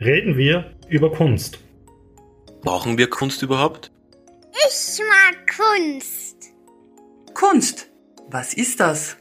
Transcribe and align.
reden 0.00 0.36
wir 0.36 0.76
über 0.88 1.10
Kunst. 1.10 1.58
Brauchen 2.62 2.98
wir 2.98 3.10
Kunst 3.10 3.42
überhaupt? 3.42 3.90
Ich 4.52 5.00
mag 5.00 5.56
Kunst. 5.56 6.52
Kunst. 7.34 7.88
Was 8.30 8.54
ist 8.54 8.78
das? 8.78 9.16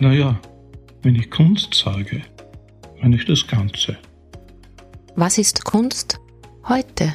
Naja, 0.00 0.40
wenn 1.02 1.14
ich 1.14 1.30
Kunst 1.30 1.74
sage, 1.74 2.22
meine 3.00 3.16
ich 3.16 3.24
das 3.24 3.46
Ganze. 3.46 3.96
Was 5.14 5.38
ist 5.38 5.64
Kunst 5.64 6.18
heute? 6.68 7.14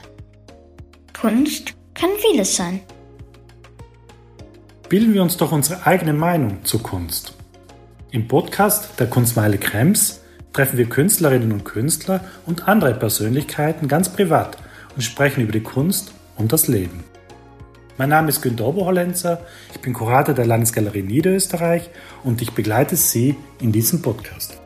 Kunst 1.19 1.73
kann 1.93 2.11
vieles 2.19 2.55
sein. 2.55 2.79
Bilden 4.87 5.13
wir 5.13 5.21
uns 5.21 5.35
doch 5.35 5.51
unsere 5.51 5.85
eigene 5.85 6.13
Meinung 6.13 6.63
zur 6.63 6.81
Kunst. 6.81 7.33
Im 8.11 8.27
Podcast 8.27 8.97
der 8.99 9.07
Kunstmeile 9.07 9.57
Krems 9.57 10.18
treffen 10.53 10.77
wir 10.77 10.89
Künstlerinnen 10.89 11.51
und 11.51 11.65
Künstler 11.65 12.21
und 12.45 12.67
andere 12.67 12.93
Persönlichkeiten 12.93 13.87
ganz 13.87 14.09
privat 14.09 14.57
und 14.95 15.01
sprechen 15.01 15.41
über 15.41 15.51
die 15.51 15.63
Kunst 15.63 16.11
und 16.37 16.51
das 16.51 16.67
Leben. 16.67 17.03
Mein 17.97 18.09
Name 18.09 18.29
ist 18.29 18.41
Günter 18.41 18.65
Oberhollenzer, 18.65 19.41
ich 19.73 19.81
bin 19.81 19.93
Kurator 19.93 20.33
der 20.33 20.45
Landesgalerie 20.45 21.03
Niederösterreich 21.03 21.89
und 22.23 22.41
ich 22.41 22.53
begleite 22.53 22.95
Sie 22.95 23.35
in 23.59 23.71
diesem 23.71 24.01
Podcast. 24.01 24.57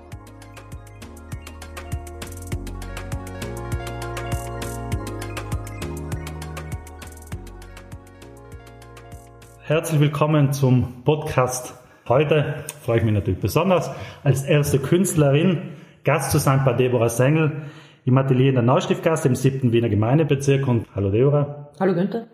Herzlich 9.65 9.99
willkommen 9.99 10.53
zum 10.53 11.03
Podcast. 11.03 11.73
Heute 12.07 12.65
freue 12.81 12.97
ich 12.97 13.03
mich 13.05 13.13
natürlich 13.13 13.39
besonders, 13.39 13.89
als 14.23 14.43
erste 14.43 14.77
Künstlerin 14.77 15.69
Gast 16.03 16.31
zu 16.31 16.37
sein 16.37 16.63
bei 16.65 16.73
Deborah 16.73 17.07
Sengel 17.07 17.63
im 18.03 18.17
Atelier 18.17 18.49
in 18.49 18.55
der 18.55 18.63
Neustiftgasse 18.63 19.29
im 19.29 19.35
7. 19.35 19.71
Wiener 19.71 19.87
Gemeindebezirk. 19.87 20.67
Und 20.67 20.85
hallo 20.93 21.11
Deborah. 21.11 21.62
Hallo 21.79 21.95
Günther. 21.95 22.25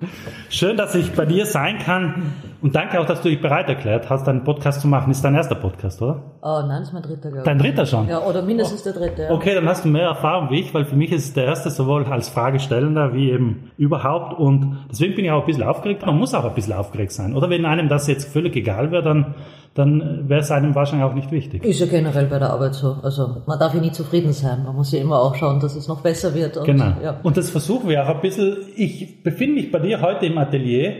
Schön, 0.49 0.75
dass 0.75 0.95
ich 0.95 1.13
bei 1.13 1.25
dir 1.25 1.45
sein 1.45 1.79
kann. 1.79 2.33
Und 2.61 2.75
danke 2.75 2.99
auch, 2.99 3.05
dass 3.05 3.21
du 3.21 3.29
dich 3.29 3.41
bereit 3.41 3.69
erklärt 3.69 4.09
hast, 4.09 4.27
einen 4.27 4.43
Podcast 4.43 4.81
zu 4.81 4.87
machen. 4.89 5.11
Ist 5.11 5.23
dein 5.23 5.33
erster 5.33 5.55
Podcast, 5.55 6.01
oder? 6.01 6.21
Oh 6.41 6.59
nein, 6.67 6.79
das 6.79 6.89
ist 6.89 6.93
mein 6.93 7.03
dritter, 7.03 7.29
glaube 7.29 7.37
ich. 7.37 7.43
Dein 7.45 7.57
dritter 7.57 7.85
schon? 7.85 8.09
Ja, 8.09 8.19
oder 8.19 8.41
mindestens 8.41 8.83
der 8.83 8.91
dritte. 8.91 9.23
Ja. 9.23 9.31
Okay, 9.31 9.55
dann 9.55 9.65
hast 9.65 9.85
du 9.85 9.89
mehr 9.89 10.07
Erfahrung 10.07 10.49
wie 10.49 10.59
ich, 10.59 10.73
weil 10.73 10.83
für 10.83 10.97
mich 10.97 11.13
ist 11.13 11.23
es 11.23 11.33
der 11.33 11.45
erste 11.45 11.69
sowohl 11.69 12.05
als 12.05 12.27
Fragestellender 12.27 13.13
wie 13.13 13.31
eben 13.31 13.71
überhaupt. 13.77 14.37
Und 14.37 14.77
deswegen 14.91 15.15
bin 15.15 15.23
ich 15.23 15.31
auch 15.31 15.41
ein 15.41 15.45
bisschen 15.45 15.63
aufgeregt. 15.63 16.05
Man 16.05 16.17
muss 16.17 16.33
auch 16.33 16.43
ein 16.43 16.53
bisschen 16.53 16.73
aufgeregt 16.73 17.13
sein. 17.13 17.33
Oder 17.33 17.49
wenn 17.49 17.65
einem 17.65 17.87
das 17.87 18.07
jetzt 18.07 18.29
völlig 18.29 18.57
egal 18.57 18.91
wäre, 18.91 19.03
dann 19.03 19.35
dann 19.75 20.27
wäre 20.27 20.41
es 20.41 20.51
einem 20.51 20.73
wahrscheinlich 20.75 21.07
auch 21.07 21.13
nicht 21.13 21.31
wichtig. 21.31 21.63
Ist 21.63 21.79
ja 21.79 21.85
generell 21.85 22.25
bei 22.25 22.39
der 22.39 22.49
Arbeit 22.49 22.73
so. 22.73 22.97
Also 23.03 23.43
man 23.45 23.59
darf 23.59 23.73
ja 23.73 23.79
nie 23.79 23.91
zufrieden 23.91 24.33
sein. 24.33 24.63
Man 24.65 24.75
muss 24.75 24.91
ja 24.91 24.99
immer 24.99 25.19
auch 25.19 25.35
schauen, 25.35 25.59
dass 25.59 25.75
es 25.75 25.87
noch 25.87 26.01
besser 26.01 26.33
wird. 26.33 26.57
Und, 26.57 26.65
genau. 26.65 26.93
Ja. 27.01 27.19
Und 27.23 27.37
das 27.37 27.49
versuchen 27.49 27.87
wir 27.87 28.03
auch 28.03 28.15
ein 28.15 28.21
bisschen. 28.21 28.57
Ich 28.75 29.23
befinde 29.31 29.55
mich 29.55 29.71
bei 29.71 29.79
dir 29.79 30.01
heute 30.01 30.25
im 30.25 30.37
Atelier 30.37 30.93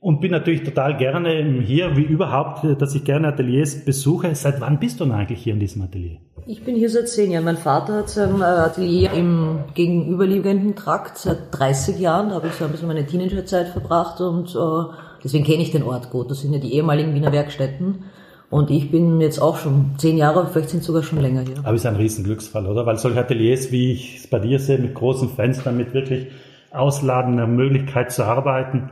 und 0.00 0.20
bin 0.20 0.32
natürlich 0.32 0.62
total 0.62 0.96
gerne 0.96 1.62
hier, 1.64 1.96
wie 1.96 2.02
überhaupt, 2.02 2.64
dass 2.80 2.94
ich 2.94 3.04
gerne 3.04 3.28
Ateliers 3.28 3.84
besuche. 3.84 4.34
Seit 4.34 4.60
wann 4.60 4.78
bist 4.78 5.00
du 5.00 5.04
denn 5.04 5.14
eigentlich 5.14 5.42
hier 5.42 5.52
in 5.52 5.60
diesem 5.60 5.82
Atelier? 5.82 6.18
Ich 6.46 6.62
bin 6.64 6.74
hier 6.74 6.90
seit 6.90 7.08
zehn 7.08 7.30
Jahren. 7.30 7.44
Mein 7.44 7.56
Vater 7.56 7.98
hat 7.98 8.08
sein 8.08 8.42
Atelier 8.42 9.12
im 9.12 9.60
gegenüberliegenden 9.74 10.74
Trakt 10.74 11.18
seit 11.18 11.38
30 11.52 11.98
Jahren. 12.00 12.30
Da 12.30 12.36
habe 12.36 12.48
ich 12.48 12.54
so 12.54 12.64
ein 12.64 12.72
bisschen 12.72 12.88
meine 12.88 13.06
Teenagerzeit 13.06 13.68
verbracht 13.68 14.20
und 14.20 14.56
äh, 14.56 14.94
Deswegen 15.24 15.44
kenne 15.44 15.62
ich 15.62 15.70
den 15.70 15.82
Ort 15.84 16.10
gut. 16.10 16.30
Das 16.30 16.40
sind 16.40 16.52
ja 16.52 16.58
die 16.58 16.74
ehemaligen 16.74 17.14
Wiener 17.14 17.32
Werkstätten. 17.32 18.04
Und 18.50 18.70
ich 18.70 18.90
bin 18.90 19.20
jetzt 19.20 19.40
auch 19.40 19.56
schon 19.56 19.92
zehn 19.96 20.18
Jahre, 20.18 20.46
vielleicht 20.46 20.70
sind 20.70 20.82
sogar 20.82 21.02
schon 21.02 21.20
länger 21.20 21.40
hier. 21.40 21.58
Aber 21.62 21.74
es 21.74 21.82
ist 21.82 21.86
ein 21.86 21.96
Riesenglücksfall, 21.96 22.66
oder? 22.66 22.84
Weil 22.84 22.98
solche 22.98 23.18
Ateliers, 23.18 23.72
wie 23.72 23.92
ich 23.92 24.18
es 24.18 24.26
bei 24.26 24.40
dir 24.40 24.58
sehe, 24.58 24.78
mit 24.78 24.94
großen 24.94 25.30
Fenstern, 25.30 25.76
mit 25.78 25.94
wirklich 25.94 26.26
ausladender 26.74 27.46
Möglichkeit 27.46 28.12
zu 28.12 28.24
arbeiten, 28.24 28.90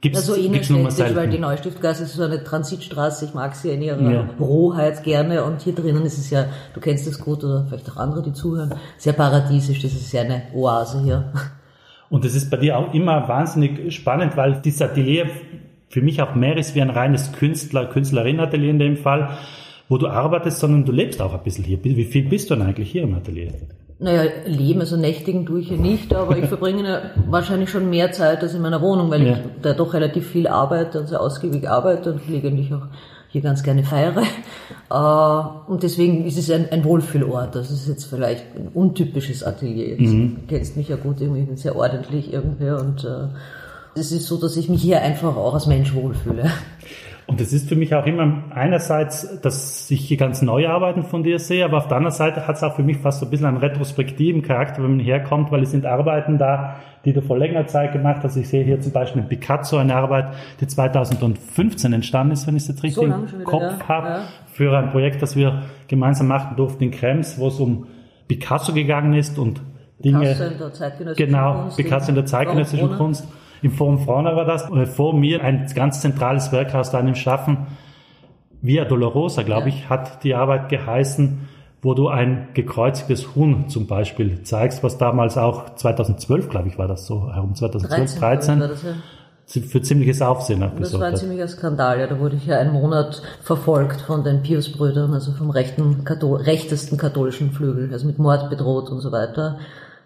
Gibt 0.00 0.16
es 0.16 0.28
also 0.28 0.40
innenstädtisch, 0.40 1.16
weil 1.16 1.28
die 1.28 1.40
Neustiftgasse 1.40 2.04
ist 2.04 2.14
so 2.14 2.22
eine 2.22 2.44
Transitstraße, 2.44 3.24
ich 3.24 3.34
mag 3.34 3.56
sie 3.56 3.70
in 3.70 3.82
ihrer 3.82 4.00
ja. 4.00 4.30
Rohheit 4.38 5.02
gerne 5.02 5.42
und 5.42 5.62
hier 5.62 5.74
drinnen 5.74 6.04
ist 6.04 6.18
es 6.18 6.30
ja, 6.30 6.46
du 6.74 6.80
kennst 6.80 7.08
es 7.08 7.18
gut 7.18 7.42
oder 7.42 7.66
vielleicht 7.68 7.90
auch 7.90 7.96
andere, 7.96 8.22
die 8.22 8.32
zuhören, 8.32 8.74
sehr 8.96 9.12
paradiesisch, 9.12 9.82
das 9.82 9.92
ist 9.92 10.12
ja 10.12 10.22
eine 10.22 10.42
Oase 10.54 11.02
hier. 11.02 11.32
Und 12.10 12.24
das 12.24 12.34
ist 12.34 12.48
bei 12.48 12.56
dir 12.58 12.78
auch 12.78 12.94
immer 12.94 13.28
wahnsinnig 13.28 13.92
spannend, 13.94 14.36
weil 14.36 14.60
dieses 14.64 14.82
Atelier 14.82 15.26
für 15.88 16.00
mich 16.00 16.22
auch 16.22 16.34
mehr 16.34 16.56
ist 16.56 16.74
wie 16.74 16.82
ein 16.82 16.90
reines 16.90 17.32
Künstler, 17.32 17.86
Künstlerinnenatelier 17.86 18.70
in 18.70 18.78
dem 18.78 18.96
Fall, 18.96 19.36
wo 19.88 19.98
du 19.98 20.06
arbeitest, 20.06 20.60
sondern 20.60 20.84
du 20.84 20.92
lebst 20.92 21.20
auch 21.20 21.34
ein 21.34 21.42
bisschen 21.42 21.64
hier. 21.64 21.82
Wie 21.82 22.04
viel 22.04 22.28
bist 22.28 22.50
du 22.50 22.54
denn 22.54 22.66
eigentlich 22.66 22.90
hier 22.90 23.02
im 23.02 23.14
Atelier? 23.14 23.52
Naja, 24.00 24.30
leben, 24.46 24.80
also 24.80 24.96
nächtigen 24.96 25.44
tue 25.44 25.60
ich 25.60 25.68
hier 25.68 25.76
nicht, 25.76 26.14
aber 26.14 26.38
ich 26.38 26.46
verbringe 26.46 27.10
wahrscheinlich 27.26 27.68
schon 27.68 27.90
mehr 27.90 28.12
Zeit 28.12 28.42
als 28.42 28.54
in 28.54 28.62
meiner 28.62 28.80
Wohnung, 28.80 29.10
weil 29.10 29.26
ja. 29.26 29.32
ich 29.32 29.38
da 29.60 29.72
doch 29.72 29.92
relativ 29.92 30.28
viel 30.28 30.46
arbeite 30.46 31.00
und 31.00 31.08
sehr 31.08 31.20
ausgiebig 31.20 31.68
arbeite 31.68 32.12
und 32.12 32.24
gelegentlich 32.24 32.72
auch 32.72 32.86
hier 33.28 33.42
ganz 33.42 33.62
gerne 33.62 33.82
feiere. 33.82 34.22
Äh, 34.90 35.70
und 35.70 35.82
deswegen 35.82 36.24
ist 36.24 36.38
es 36.38 36.50
ein, 36.50 36.70
ein 36.70 36.82
Wohlfühlort. 36.82 37.54
Das 37.54 37.70
ist 37.70 37.88
jetzt 37.88 38.04
vielleicht 38.04 38.44
ein 38.56 38.68
untypisches 38.72 39.44
Atelier. 39.44 39.96
Mhm. 39.98 40.36
Du 40.36 40.40
kennst 40.54 40.78
mich 40.78 40.88
ja 40.88 40.96
gut, 40.96 41.20
irgendwie, 41.20 41.40
ich 41.42 41.46
bin 41.46 41.58
sehr 41.58 41.76
ordentlich 41.76 42.32
irgendwie 42.32 42.70
und 42.70 43.04
äh, 43.04 43.28
es 43.94 44.12
ist 44.12 44.26
so, 44.26 44.38
dass 44.38 44.56
ich 44.56 44.70
mich 44.70 44.80
hier 44.80 45.02
einfach 45.02 45.36
auch 45.36 45.52
als 45.52 45.66
Mensch 45.66 45.92
wohlfühle. 45.92 46.50
Und 47.28 47.42
es 47.42 47.52
ist 47.52 47.68
für 47.68 47.76
mich 47.76 47.94
auch 47.94 48.06
immer 48.06 48.44
einerseits, 48.54 49.38
dass 49.42 49.90
ich 49.90 50.00
hier 50.00 50.16
ganz 50.16 50.40
neue 50.40 50.70
Arbeiten 50.70 51.02
von 51.02 51.22
dir 51.22 51.38
sehe, 51.38 51.62
aber 51.62 51.76
auf 51.76 51.86
der 51.86 51.98
anderen 51.98 52.16
Seite 52.16 52.48
hat 52.48 52.56
es 52.56 52.62
auch 52.62 52.74
für 52.74 52.82
mich 52.82 52.96
fast 52.96 53.20
so 53.20 53.26
ein 53.26 53.30
bisschen 53.30 53.44
einen 53.44 53.58
retrospektiven 53.58 54.40
Charakter, 54.40 54.82
wenn 54.82 54.96
man 54.96 55.00
herkommt, 55.00 55.52
weil 55.52 55.62
es 55.62 55.70
sind 55.70 55.84
Arbeiten 55.84 56.38
da, 56.38 56.76
die 57.04 57.12
du 57.12 57.20
vor 57.20 57.36
längerer 57.36 57.66
Zeit 57.66 57.92
gemacht 57.92 58.22
hast. 58.22 58.36
Ich 58.36 58.48
sehe 58.48 58.64
hier 58.64 58.80
zum 58.80 58.92
Beispiel 58.92 59.20
in 59.20 59.28
Picasso 59.28 59.76
eine 59.76 59.94
Arbeit, 59.94 60.32
die 60.62 60.66
2015 60.66 61.92
entstanden 61.92 62.32
ist, 62.32 62.46
wenn 62.46 62.56
ich 62.56 62.62
es 62.62 62.68
jetzt 62.68 62.82
richtig 62.82 62.94
so 62.94 63.36
im 63.36 63.44
Kopf 63.44 63.62
ja. 63.62 63.88
habe, 63.88 64.08
ja. 64.08 64.20
für 64.46 64.78
ein 64.78 64.90
Projekt, 64.90 65.20
das 65.20 65.36
wir 65.36 65.64
gemeinsam 65.86 66.28
machen 66.28 66.56
durften 66.56 66.84
in 66.84 66.90
Krems, 66.92 67.38
wo 67.38 67.48
es 67.48 67.60
um 67.60 67.88
Picasso 68.26 68.72
gegangen 68.72 69.12
ist 69.12 69.38
und 69.38 69.60
Dinge. 70.02 70.20
Picasso 70.20 70.44
in 70.44 70.58
der 70.58 70.72
zeitgenössischen 70.72 71.26
genau, 71.26 71.60
Kunst. 71.60 71.76
Picasso 71.76 72.08
in 72.08 72.14
der 72.14 72.26
zeitgenössischen 72.26 72.96
Kunst 72.96 73.28
im 73.62 73.72
Forum 73.72 73.98
Fauna 73.98 74.36
war 74.36 74.44
das, 74.44 74.70
äh, 74.70 74.86
vor 74.86 75.14
mir 75.14 75.42
ein 75.42 75.66
ganz 75.74 76.00
zentrales 76.00 76.52
Werk 76.52 76.74
aus 76.74 76.90
deinem 76.90 77.14
Schaffen, 77.14 77.66
Via 78.60 78.84
Dolorosa, 78.84 79.42
glaube 79.42 79.68
ja. 79.68 79.74
ich, 79.74 79.88
hat 79.88 80.24
die 80.24 80.34
Arbeit 80.34 80.68
geheißen, 80.68 81.48
wo 81.80 81.94
du 81.94 82.08
ein 82.08 82.48
gekreuzigtes 82.54 83.36
Huhn 83.36 83.68
zum 83.68 83.86
Beispiel 83.86 84.42
zeigst, 84.42 84.82
was 84.82 84.98
damals 84.98 85.38
auch 85.38 85.76
2012, 85.76 86.48
glaube 86.48 86.68
ich, 86.68 86.78
war 86.78 86.88
das 86.88 87.06
so, 87.06 87.32
herum 87.32 87.54
2012, 87.54 88.18
13, 88.18 88.58
13 88.58 88.94
für 89.48 89.80
ziemliches 89.80 90.20
Aufsehen 90.20 90.62
hat 90.62 90.78
Das 90.78 90.92
war 90.92 91.06
ein 91.06 91.16
ziemlicher 91.16 91.48
Skandal, 91.48 92.00
ja. 92.00 92.06
Da 92.06 92.18
wurde 92.18 92.36
ich 92.36 92.46
ja 92.46 92.58
einen 92.58 92.72
Monat 92.72 93.22
verfolgt 93.42 94.02
von 94.02 94.22
den 94.22 94.42
Pius-Brüdern, 94.42 95.14
also 95.14 95.32
vom 95.32 95.50
rechten, 95.50 96.04
Kathol 96.04 96.42
rechtesten 96.42 96.98
katholischen 96.98 97.52
Flügel, 97.52 97.90
also 97.92 98.06
mit 98.06 98.18
Mord 98.18 98.50
bedroht 98.50 98.90
und 98.90 99.00
so 99.00 99.10
weiter 99.10 99.58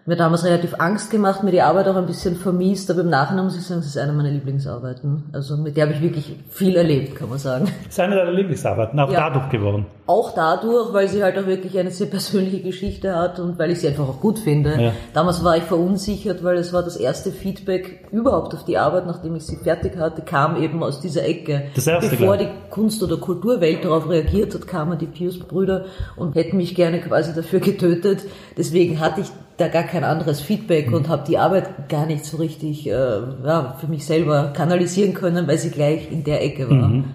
mir 0.05 0.17
damals 0.17 0.43
relativ 0.43 0.75
Angst 0.79 1.11
gemacht, 1.11 1.43
mir 1.43 1.51
die 1.51 1.61
Arbeit 1.61 1.87
auch 1.87 1.95
ein 1.95 2.05
bisschen 2.05 2.35
vermiest, 2.35 2.91
aber 2.91 3.01
im 3.01 3.09
Nachhinein 3.09 3.45
muss 3.45 3.55
ich 3.55 3.63
sagen, 3.63 3.79
es 3.79 3.87
ist 3.87 3.97
eine 3.97 4.11
meiner 4.11 4.31
Lieblingsarbeiten. 4.31 5.23
Also 5.31 5.55
mit 5.55 5.77
der 5.77 5.85
habe 5.85 5.93
ich 5.93 6.01
wirklich 6.01 6.35
viel 6.49 6.75
erlebt, 6.75 7.15
kann 7.15 7.29
man 7.29 7.37
sagen. 7.37 7.65
Das 7.85 7.93
ist 7.93 7.99
eine 8.01 8.15
deiner 8.15 8.33
Lieblingsarbeiten, 8.33 8.99
auch 8.99 9.09
ja. 9.09 9.29
dadurch 9.29 9.49
geworden. 9.49 9.85
Auch 10.05 10.35
dadurch, 10.35 10.91
weil 10.91 11.07
sie 11.07 11.23
halt 11.23 11.37
auch 11.37 11.45
wirklich 11.45 11.79
eine 11.79 11.91
sehr 11.91 12.07
persönliche 12.07 12.61
Geschichte 12.61 13.15
hat 13.15 13.39
und 13.39 13.57
weil 13.57 13.71
ich 13.71 13.79
sie 13.79 13.87
einfach 13.87 14.09
auch 14.09 14.19
gut 14.19 14.39
finde. 14.39 14.81
Ja. 14.81 14.91
Damals 15.13 15.41
war 15.45 15.55
ich 15.55 15.63
verunsichert, 15.63 16.43
weil 16.43 16.57
es 16.57 16.73
war 16.73 16.83
das 16.83 16.97
erste 16.97 17.31
Feedback 17.31 18.07
überhaupt 18.11 18.53
auf 18.53 18.65
die 18.65 18.77
Arbeit, 18.77 19.07
nachdem 19.07 19.35
ich 19.35 19.45
sie 19.45 19.55
fertig 19.55 19.95
hatte, 19.97 20.21
kam 20.21 20.61
eben 20.61 20.83
aus 20.83 20.99
dieser 20.99 21.23
Ecke. 21.23 21.67
Das 21.75 21.87
erste, 21.87 22.09
Bevor 22.09 22.35
klar. 22.35 22.49
die 22.49 22.69
Kunst- 22.69 23.01
oder 23.01 23.15
Kulturwelt 23.15 23.85
darauf 23.85 24.09
reagiert 24.09 24.53
hat, 24.53 24.67
kamen 24.67 24.97
die 24.97 25.07
Pius-Brüder 25.07 25.85
und 26.17 26.35
hätten 26.35 26.57
mich 26.57 26.75
gerne 26.75 26.99
quasi 26.99 27.33
dafür 27.33 27.61
getötet. 27.61 28.25
Deswegen 28.57 28.99
hatte 28.99 29.21
ich 29.21 29.27
da 29.57 29.67
gar 29.67 29.83
kein 29.83 30.03
anderes 30.03 30.41
Feedback 30.41 30.89
mhm. 30.89 30.95
und 30.95 31.09
habe 31.09 31.23
die 31.27 31.37
Arbeit 31.37 31.89
gar 31.89 32.05
nicht 32.05 32.25
so 32.25 32.37
richtig 32.37 32.87
äh, 32.87 32.91
ja, 32.91 33.75
für 33.79 33.87
mich 33.87 34.05
selber 34.05 34.53
kanalisieren 34.55 35.13
können, 35.13 35.47
weil 35.47 35.57
sie 35.57 35.69
gleich 35.69 36.11
in 36.11 36.23
der 36.23 36.43
Ecke 36.43 36.69
war. 36.69 36.87
Mhm. 36.87 37.05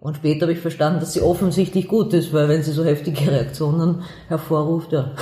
Und 0.00 0.16
später 0.16 0.42
habe 0.42 0.52
ich 0.52 0.60
verstanden, 0.60 1.00
dass 1.00 1.12
sie 1.12 1.20
offensichtlich 1.20 1.88
gut 1.88 2.12
ist, 2.12 2.32
weil 2.32 2.48
wenn 2.48 2.62
sie 2.62 2.70
so 2.70 2.84
heftige 2.84 3.30
Reaktionen 3.30 4.02
hervorruft, 4.28 4.92
ja. 4.92 5.12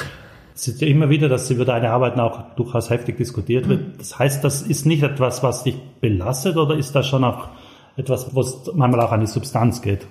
Es 0.55 0.69
ist 0.69 0.81
ja 0.81 0.87
immer 0.87 1.11
wieder, 1.11 1.29
dass 1.29 1.51
über 1.51 1.67
deine 1.67 1.91
Arbeiten 1.91 2.19
auch 2.21 2.55
durchaus 2.57 2.89
heftig 2.89 3.17
diskutiert 3.17 3.69
wird. 3.69 3.81
Mhm. 3.81 3.93
Das 3.99 4.19
heißt, 4.19 4.45
das 4.45 4.63
ist 4.63 4.87
nicht 4.87 5.03
etwas, 5.03 5.43
was 5.43 5.65
dich 5.65 5.77
belastet 6.01 6.57
oder 6.57 6.77
ist 6.77 6.95
das 6.95 7.07
schon 7.07 7.25
auch 7.25 7.49
etwas, 7.97 8.35
was 8.35 8.71
manchmal 8.75 9.01
auch 9.01 9.13
an 9.13 9.21
die 9.21 9.27
Substanz 9.27 9.83
geht? 9.83 10.07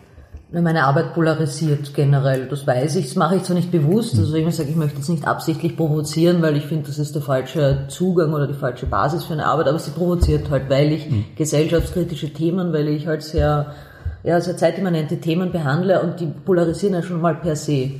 Meine 0.51 0.83
Arbeit 0.83 1.13
polarisiert 1.13 1.93
generell, 1.93 2.47
das 2.47 2.67
weiß 2.67 2.97
ich, 2.97 3.07
das 3.07 3.15
mache 3.15 3.37
ich 3.37 3.43
zwar 3.43 3.55
nicht 3.55 3.71
bewusst, 3.71 4.17
also 4.17 4.35
ich 4.35 4.55
sage, 4.55 4.69
ich 4.69 4.75
möchte 4.75 4.99
es 4.99 5.09
nicht 5.09 5.27
absichtlich 5.27 5.75
provozieren, 5.75 6.41
weil 6.41 6.55
ich 6.55 6.65
finde, 6.65 6.87
das 6.87 6.99
ist 6.99 7.15
der 7.15 7.21
falsche 7.21 7.85
Zugang 7.87 8.33
oder 8.33 8.47
die 8.47 8.53
falsche 8.53 8.85
Basis 8.85 9.25
für 9.25 9.33
eine 9.33 9.45
Arbeit, 9.45 9.67
aber 9.67 9.79
sie 9.79 9.91
provoziert 9.91 10.49
halt, 10.49 10.69
weil 10.69 10.91
ich 10.91 11.09
mhm. 11.09 11.25
gesellschaftskritische 11.35 12.31
Themen, 12.31 12.73
weil 12.73 12.87
ich 12.89 13.07
halt 13.07 13.23
sehr, 13.23 13.73
ja, 14.23 14.39
sehr 14.39 14.55
zeitimmanente 14.55 15.19
Themen 15.19 15.51
behandle 15.51 16.01
und 16.01 16.19
die 16.19 16.27
polarisieren 16.27 16.93
ja 16.93 17.01
schon 17.01 17.21
mal 17.21 17.35
per 17.35 17.55
se. 17.55 17.99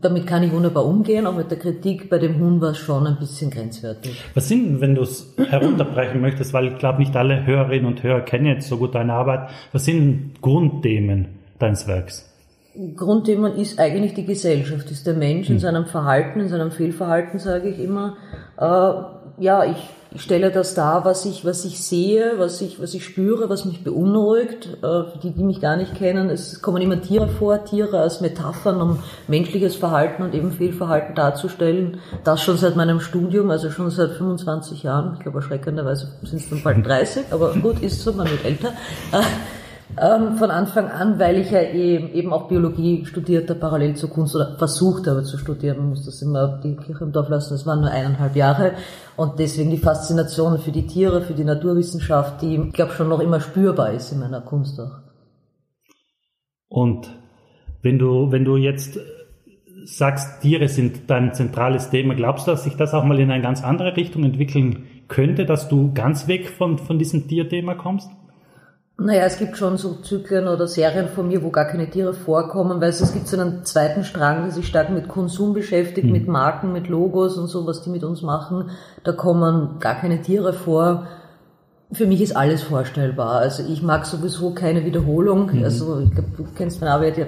damit 0.00 0.26
kann 0.26 0.42
ich 0.42 0.52
wunderbar 0.52 0.86
umgehen, 0.86 1.26
auch 1.26 1.36
mit 1.36 1.50
der 1.50 1.58
Kritik 1.58 2.08
bei 2.08 2.18
dem 2.18 2.38
Huhn 2.40 2.60
war 2.60 2.70
es 2.70 2.78
schon 2.78 3.06
ein 3.06 3.18
bisschen 3.18 3.50
grenzwertig. 3.50 4.22
Was 4.34 4.48
sind, 4.48 4.80
wenn 4.80 4.94
du 4.94 5.02
es 5.02 5.34
herunterbrechen 5.36 6.20
möchtest, 6.20 6.52
weil 6.52 6.68
ich 6.68 6.78
glaube, 6.78 6.98
nicht 6.98 7.14
alle 7.16 7.44
Hörerinnen 7.44 7.86
und 7.86 8.02
Hörer 8.02 8.22
kennen 8.22 8.46
jetzt 8.46 8.68
so 8.68 8.76
gut 8.76 8.94
deine 8.94 9.12
Arbeit, 9.12 9.50
was 9.72 9.84
sind 9.84 10.40
Grundthemen 10.40 11.43
deines 11.58 11.86
Werks? 11.86 12.30
Grundthema 12.96 13.48
ist 13.48 13.78
eigentlich 13.78 14.14
die 14.14 14.26
Gesellschaft, 14.26 14.90
ist 14.90 15.06
der 15.06 15.14
Mensch 15.14 15.48
in 15.48 15.60
seinem 15.60 15.86
Verhalten, 15.86 16.40
in 16.40 16.48
seinem 16.48 16.72
Fehlverhalten, 16.72 17.38
sage 17.38 17.68
ich 17.68 17.78
immer. 17.78 18.16
Äh, 18.58 19.42
ja, 19.42 19.64
ich, 19.64 19.76
ich 20.12 20.22
stelle 20.22 20.50
das 20.50 20.74
dar, 20.74 21.04
was 21.04 21.24
ich, 21.24 21.44
was 21.44 21.64
ich 21.64 21.80
sehe, 21.80 22.32
was 22.38 22.60
ich, 22.60 22.80
was 22.82 22.94
ich 22.94 23.04
spüre, 23.04 23.48
was 23.48 23.64
mich 23.64 23.84
beunruhigt. 23.84 24.78
Äh, 24.78 24.80
für 24.80 25.18
die, 25.22 25.30
die 25.30 25.44
mich 25.44 25.60
gar 25.60 25.76
nicht 25.76 25.94
kennen, 25.94 26.30
es 26.30 26.62
kommen 26.62 26.82
immer 26.82 27.00
Tiere 27.00 27.28
vor, 27.28 27.64
Tiere 27.64 28.00
als 28.00 28.20
Metaphern, 28.20 28.80
um 28.80 28.98
menschliches 29.28 29.76
Verhalten 29.76 30.24
und 30.24 30.34
eben 30.34 30.50
Fehlverhalten 30.50 31.14
darzustellen. 31.14 31.98
Das 32.24 32.42
schon 32.42 32.56
seit 32.56 32.74
meinem 32.74 32.98
Studium, 32.98 33.50
also 33.50 33.70
schon 33.70 33.88
seit 33.90 34.10
25 34.12 34.82
Jahren. 34.82 35.14
Ich 35.14 35.20
glaube, 35.20 35.38
erschreckenderweise 35.38 36.08
sind 36.24 36.40
es 36.40 36.50
dann 36.50 36.62
bald 36.64 36.84
30, 36.84 37.26
aber 37.30 37.54
gut, 37.54 37.80
ist 37.82 38.02
so, 38.02 38.12
man 38.12 38.28
wird 38.28 38.44
älter. 38.44 38.72
Äh, 39.12 39.22
ähm, 40.00 40.36
von 40.36 40.50
Anfang 40.50 40.88
an, 40.88 41.18
weil 41.18 41.38
ich 41.38 41.50
ja 41.50 41.62
eben, 41.62 42.12
eben 42.12 42.32
auch 42.32 42.48
Biologie 42.48 43.04
studierte, 43.04 43.54
parallel 43.54 43.94
zur 43.94 44.10
Kunst 44.10 44.34
oder 44.34 44.56
versucht 44.56 45.06
habe 45.06 45.22
zu 45.22 45.38
studieren. 45.38 45.78
Man 45.78 45.88
muss 45.90 46.04
das 46.04 46.20
immer 46.22 46.60
die 46.62 46.76
Kirche 46.76 47.04
im 47.04 47.12
Dorf 47.12 47.28
lassen. 47.28 47.54
Das 47.54 47.66
waren 47.66 47.80
nur 47.80 47.90
eineinhalb 47.90 48.34
Jahre. 48.34 48.72
Und 49.16 49.38
deswegen 49.38 49.70
die 49.70 49.78
Faszination 49.78 50.58
für 50.58 50.72
die 50.72 50.86
Tiere, 50.86 51.22
für 51.22 51.34
die 51.34 51.44
Naturwissenschaft, 51.44 52.42
die, 52.42 52.56
ich 52.56 52.72
glaube, 52.72 52.92
schon 52.92 53.08
noch 53.08 53.20
immer 53.20 53.40
spürbar 53.40 53.92
ist 53.92 54.12
in 54.12 54.20
meiner 54.20 54.40
Kunst 54.40 54.80
auch. 54.80 54.98
Und 56.68 57.08
wenn 57.82 57.98
du, 57.98 58.32
wenn 58.32 58.44
du 58.44 58.56
jetzt 58.56 58.98
sagst, 59.84 60.40
Tiere 60.40 60.68
sind 60.68 61.08
dein 61.08 61.34
zentrales 61.34 61.90
Thema, 61.90 62.14
glaubst 62.14 62.46
du, 62.46 62.50
dass 62.50 62.64
sich 62.64 62.76
das 62.76 62.94
auch 62.94 63.04
mal 63.04 63.20
in 63.20 63.30
eine 63.30 63.42
ganz 63.42 63.62
andere 63.62 63.96
Richtung 63.96 64.24
entwickeln 64.24 64.86
könnte, 65.06 65.44
dass 65.44 65.68
du 65.68 65.92
ganz 65.92 66.26
weg 66.26 66.48
von, 66.48 66.78
von 66.78 66.98
diesem 66.98 67.28
Tierthema 67.28 67.74
kommst? 67.74 68.10
Naja, 68.96 69.24
es 69.24 69.38
gibt 69.38 69.56
schon 69.56 69.76
so 69.76 69.94
Zyklen 69.94 70.46
oder 70.46 70.68
Serien 70.68 71.08
von 71.08 71.26
mir, 71.26 71.42
wo 71.42 71.50
gar 71.50 71.64
keine 71.64 71.90
Tiere 71.90 72.14
vorkommen, 72.14 72.80
weil 72.80 72.90
es 72.90 73.12
gibt 73.12 73.26
so 73.26 73.38
einen 73.38 73.64
zweiten 73.64 74.04
Strang, 74.04 74.44
der 74.44 74.52
sich 74.52 74.68
stark 74.68 74.90
mit 74.90 75.08
Konsum 75.08 75.52
beschäftigt, 75.52 76.06
mhm. 76.06 76.12
mit 76.12 76.28
Marken, 76.28 76.72
mit 76.72 76.88
Logos 76.88 77.36
und 77.36 77.48
so, 77.48 77.66
was 77.66 77.82
die 77.82 77.90
mit 77.90 78.04
uns 78.04 78.22
machen. 78.22 78.70
Da 79.02 79.10
kommen 79.10 79.80
gar 79.80 79.96
keine 79.96 80.22
Tiere 80.22 80.52
vor. 80.52 81.08
Für 81.92 82.06
mich 82.06 82.20
ist 82.20 82.36
alles 82.36 82.62
vorstellbar. 82.62 83.40
Also 83.40 83.64
ich 83.68 83.82
mag 83.82 84.06
sowieso 84.06 84.54
keine 84.54 84.84
Wiederholung. 84.84 85.50
Mhm. 85.52 85.64
Also 85.64 85.98
ich 85.98 86.12
glaube, 86.12 86.28
du 86.36 86.44
kennst 86.54 86.80
meine 86.80 86.92
Arbeit 86.92 87.18
ja 87.18 87.26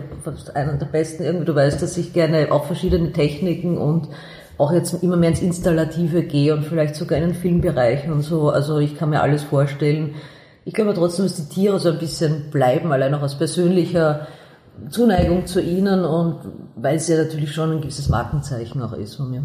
einer 0.55 0.75
der 0.75 0.87
besten 0.87 1.25
irgendwie. 1.25 1.47
Du 1.47 1.55
weißt, 1.55 1.83
dass 1.83 1.99
ich 1.99 2.13
gerne 2.13 2.53
auch 2.53 2.67
verschiedene 2.67 3.13
Techniken 3.13 3.77
und 3.77 4.09
auch 4.57 4.73
jetzt 4.73 5.03
immer 5.03 5.17
mehr 5.17 5.31
ins 5.31 5.43
Installative 5.43 6.23
gehe 6.23 6.55
und 6.55 6.65
vielleicht 6.65 6.95
sogar 6.95 7.19
in 7.19 7.25
den 7.25 7.35
Filmbereichen 7.35 8.13
und 8.13 8.23
so. 8.23 8.51
Also 8.51 8.79
ich 8.79 8.97
kann 8.97 9.11
mir 9.11 9.21
alles 9.21 9.43
vorstellen. 9.43 10.15
Ich 10.67 10.75
glaube 10.75 10.95
trotzdem, 10.95 11.27
dass 11.27 11.37
die 11.37 11.55
Tiere 11.55 11.79
so 11.79 11.91
ein 11.91 11.99
bisschen 12.01 12.51
bleiben, 12.51 12.91
allein 12.91 13.15
auch 13.15 13.23
aus 13.23 13.39
persönlicher 13.39 14.27
Zuneigung 14.91 15.47
zu 15.47 15.63
ihnen 15.63 16.05
und 16.05 16.41
weil 16.75 16.97
es 16.97 17.07
ja 17.07 17.17
natürlich 17.17 17.53
schon 17.53 17.71
ein 17.71 17.81
gewisses 17.81 18.09
Markenzeichen 18.09 18.83
auch 18.83 18.93
ist 18.93 19.15
von 19.15 19.31
mir. 19.31 19.45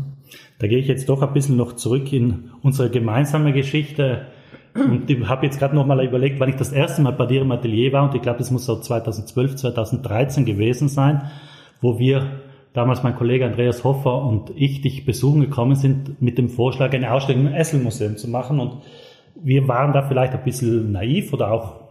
Da 0.58 0.66
gehe 0.66 0.80
ich 0.80 0.88
jetzt 0.88 1.08
doch 1.10 1.22
ein 1.22 1.32
bisschen 1.32 1.58
noch 1.58 1.74
zurück 1.74 2.12
in 2.12 2.50
unsere 2.64 2.90
gemeinsame 2.90 3.54
Geschichte. 3.54 4.26
Und 4.74 5.12
ich 5.12 5.28
habe 5.28 5.46
jetzt 5.46 5.60
gerade 5.60 5.76
noch 5.76 5.86
mal 5.86 6.04
überlegt, 6.04 6.40
wann 6.40 6.50
ich 6.50 6.56
das 6.56 6.72
erste 6.72 7.04
Mal 7.04 7.14
bei 7.14 7.28
dir 7.28 7.42
im 7.42 7.52
Atelier 7.52 7.94
war 7.94 8.04
und 8.04 8.16
ich 8.16 8.24
glaube, 8.24 8.40
das 8.40 8.50
muss 8.50 8.66
so 8.66 8.80
2012, 8.80 9.58
2013 9.58 10.46
gewesen 10.46 10.90
sein, 10.90 11.30
wo 11.82 12.00
wir 12.00 12.42
damals 12.74 13.04
mein 13.04 13.16
Kollege 13.16 13.46
Andreas 13.46 13.84
Hoffer 13.84 14.24
und 14.24 14.52
ich 14.56 14.82
dich 14.82 15.06
besuchen 15.06 15.42
gekommen 15.42 15.76
sind 15.76 16.20
mit 16.20 16.40
dem 16.40 16.50
Vorschlag, 16.50 16.94
eine 16.94 17.12
Ausstellung 17.14 17.46
im 17.46 17.54
Esselmuseum 17.54 18.18
zu 18.18 18.28
machen 18.28 18.60
und 18.60 18.82
wir 19.36 19.68
waren 19.68 19.94
da 19.94 20.04
vielleicht 20.04 20.33
ein 20.33 20.44
bisschen 20.44 20.92
naiv 20.92 21.33
oder 21.33 21.51
auch 21.51 21.81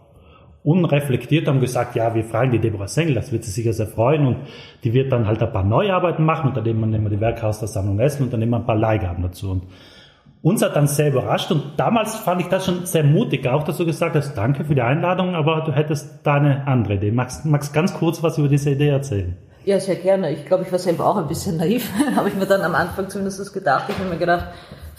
unreflektiert, 0.63 1.47
haben 1.47 1.59
gesagt, 1.59 1.95
ja, 1.95 2.13
wir 2.13 2.23
fragen 2.23 2.51
die 2.51 2.59
Deborah 2.59 2.87
Sengel, 2.87 3.15
das 3.15 3.31
wird 3.31 3.43
sie 3.43 3.51
sicher 3.51 3.73
sehr 3.73 3.87
freuen 3.87 4.27
und 4.27 4.37
die 4.83 4.93
wird 4.93 5.11
dann 5.11 5.27
halt 5.27 5.41
ein 5.41 5.51
paar 5.51 5.63
Neuarbeiten 5.63 6.23
machen 6.23 6.49
und 6.49 6.57
dann 6.57 6.63
nehmen 6.63 7.03
wir 7.03 7.09
die 7.09 7.19
Werke 7.19 7.47
aus 7.47 7.59
der 7.59 7.67
Sammlung 7.67 7.99
Essen 7.99 8.23
und 8.23 8.33
dann 8.33 8.39
nehmen 8.39 8.51
wir 8.51 8.59
ein 8.59 8.65
paar 8.65 8.75
Leihgaben 8.75 9.23
dazu. 9.23 9.51
Und 9.51 9.63
uns 10.43 10.61
hat 10.61 10.75
dann 10.75 10.87
sehr 10.87 11.09
überrascht 11.09 11.51
und 11.51 11.63
damals 11.77 12.15
fand 12.15 12.41
ich 12.41 12.47
das 12.47 12.65
schon 12.65 12.85
sehr 12.85 13.03
mutig, 13.03 13.47
auch 13.47 13.63
dass 13.63 13.77
du 13.77 13.85
gesagt 13.85 14.15
hast, 14.15 14.35
danke 14.35 14.63
für 14.63 14.75
die 14.75 14.81
Einladung, 14.81 15.33
aber 15.33 15.61
du 15.61 15.71
hättest 15.71 16.19
da 16.23 16.35
eine 16.35 16.67
andere 16.67 16.95
Idee. 16.95 17.11
Magst, 17.11 17.45
magst 17.45 17.73
ganz 17.73 17.93
kurz 17.93 18.21
was 18.21 18.37
über 18.37 18.47
diese 18.47 18.71
Idee 18.71 18.89
erzählen? 18.89 19.37
Ja, 19.63 19.79
sehr 19.79 19.95
gerne. 19.95 20.31
Ich 20.31 20.45
glaube, 20.45 20.63
ich 20.63 20.71
war 20.71 20.79
selber 20.79 21.05
auch 21.05 21.17
ein 21.17 21.27
bisschen 21.27 21.57
naiv, 21.57 21.91
habe 22.15 22.29
ich 22.29 22.35
mir 22.35 22.47
dann 22.47 22.61
am 22.61 22.75
Anfang 22.75 23.09
zumindest 23.09 23.53
gedacht. 23.53 23.85
Ich 23.89 23.97
habe 23.99 24.09
mir 24.09 24.17
gedacht, 24.17 24.45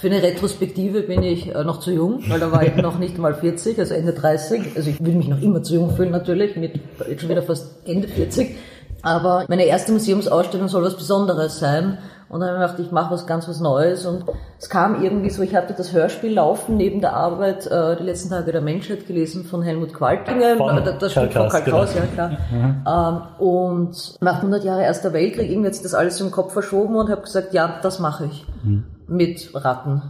für 0.03 0.09
eine 0.09 0.21
Retrospektive 0.21 1.03
bin 1.03 1.23
ich 1.23 1.55
äh, 1.55 1.63
noch 1.63 1.79
zu 1.79 1.93
jung, 1.93 2.25
weil 2.27 2.41
da 2.41 2.51
war 2.51 2.67
ich 2.67 2.75
noch 2.75 2.99
nicht 2.99 3.19
mal 3.19 3.35
40, 3.35 3.79
also 3.79 3.95
Ende 3.95 4.13
30. 4.13 4.75
Also 4.75 4.91
ich 4.91 4.99
will 4.99 5.15
mich 5.15 5.29
noch 5.29 5.41
immer 5.41 5.63
zu 5.63 5.75
jung 5.75 5.95
fühlen 5.95 6.11
natürlich, 6.11 6.57
mit 6.57 6.81
jetzt 7.09 7.21
schon 7.21 7.31
wieder 7.31 7.45
fast 7.45 7.77
Ende 7.85 8.09
40. 8.09 8.57
Aber 9.03 9.45
meine 9.49 9.65
erste 9.65 9.93
Museumsausstellung 9.93 10.67
soll 10.67 10.83
was 10.83 10.97
Besonderes 10.97 11.61
sein. 11.61 11.99
Und 12.33 12.41
dann 12.41 12.49
habe 12.49 12.65
ich 12.65 12.71
gedacht, 12.71 12.87
ich 12.87 12.93
mache 12.93 13.15
was 13.15 13.27
ganz 13.27 13.47
was 13.47 13.61
Neues. 13.61 14.05
Und 14.07 14.25
es 14.59 14.69
kam 14.69 15.05
irgendwie 15.05 15.31
so, 15.31 15.43
ich 15.43 15.55
hatte 15.55 15.75
das 15.75 15.93
Hörspiel 15.93 16.33
laufen 16.33 16.77
neben 16.77 17.01
der 17.01 17.15
Arbeit, 17.15 17.67
äh, 17.67 17.97
die 17.97 18.05
letzten 18.05 18.31
Tage 18.31 18.51
der 18.51 18.63
Menschheit 18.63 19.07
gelesen 19.07 19.45
von 19.45 19.63
Helmut 19.63 19.95
Qualtinger. 19.95 20.57
Von 20.57 20.83
das, 20.85 20.99
das 20.99 21.13
Stück 21.13 21.33
von 21.33 21.49
Karl 21.49 21.63
Kraus, 21.63 21.95
ja 21.95 22.03
klar. 22.03 22.31
Mhm. 22.51 22.85
Ähm, 22.85 23.47
und 23.47 24.15
nach 24.21 24.37
100 24.39 24.65
Jahre 24.65 24.83
Erster 24.83 25.13
Weltkrieg, 25.13 25.49
irgendwie 25.51 25.69
hat 25.69 25.75
sich 25.75 25.85
das 25.85 25.95
alles 25.95 26.21
im 26.21 26.33
Kopf 26.33 26.53
verschoben 26.53 26.97
und 26.97 27.11
habe 27.11 27.23
gesagt, 27.23 27.55
ja, 27.55 27.79
das 27.83 28.01
mache 28.01 28.25
ich. 28.25 28.45
Mhm 28.65 28.85
mit 29.13 29.51
Ratten. 29.55 30.03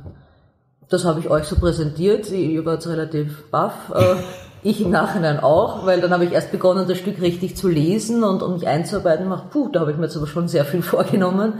Das 0.89 1.05
habe 1.05 1.21
ich 1.21 1.31
euch 1.31 1.45
so 1.45 1.57
präsentiert. 1.57 2.31
Ihr 2.31 2.65
wart 2.65 2.87
relativ 2.87 3.51
baff. 3.51 3.91
Äh, 3.95 4.17
ich 4.63 4.81
im 4.81 4.91
Nachhinein 4.91 5.41
auch, 5.41 5.87
weil 5.87 6.01
dann 6.01 6.13
habe 6.13 6.25
ich 6.25 6.33
erst 6.33 6.53
begonnen, 6.53 6.87
das 6.87 6.99
Stück 6.99 7.21
richtig 7.21 7.57
zu 7.57 7.69
lesen 7.69 8.23
und 8.25 8.43
um 8.43 8.55
mich 8.55 8.67
einzuarbeiten. 8.67 9.29
Macht, 9.29 9.51
puh, 9.51 9.69
da 9.69 9.81
habe 9.81 9.91
ich 9.91 9.97
mir 9.97 10.05
jetzt 10.05 10.17
aber 10.17 10.27
schon 10.27 10.49
sehr 10.49 10.65
viel 10.65 10.83
vorgenommen. 10.83 11.55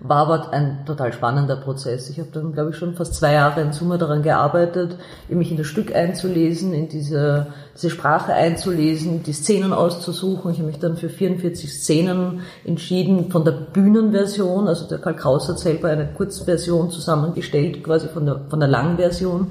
War 0.00 0.28
aber 0.28 0.52
ein 0.52 0.84
total 0.84 1.12
spannender 1.12 1.56
Prozess. 1.56 2.10
Ich 2.10 2.18
habe 2.18 2.28
dann, 2.32 2.52
glaube 2.52 2.70
ich, 2.70 2.76
schon 2.76 2.94
fast 2.94 3.14
zwei 3.14 3.32
Jahre 3.32 3.62
in 3.62 3.72
Summe 3.72 3.96
daran 3.96 4.22
gearbeitet, 4.22 4.96
mich 5.28 5.50
in 5.50 5.56
das 5.56 5.66
Stück 5.66 5.94
einzulesen, 5.94 6.74
in 6.74 6.88
diese, 6.88 7.46
diese 7.74 7.90
Sprache 7.90 8.34
einzulesen, 8.34 9.22
die 9.22 9.32
Szenen 9.32 9.72
auszusuchen. 9.72 10.52
Ich 10.52 10.58
habe 10.58 10.68
mich 10.68 10.78
dann 10.78 10.96
für 10.96 11.08
44 11.08 11.72
Szenen 11.72 12.40
entschieden 12.64 13.30
von 13.30 13.44
der 13.44 13.52
Bühnenversion. 13.52 14.68
Also 14.68 14.86
der 14.86 14.98
Karl 14.98 15.16
Kraus 15.16 15.48
hat 15.48 15.58
selber 15.58 15.88
eine 15.88 16.06
Kurzversion 16.06 16.90
zusammengestellt, 16.90 17.82
quasi 17.82 18.08
von 18.08 18.26
der, 18.26 18.40
von 18.50 18.60
der 18.60 18.68
Langversion. 18.68 19.50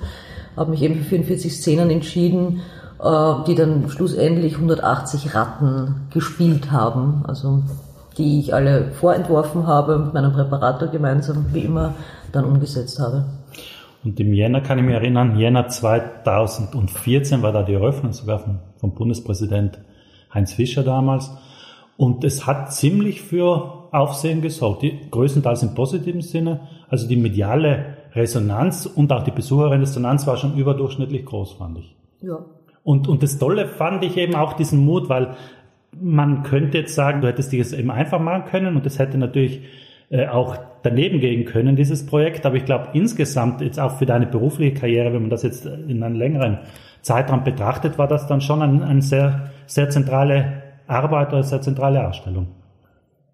Habe 0.56 0.72
mich 0.72 0.84
eben 0.84 0.96
für 0.96 1.04
44 1.06 1.54
Szenen 1.54 1.90
entschieden 1.90 2.62
äh, 3.00 3.34
die 3.48 3.56
dann 3.56 3.90
schlussendlich 3.90 4.56
180 4.56 5.36
Ratten 5.36 6.08
gespielt 6.12 6.72
haben. 6.72 7.24
Also 7.28 7.64
die 8.18 8.40
ich 8.40 8.54
alle 8.54 8.92
vorentworfen 8.92 9.68
habe 9.68 9.98
mit 9.98 10.14
meinem 10.14 10.34
Präparator 10.34 10.88
gemeinsam, 10.90 11.48
wie 11.54 11.62
immer, 11.62 11.96
dann 12.32 12.46
umgesetzt 12.46 13.00
habe. 13.00 13.26
Und 14.04 14.20
im 14.20 14.34
Jänner 14.34 14.62
kann 14.62 14.78
ich 14.78 14.86
mich 14.86 14.94
erinnern, 14.94 15.38
Jänner 15.38 15.68
2014 15.68 17.42
war 17.42 17.52
da 17.52 17.64
die 17.64 17.74
Eröffnung 17.74 18.14
sogar 18.14 18.40
vom, 18.40 18.60
vom 18.78 18.94
Bundespräsident 18.94 19.80
Heinz 20.34 20.54
Fischer 20.54 20.84
damals. 20.84 21.32
Und 21.98 22.24
es 22.24 22.46
hat 22.46 22.74
ziemlich 22.74 23.22
für 23.22 23.88
Aufsehen 23.92 24.42
gesorgt, 24.42 24.84
die, 24.84 25.10
größtenteils 25.10 25.64
im 25.64 25.74
positiven 25.74 26.22
Sinne. 26.22 26.68
Also 26.90 27.08
die 27.08 27.16
mediale 27.16 27.98
Resonanz 28.14 28.86
und 28.86 29.12
auch 29.12 29.24
die 29.24 29.32
Besucherresonanz 29.32 30.28
war 30.28 30.38
schon 30.38 30.56
überdurchschnittlich 30.56 31.26
groß, 31.26 31.54
fand 31.54 31.80
ich. 31.80 31.96
Ja. 32.22 32.46
Und, 32.84 33.08
und 33.08 33.24
das 33.24 33.40
Tolle 33.40 33.68
fand 33.68 34.04
ich 34.04 34.18
eben 34.18 34.36
auch 34.36 34.54
diesen 34.54 34.86
Mut, 34.86 35.10
weil 35.10 35.36
man 36.02 36.44
könnte 36.44 36.78
jetzt 36.80 36.96
sagen, 36.96 37.22
du 37.22 37.28
hättest 37.28 37.52
dich 37.52 37.60
es 37.60 37.74
eben 37.74 37.92
einfach 37.92 38.20
machen 38.20 38.46
können 38.46 38.76
und 38.76 38.86
es 38.86 39.00
hätte 39.00 39.18
natürlich 39.18 39.62
äh, 40.10 40.28
auch 40.28 40.58
daneben 40.84 41.20
gehen 41.20 41.46
können, 41.46 41.76
dieses 41.76 42.06
Projekt. 42.06 42.46
Aber 42.46 42.56
ich 42.56 42.66
glaube, 42.66 42.90
insgesamt 42.94 43.62
jetzt 43.62 43.80
auch 43.80 43.98
für 43.98 44.06
deine 44.06 44.28
berufliche 44.28 44.74
Karriere, 44.74 45.14
wenn 45.14 45.22
man 45.22 45.30
das 45.30 45.44
jetzt 45.44 45.66
in 45.66 46.04
einem 46.04 46.16
längeren 46.16 46.60
Zeitraum 47.02 47.44
betrachtet, 47.44 47.98
war 47.98 48.08
das 48.08 48.28
dann 48.28 48.42
schon 48.42 48.62
eine 48.62 48.86
ein 48.86 49.02
sehr, 49.02 49.52
sehr 49.66 49.90
zentrale 49.90 50.64
Arbeit 50.88 51.34
oder 51.34 51.44
sehr 51.44 51.62
zentrale 51.62 52.08
Ausstellung. 52.08 52.48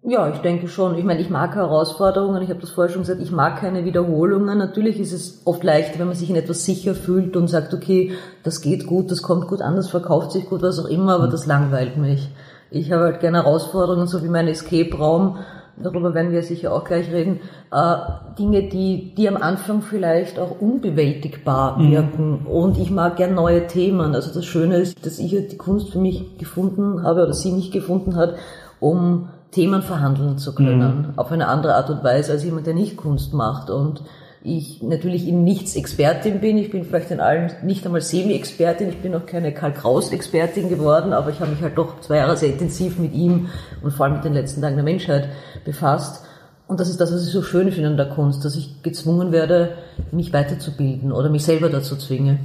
Ja, 0.04 0.28
ich 0.30 0.38
denke 0.38 0.66
schon. 0.66 0.96
Ich 0.98 1.04
meine, 1.04 1.20
ich 1.20 1.30
mag 1.30 1.54
Herausforderungen. 1.54 2.42
Ich 2.42 2.50
habe 2.50 2.60
das 2.60 2.70
vorher 2.70 2.92
schon 2.92 3.02
gesagt, 3.02 3.22
ich 3.22 3.30
mag 3.30 3.60
keine 3.60 3.84
Wiederholungen. 3.84 4.58
Natürlich 4.58 4.98
ist 4.98 5.12
es 5.12 5.42
oft 5.44 5.62
leichter, 5.62 6.00
wenn 6.00 6.08
man 6.08 6.16
sich 6.16 6.28
in 6.28 6.34
etwas 6.34 6.64
sicher 6.64 6.96
fühlt 6.96 7.36
und 7.36 7.46
sagt, 7.46 7.72
okay, 7.72 8.10
das 8.42 8.62
geht 8.62 8.86
gut, 8.86 9.12
das 9.12 9.22
kommt 9.22 9.46
gut 9.46 9.62
an, 9.62 9.76
das 9.76 9.90
verkauft 9.90 10.32
sich 10.32 10.46
gut, 10.46 10.62
was 10.62 10.80
auch 10.80 10.88
immer, 10.88 11.14
aber 11.14 11.28
das 11.28 11.46
langweilt 11.46 11.98
mich. 11.98 12.30
Ich 12.72 12.90
habe 12.90 13.04
halt 13.04 13.20
gerne 13.20 13.44
Herausforderungen, 13.44 14.06
so 14.06 14.22
wie 14.24 14.28
mein 14.28 14.48
Escape-Raum, 14.48 15.38
darüber 15.76 16.14
werden 16.14 16.32
wir 16.32 16.42
sicher 16.42 16.72
auch 16.72 16.84
gleich 16.84 17.10
reden, 17.10 17.40
äh, 17.70 17.96
Dinge, 18.38 18.68
die, 18.68 19.14
die 19.14 19.28
am 19.28 19.36
Anfang 19.36 19.82
vielleicht 19.82 20.38
auch 20.38 20.60
unbewältigbar 20.60 21.78
mhm. 21.78 21.90
wirken. 21.90 22.46
Und 22.46 22.78
ich 22.78 22.90
mag 22.90 23.16
gern 23.16 23.34
neue 23.34 23.66
Themen. 23.66 24.14
Also 24.14 24.32
das 24.32 24.46
Schöne 24.46 24.76
ist, 24.78 25.04
dass 25.04 25.18
ich 25.18 25.30
die 25.48 25.56
Kunst 25.56 25.90
für 25.90 25.98
mich 25.98 26.38
gefunden 26.38 27.02
habe 27.02 27.22
oder 27.22 27.32
sie 27.32 27.52
nicht 27.52 27.72
gefunden 27.72 28.16
hat, 28.16 28.34
um 28.80 29.28
Themen 29.50 29.82
verhandeln 29.82 30.38
zu 30.38 30.54
können, 30.54 31.08
mhm. 31.12 31.18
auf 31.18 31.30
eine 31.30 31.48
andere 31.48 31.74
Art 31.74 31.90
und 31.90 32.02
Weise 32.02 32.32
als 32.32 32.44
jemand, 32.44 32.66
der 32.66 32.74
nicht 32.74 32.96
Kunst 32.96 33.34
macht. 33.34 33.68
Und 33.68 34.02
ich 34.44 34.82
natürlich 34.82 35.28
in 35.28 35.44
nichts 35.44 35.76
Expertin 35.76 36.40
bin. 36.40 36.58
Ich 36.58 36.70
bin 36.70 36.84
vielleicht 36.84 37.10
in 37.10 37.20
allen 37.20 37.52
nicht 37.62 37.86
einmal 37.86 38.00
Semi-Expertin. 38.00 38.88
Ich 38.88 38.98
bin 38.98 39.14
auch 39.14 39.26
keine 39.26 39.52
Karl 39.52 39.72
Kraus-Expertin 39.72 40.68
geworden, 40.68 41.12
aber 41.12 41.30
ich 41.30 41.40
habe 41.40 41.52
mich 41.52 41.62
halt 41.62 41.78
doch 41.78 42.00
zwei 42.00 42.16
Jahre 42.16 42.36
sehr 42.36 42.50
intensiv 42.50 42.98
mit 42.98 43.14
ihm 43.14 43.48
und 43.82 43.92
vor 43.92 44.06
allem 44.06 44.16
mit 44.16 44.24
den 44.24 44.34
letzten 44.34 44.60
Tagen 44.60 44.76
der 44.76 44.84
Menschheit 44.84 45.28
befasst. 45.64 46.24
Und 46.66 46.80
das 46.80 46.88
ist 46.88 47.00
das, 47.00 47.12
was 47.12 47.26
ich 47.26 47.32
so 47.32 47.42
schön 47.42 47.70
finde 47.70 47.90
an 47.90 47.96
der 47.96 48.08
Kunst, 48.08 48.44
dass 48.44 48.56
ich 48.56 48.82
gezwungen 48.82 49.30
werde, 49.30 49.76
mich 50.10 50.32
weiterzubilden 50.32 51.12
oder 51.12 51.28
mich 51.28 51.44
selber 51.44 51.68
dazu 51.68 51.96
zwinge. 51.96 52.38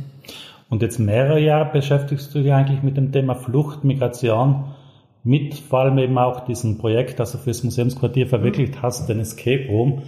Und 0.70 0.82
jetzt 0.82 1.00
mehrere 1.00 1.40
Jahre 1.40 1.72
beschäftigst 1.72 2.36
du 2.36 2.40
dich 2.40 2.52
eigentlich 2.52 2.84
mit 2.84 2.98
dem 2.98 3.12
Thema 3.12 3.36
Flucht, 3.36 3.84
Migration, 3.84 4.66
mit 5.24 5.56
vor 5.56 5.80
allem 5.80 5.98
eben 5.98 6.18
auch 6.18 6.42
diesem 6.46 6.78
Projekt, 6.78 7.20
das 7.20 7.32
du 7.32 7.38
fürs 7.38 7.64
Museumsquartier 7.64 8.28
verwirklicht 8.28 8.82
hast, 8.82 9.08
den 9.08 9.20
Escape 9.20 9.68
Room. 9.70 10.04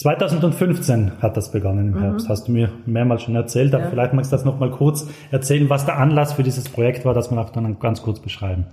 2015 0.00 1.20
hat 1.20 1.36
das 1.36 1.50
begonnen 1.52 1.88
im 1.88 1.94
mhm. 1.94 2.02
Herbst, 2.02 2.28
hast 2.30 2.48
du 2.48 2.52
mir 2.52 2.70
mehrmals 2.86 3.20
schon 3.22 3.36
erzählt, 3.36 3.74
aber 3.74 3.84
ja. 3.84 3.90
vielleicht 3.90 4.14
magst 4.14 4.32
du 4.32 4.36
das 4.36 4.46
nochmal 4.46 4.70
kurz 4.70 5.06
erzählen, 5.30 5.68
was 5.68 5.84
der 5.84 5.98
Anlass 5.98 6.32
für 6.32 6.42
dieses 6.42 6.70
Projekt 6.70 7.04
war, 7.04 7.12
das 7.12 7.30
wir 7.30 7.38
auch 7.38 7.50
dann 7.50 7.78
ganz 7.78 8.00
kurz 8.00 8.18
beschreiben. 8.18 8.64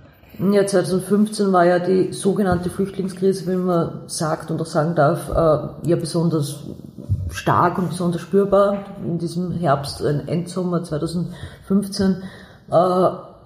Ja, 0.52 0.64
2015 0.64 1.52
war 1.52 1.66
ja 1.66 1.80
die 1.80 2.14
sogenannte 2.14 2.70
Flüchtlingskrise, 2.70 3.50
wie 3.50 3.56
man 3.56 4.02
sagt 4.06 4.50
und 4.50 4.58
auch 4.62 4.66
sagen 4.66 4.94
darf, 4.94 5.28
äh, 5.28 5.88
ja 5.88 5.96
besonders 5.96 6.64
stark 7.28 7.76
und 7.76 7.90
besonders 7.90 8.22
spürbar 8.22 8.86
in 9.04 9.18
diesem 9.18 9.52
Herbst, 9.52 10.00
Endsommer 10.00 10.82
2015. 10.82 12.22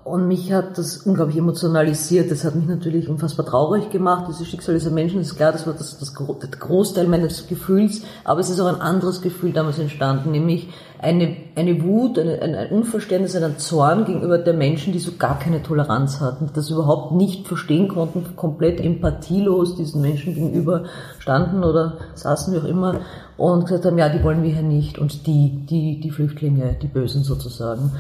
Und 0.05 0.27
mich 0.27 0.53
hat 0.53 0.79
das 0.79 0.99
unglaublich 0.99 1.37
emotionalisiert. 1.37 2.29
Das 2.33 2.45
hat 2.45 2.57
mich 2.57 2.67
natürlich 2.67 3.09
unfassbar 3.09 3.47
traurig 3.47 3.91
gemacht. 3.91 4.27
Dieses 4.29 4.49
Schicksal 4.49 4.75
dieser 4.75 4.91
Menschen 4.91 5.21
ist 5.21 5.37
klar, 5.37 5.53
das 5.53 5.65
war 5.65 5.75
das, 5.75 5.97
das, 5.97 6.13
der 6.13 6.49
Großteil 6.51 7.07
meines 7.07 7.47
Gefühls. 7.47 8.03
Aber 8.25 8.41
es 8.41 8.51
ist 8.51 8.59
auch 8.59 8.67
ein 8.67 8.81
anderes 8.81 9.23
Gefühl 9.23 9.53
damals 9.53 9.79
entstanden, 9.79 10.33
nämlich 10.33 10.69
eine, 10.99 11.37
eine 11.55 11.85
Wut, 11.85 12.19
eine, 12.19 12.43
ein, 12.43 12.71
Unverständnis, 12.71 13.37
ein 13.37 13.59
Zorn 13.59 14.05
gegenüber 14.05 14.39
der 14.39 14.55
Menschen, 14.55 14.93
die 14.93 14.99
so 14.99 15.13
gar 15.19 15.39
keine 15.39 15.63
Toleranz 15.63 16.21
hatten, 16.21 16.51
das 16.53 16.71
überhaupt 16.71 17.13
nicht 17.13 17.47
verstehen 17.47 17.87
konnten, 17.87 18.35
komplett 18.35 18.81
empathielos 18.81 19.77
diesen 19.77 20.03
Menschen 20.03 20.35
gegenüber 20.35 20.85
standen 21.21 21.63
oder 21.63 21.99
saßen, 22.15 22.53
wie 22.53 22.59
auch 22.59 22.65
immer, 22.65 23.01
und 23.37 23.67
gesagt 23.67 23.85
haben, 23.85 23.99
ja, 23.99 24.09
die 24.09 24.23
wollen 24.25 24.43
wir 24.43 24.53
hier 24.53 24.63
nicht. 24.63 24.99
Und 24.99 25.29
die, 25.29 25.65
die, 25.69 26.01
die 26.01 26.11
Flüchtlinge, 26.11 26.77
die 26.83 26.89
Bösen 26.89 27.23
sozusagen 27.23 27.93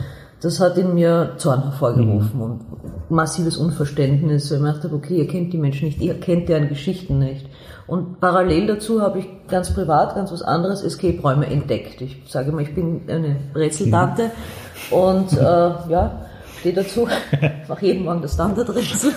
das 0.42 0.58
hat 0.58 0.76
in 0.76 0.94
mir 0.94 1.34
Zorn 1.38 1.62
hervorgerufen 1.62 2.34
mhm. 2.34 2.42
und 2.42 3.10
massives 3.10 3.56
Unverständnis. 3.56 4.50
Weil 4.50 4.58
ich 4.58 4.80
dachte, 4.80 4.90
okay, 4.92 5.18
ihr 5.18 5.28
kennt 5.28 5.52
die 5.52 5.58
Menschen 5.58 5.86
nicht, 5.86 6.00
ihr 6.00 6.18
kennt 6.18 6.48
deren 6.48 6.68
Geschichten 6.68 7.20
nicht. 7.20 7.46
Und 7.86 8.20
parallel 8.20 8.66
dazu 8.66 9.00
habe 9.00 9.20
ich 9.20 9.28
ganz 9.48 9.72
privat 9.72 10.14
ganz 10.14 10.32
was 10.32 10.42
anderes, 10.42 10.82
Escape-Räume 10.82 11.46
entdeckt. 11.46 12.00
Ich 12.00 12.22
sage 12.26 12.50
mal, 12.50 12.62
ich 12.62 12.74
bin 12.74 13.02
eine 13.08 13.36
Rätseltante 13.54 14.30
mhm. 14.90 14.96
und 14.96 15.32
äh, 15.32 15.40
ja, 15.88 16.26
stehe 16.58 16.74
dazu, 16.74 17.06
mache 17.68 17.86
jeden 17.86 18.04
Morgen 18.04 18.22
das 18.22 18.34
Standardrätsel, 18.34 19.12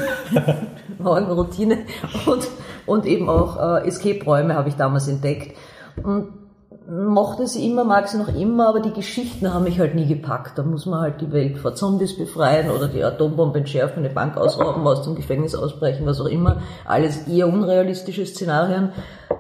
Morgenroutine 1.00 1.80
und, 2.26 2.48
und 2.86 3.06
eben 3.06 3.30
auch 3.30 3.82
äh, 3.82 3.88
Escape-Räume 3.88 4.56
habe 4.56 4.70
ich 4.70 4.76
damals 4.76 5.08
entdeckt. 5.08 5.56
Und 6.04 6.45
mochte 6.88 7.48
sie 7.48 7.68
immer, 7.68 7.84
mag 7.84 8.08
sie 8.08 8.18
noch 8.18 8.34
immer, 8.34 8.70
aber 8.70 8.80
die 8.80 8.94
Geschichten 8.94 9.52
haben 9.54 9.64
mich 9.64 9.80
halt 9.80 9.96
nie 9.96 10.06
gepackt. 10.06 10.58
Da 10.58 10.64
muss 10.64 10.86
man 10.86 11.02
halt 11.02 11.22
die 11.22 11.32
Welt 11.32 11.58
vor 11.58 11.74
Zombies 11.74 12.18
befreien 12.18 12.70
oder 12.70 12.88
die 12.88 13.04
Atombombe 13.04 13.60
entschärfen, 13.60 14.06
eine 14.06 14.14
Bank 14.14 14.38
ausrauben, 14.38 14.86
aus 14.86 15.04
dem 15.04 15.16
Gefängnis 15.16 15.56
ausbrechen, 15.56 16.06
was 16.06 16.22
auch 16.22 16.28
immer. 16.28 16.58
Alles 16.86 17.28
eher 17.28 17.48
unrealistische 17.48 18.26
Szenarien. 18.26 18.92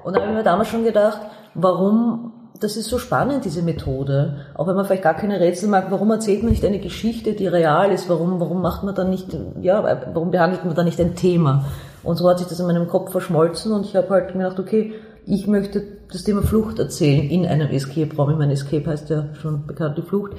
Und 0.03 0.15
da 0.15 0.21
habe 0.21 0.31
ich 0.31 0.37
mir 0.37 0.43
damals 0.43 0.69
schon 0.69 0.83
gedacht, 0.83 1.19
warum, 1.53 2.33
das 2.59 2.77
ist 2.77 2.89
so 2.89 2.97
spannend, 2.97 3.45
diese 3.45 3.61
Methode. 3.61 4.37
Auch 4.55 4.65
wenn 4.65 4.75
man 4.75 4.85
vielleicht 4.85 5.03
gar 5.03 5.13
keine 5.13 5.39
Rätsel 5.39 5.69
mag, 5.69 5.87
warum 5.91 6.09
erzählt 6.09 6.41
man 6.41 6.51
nicht 6.51 6.65
eine 6.65 6.79
Geschichte, 6.79 7.33
die 7.33 7.47
real 7.47 7.91
ist? 7.91 8.09
Warum, 8.09 8.39
warum 8.39 8.61
macht 8.61 8.83
man 8.83 8.95
dann 8.95 9.11
nicht, 9.11 9.37
ja, 9.61 9.83
warum 10.13 10.31
behandelt 10.31 10.65
man 10.65 10.73
dann 10.73 10.85
nicht 10.85 10.99
ein 10.99 11.15
Thema? 11.15 11.65
Und 12.01 12.17
so 12.17 12.27
hat 12.27 12.39
sich 12.39 12.47
das 12.47 12.59
in 12.59 12.65
meinem 12.67 12.87
Kopf 12.87 13.11
verschmolzen 13.11 13.71
und 13.71 13.85
ich 13.85 13.95
habe 13.95 14.09
halt 14.09 14.33
gedacht, 14.33 14.59
okay, 14.59 14.93
ich 15.27 15.47
möchte 15.47 15.83
das 16.11 16.23
Thema 16.23 16.43
Flucht 16.43 16.79
erzählen 16.79 17.29
in 17.29 17.45
einem 17.45 17.69
Escape-Raum. 17.69 18.31
Ich 18.31 18.37
meine, 18.37 18.53
Escape 18.53 18.85
heißt 18.85 19.09
ja 19.09 19.29
schon 19.41 19.65
bekannte 19.65 20.03
Flucht. 20.03 20.33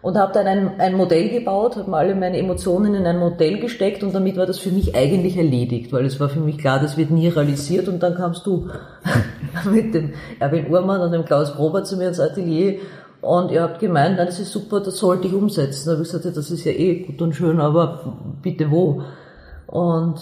Und 0.00 0.16
habe 0.16 0.32
dann 0.32 0.46
ein, 0.46 0.80
ein 0.80 0.94
Modell 0.94 1.28
gebaut, 1.28 1.76
habe 1.76 1.96
alle 1.96 2.14
meine 2.14 2.38
Emotionen 2.38 2.94
in 2.94 3.04
ein 3.04 3.18
Modell 3.18 3.58
gesteckt 3.58 4.04
und 4.04 4.14
damit 4.14 4.36
war 4.36 4.46
das 4.46 4.60
für 4.60 4.70
mich 4.70 4.94
eigentlich 4.94 5.36
erledigt, 5.36 5.92
weil 5.92 6.06
es 6.06 6.20
war 6.20 6.28
für 6.28 6.38
mich 6.38 6.56
klar, 6.56 6.78
das 6.78 6.96
wird 6.96 7.10
nie 7.10 7.26
realisiert 7.26 7.88
und 7.88 8.00
dann 8.00 8.14
kamst 8.14 8.46
du 8.46 8.68
mit 9.70 9.92
dem 9.94 10.12
Erwin 10.38 10.70
Uhrmann 10.70 11.00
und 11.00 11.10
dem 11.10 11.24
Klaus 11.24 11.52
Prober 11.52 11.82
zu 11.82 11.96
mir 11.96 12.08
ins 12.08 12.20
Atelier 12.20 12.76
und 13.20 13.50
ihr 13.50 13.60
habt 13.60 13.80
gemeint, 13.80 14.18
nein, 14.18 14.26
das 14.26 14.38
ist 14.38 14.52
super, 14.52 14.78
das 14.78 14.98
sollte 14.98 15.26
ich 15.26 15.34
umsetzen. 15.34 15.86
Da 15.86 15.92
habe 15.92 16.02
ich 16.02 16.08
gesagt, 16.08 16.26
ja, 16.26 16.30
das 16.30 16.52
ist 16.52 16.64
ja 16.64 16.72
eh 16.72 17.02
gut 17.02 17.20
und 17.20 17.34
schön, 17.34 17.58
aber 17.58 18.14
bitte 18.40 18.70
wo? 18.70 19.02
Und 19.66 20.20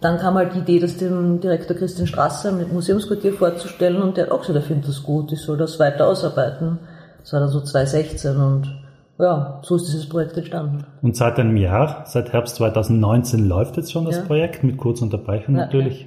dann 0.00 0.18
kam 0.18 0.34
halt 0.34 0.54
die 0.54 0.58
Idee, 0.58 0.78
das 0.78 0.96
dem 0.96 1.40
Direktor 1.40 1.76
Christian 1.76 2.06
Strasser 2.06 2.52
mit 2.52 2.72
Museumsquartier 2.72 3.32
vorzustellen 3.32 4.00
und 4.00 4.16
der 4.16 4.26
hat 4.26 4.32
auch 4.32 4.40
gesagt, 4.40 4.56
er 4.56 4.62
findet 4.62 4.88
das 4.88 5.02
gut, 5.02 5.32
ich 5.32 5.40
soll 5.40 5.56
das 5.56 5.78
weiter 5.80 6.06
ausarbeiten. 6.06 6.78
Das 7.20 7.32
war 7.32 7.40
dann 7.40 7.48
so 7.48 7.60
2016 7.60 8.36
und 8.36 8.74
ja, 9.18 9.60
so 9.62 9.74
ist 9.74 9.88
dieses 9.88 10.08
Projekt 10.08 10.36
entstanden. 10.36 10.84
Und 11.02 11.16
seit 11.16 11.38
einem 11.38 11.56
Jahr, 11.56 12.04
seit 12.06 12.32
Herbst 12.32 12.56
2019 12.56 13.48
läuft 13.48 13.76
jetzt 13.76 13.90
schon 13.90 14.04
das 14.04 14.16
ja. 14.18 14.22
Projekt, 14.22 14.62
mit 14.62 14.76
kurzer 14.76 15.02
Unterbrechung 15.02 15.56
ja, 15.56 15.62
natürlich, 15.62 16.02
ja. 16.02 16.06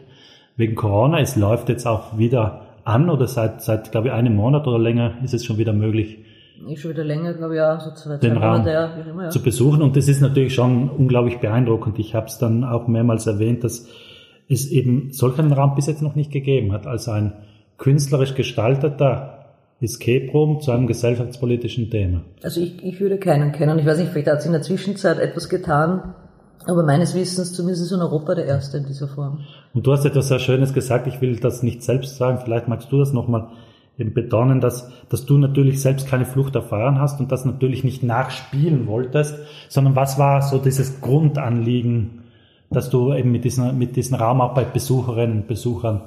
wegen 0.56 0.76
Corona. 0.76 1.20
Es 1.20 1.36
läuft 1.36 1.68
jetzt 1.68 1.86
auch 1.86 2.18
wieder 2.18 2.62
an 2.86 3.10
oder 3.10 3.28
seit, 3.28 3.62
seit, 3.62 3.92
glaube 3.92 4.08
ich, 4.08 4.14
einem 4.14 4.36
Monat 4.36 4.66
oder 4.66 4.80
länger 4.80 5.16
ist 5.24 5.34
es 5.34 5.44
schon 5.44 5.58
wieder 5.58 5.74
möglich, 5.74 6.20
ist 6.70 6.82
schon 6.82 6.92
wieder 6.92 7.04
länger, 7.04 7.34
glaube 7.34 7.54
ich, 7.54 7.58
ja, 7.58 7.80
so 7.80 7.92
zwei, 7.92 8.18
den 8.18 8.38
Raum 8.38 8.60
Monate, 8.60 8.72
ja, 8.72 8.94
immer, 9.10 9.24
ja. 9.24 9.30
zu 9.30 9.42
besuchen. 9.42 9.82
Und 9.82 9.96
das 9.96 10.08
ist 10.08 10.22
natürlich 10.22 10.54
schon 10.54 10.90
unglaublich 10.90 11.40
beeindruckend. 11.40 12.00
Ich 12.00 12.16
habe 12.16 12.28
es 12.28 12.38
dann 12.38 12.64
auch 12.64 12.88
mehrmals 12.88 13.28
erwähnt, 13.28 13.64
dass 13.64 13.88
es 14.50 14.70
eben 14.70 15.12
solch 15.12 15.40
einen 15.40 15.54
Raum 15.54 15.76
bis 15.76 15.88
jetzt 15.88 16.02
noch 16.02 16.16
nicht 16.16 16.32
gegeben 16.32 16.74
hat. 16.74 16.88
Also 16.88 17.12
ein 17.12 17.34
künstlerisch 17.78 18.36
gestalteter 18.36 19.42
Escape 19.82 20.30
Room 20.32 20.62
zu 20.62 20.72
einem 20.72 20.88
gesellschaftspolitischen 20.88 21.90
Thema. 21.90 22.22
Also 22.44 22.62
ich, 22.62 22.84
ich 22.84 23.00
würde 23.00 23.18
keinen 23.18 23.52
kennen. 23.52 23.80
Ich 23.80 23.86
weiß 23.86 23.98
nicht, 23.98 24.12
vielleicht 24.12 24.28
hat 24.28 24.42
sich 24.42 24.48
in 24.48 24.54
der 24.54 24.62
Zwischenzeit 24.62 25.20
etwas 25.20 25.50
getan. 25.50 26.14
Aber 26.68 26.84
meines 26.84 27.16
Wissens 27.16 27.54
zumindest 27.54 27.92
in 27.92 28.02
Europa 28.02 28.36
der 28.36 28.46
erste 28.46 28.78
in 28.78 28.86
dieser 28.86 29.08
Form. 29.08 29.40
Und 29.74 29.88
du 29.88 29.92
hast 29.92 30.06
etwas 30.06 30.28
sehr 30.28 30.38
Schönes 30.38 30.74
gesagt. 30.74 31.08
Ich 31.08 31.20
will 31.20 31.36
das 31.38 31.64
nicht 31.64 31.82
selbst 31.82 32.18
sagen. 32.18 32.40
Vielleicht 32.44 32.68
magst 32.68 32.92
du 32.92 33.00
das 33.00 33.14
nochmal 33.14 33.48
eben 33.98 34.14
betonen, 34.14 34.62
dass, 34.62 34.92
dass 35.10 35.26
du 35.26 35.38
natürlich 35.38 35.82
selbst 35.82 36.08
keine 36.08 36.26
Flucht 36.26 36.56
erfahren 36.56 37.00
hast 37.00 37.20
und 37.20 37.32
das 37.32 37.46
natürlich 37.46 37.84
nicht 37.84 38.04
nachspielen 38.04 38.88
wolltest, 38.88 39.36
sondern 39.70 39.96
was 39.96 40.18
war 40.18 40.42
so 40.42 40.58
dieses 40.58 41.02
Grundanliegen, 41.02 42.24
dass 42.70 42.90
du 42.90 43.14
eben 43.14 43.32
mit 43.32 43.44
diesem, 43.44 43.78
mit 43.78 43.96
diesem 43.96 44.16
Raum 44.16 44.42
auch 44.42 44.54
bei 44.54 44.64
Besucherinnen 44.64 45.42
und 45.42 45.48
Besuchern 45.48 46.02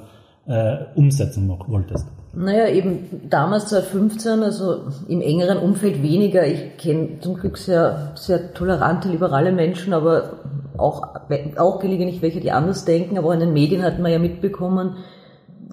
äh, 0.47 0.77
umsetzen 0.95 1.47
wolltest? 1.67 2.07
Naja, 2.33 2.67
eben 2.67 3.29
damals 3.29 3.67
2015, 3.67 4.43
also 4.43 4.87
im 5.07 5.21
engeren 5.21 5.57
Umfeld 5.57 6.03
weniger. 6.03 6.45
Ich 6.45 6.77
kenne 6.77 7.19
zum 7.21 7.35
Glück 7.35 7.57
sehr, 7.57 8.11
sehr 8.15 8.53
tolerante, 8.53 9.07
liberale 9.07 9.53
Menschen, 9.53 9.93
aber 9.93 10.39
auch, 10.77 11.15
auch 11.55 11.79
gelegentlich 11.79 12.21
welche, 12.21 12.41
die 12.41 12.51
anders 12.51 12.83
denken. 12.83 13.17
Aber 13.17 13.33
in 13.33 13.39
den 13.39 13.53
Medien 13.53 13.83
hat 13.83 13.99
man 13.99 14.11
ja 14.11 14.19
mitbekommen, 14.19 14.97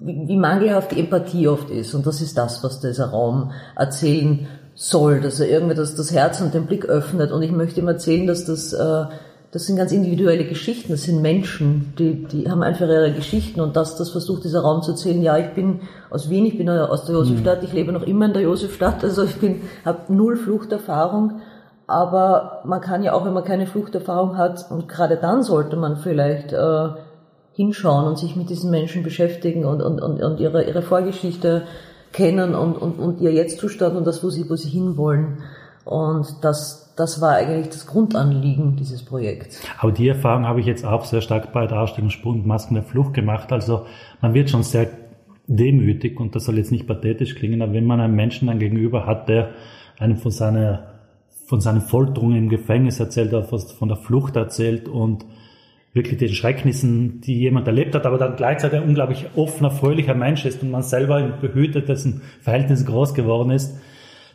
wie 0.05 0.37
mangelhaft 0.37 0.91
die 0.91 0.99
Empathie 0.99 1.47
oft 1.47 1.69
ist. 1.69 1.93
Und 1.93 2.05
das 2.05 2.21
ist 2.21 2.37
das, 2.37 2.63
was 2.63 2.79
dieser 2.79 3.07
Raum 3.07 3.51
erzählen 3.75 4.47
soll, 4.75 5.21
dass 5.21 5.39
er 5.39 5.49
irgendwie 5.49 5.75
das, 5.75 5.95
das 5.95 6.11
Herz 6.11 6.41
und 6.41 6.53
den 6.53 6.65
Blick 6.65 6.85
öffnet. 6.85 7.31
Und 7.31 7.41
ich 7.41 7.51
möchte 7.51 7.79
ihm 7.79 7.87
erzählen, 7.87 8.27
dass 8.27 8.45
das, 8.45 8.73
äh, 8.73 9.05
das 9.51 9.65
sind 9.65 9.77
ganz 9.77 9.91
individuelle 9.91 10.45
Geschichten, 10.45 10.91
das 10.91 11.03
sind 11.03 11.21
Menschen, 11.21 11.93
die, 11.99 12.25
die 12.25 12.49
haben 12.49 12.63
einfach 12.63 12.87
ihre 12.87 13.13
Geschichten 13.13 13.61
und 13.61 13.75
das, 13.75 13.95
das 13.95 14.09
versucht 14.09 14.43
dieser 14.43 14.61
Raum 14.61 14.81
zu 14.81 14.91
erzählen. 14.91 15.21
Ja, 15.21 15.37
ich 15.37 15.53
bin 15.53 15.81
aus 16.09 16.29
Wien, 16.29 16.45
ich 16.47 16.57
bin 16.57 16.67
aus 16.69 17.05
der 17.05 17.15
Josefstadt, 17.15 17.61
mhm. 17.61 17.67
ich 17.67 17.73
lebe 17.73 17.91
noch 17.91 18.03
immer 18.03 18.25
in 18.25 18.33
der 18.33 18.41
Josefstadt, 18.41 19.03
also 19.03 19.23
ich 19.23 19.35
bin, 19.35 19.61
habe 19.85 20.11
null 20.11 20.37
Fluchterfahrung. 20.37 21.41
Aber 21.85 22.61
man 22.65 22.81
kann 22.81 23.03
ja 23.03 23.13
auch, 23.13 23.25
wenn 23.25 23.33
man 23.33 23.43
keine 23.43 23.67
Fluchterfahrung 23.67 24.37
hat, 24.37 24.71
und 24.71 24.87
gerade 24.87 25.17
dann 25.17 25.43
sollte 25.43 25.75
man 25.75 25.97
vielleicht 25.97 26.53
äh, 26.53 26.87
hinschauen 27.53 28.07
und 28.07 28.17
sich 28.17 28.35
mit 28.35 28.49
diesen 28.49 28.71
Menschen 28.71 29.03
beschäftigen 29.03 29.65
und, 29.65 29.81
und, 29.81 30.01
und, 30.01 30.21
und 30.21 30.39
ihre, 30.39 30.63
ihre 30.63 30.81
Vorgeschichte 30.81 31.63
kennen 32.11 32.55
und, 32.55 32.75
und, 32.75 32.99
und 32.99 33.21
ihr 33.21 33.31
Jetztzustand 33.31 33.95
und 33.95 34.05
das, 34.05 34.23
wo 34.23 34.29
sie, 34.29 34.49
wo 34.49 34.55
sie 34.55 34.69
hinwollen. 34.69 35.39
Und 35.85 36.43
das, 36.43 36.93
das 36.95 37.21
war 37.21 37.33
eigentlich 37.35 37.69
das 37.69 37.87
Grundanliegen 37.87 38.75
dieses 38.75 39.03
Projekts. 39.03 39.61
Aber 39.79 39.91
die 39.91 40.07
Erfahrung 40.07 40.45
habe 40.45 40.61
ich 40.61 40.65
jetzt 40.65 40.85
auch 40.85 41.05
sehr 41.05 41.21
stark 41.21 41.51
bei 41.51 41.67
der 41.67 41.81
Ausstellung 41.81 42.09
Sprung 42.09 42.35
und 42.35 42.47
Masken 42.47 42.75
der 42.75 42.83
Flucht 42.83 43.13
gemacht. 43.13 43.51
Also 43.51 43.85
man 44.21 44.33
wird 44.33 44.49
schon 44.49 44.63
sehr 44.63 44.87
demütig 45.47 46.19
und 46.19 46.35
das 46.35 46.45
soll 46.45 46.57
jetzt 46.57 46.71
nicht 46.71 46.87
pathetisch 46.87 47.35
klingen, 47.35 47.61
aber 47.61 47.73
wenn 47.73 47.85
man 47.85 47.99
einen 47.99 48.15
Menschen 48.15 48.47
dann 48.47 48.59
gegenüber 48.59 49.05
hat, 49.05 49.27
der 49.27 49.49
einem 49.99 50.15
von 50.15 50.31
seiner, 50.31 50.93
von 51.47 51.59
seinen 51.59 51.81
Folterungen 51.81 52.37
im 52.37 52.49
Gefängnis 52.49 52.99
erzählt, 52.99 53.33
von 53.45 53.87
der 53.89 53.97
Flucht 53.97 54.37
erzählt 54.37 54.87
und 54.87 55.25
wirklich 55.93 56.17
den 56.17 56.29
Schrecknissen, 56.29 57.21
die 57.21 57.39
jemand 57.39 57.67
erlebt 57.67 57.93
hat, 57.93 58.05
aber 58.05 58.17
dann 58.17 58.35
gleichzeitig 58.35 58.79
ein 58.79 58.87
unglaublich 58.87 59.27
offener, 59.35 59.71
fröhlicher 59.71 60.15
Mensch 60.15 60.45
ist 60.45 60.63
und 60.63 60.71
man 60.71 60.81
selber 60.81 61.19
in 61.19 61.33
behüteten 61.39 62.21
Verhältnissen 62.41 62.85
groß 62.85 63.13
geworden 63.13 63.51
ist, 63.51 63.77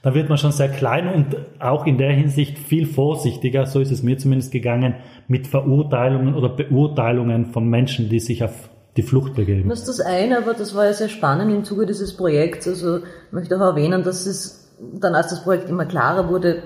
dann 0.03 0.15
wird 0.15 0.29
man 0.29 0.39
schon 0.39 0.53
sehr 0.53 0.69
klein 0.69 1.13
und 1.13 1.37
auch 1.59 1.85
in 1.85 1.99
der 1.99 2.13
Hinsicht 2.13 2.59
viel 2.59 2.87
vorsichtiger, 2.87 3.67
so 3.67 3.81
ist 3.81 3.91
es 3.91 4.05
mir 4.05 4.17
zumindest 4.17 4.53
gegangen, 4.53 4.95
mit 5.27 5.49
Verurteilungen 5.49 6.35
oder 6.35 6.49
Beurteilungen 6.49 7.47
von 7.47 7.69
Menschen, 7.69 8.09
die 8.09 8.21
sich 8.21 8.45
auf 8.45 8.71
die 8.97 9.03
Flucht 9.03 9.35
begeben. 9.35 9.69
Das 9.69 9.81
ist 9.81 9.89
das 9.89 10.01
eine, 10.01 10.39
aber 10.39 10.55
das 10.55 10.75
war 10.77 10.85
ja 10.85 10.93
sehr 10.93 11.09
spannend 11.09 11.53
im 11.53 11.65
Zuge 11.65 11.87
dieses 11.87 12.17
Projekts. 12.17 12.69
Also 12.69 12.99
ich 12.99 13.33
möchte 13.33 13.57
auch 13.57 13.61
erwähnen, 13.61 14.05
dass 14.05 14.27
es 14.27 14.73
dann, 15.01 15.17
als 15.17 15.31
das 15.31 15.43
Projekt 15.43 15.69
immer 15.69 15.87
klarer 15.87 16.29
wurde, 16.29 16.63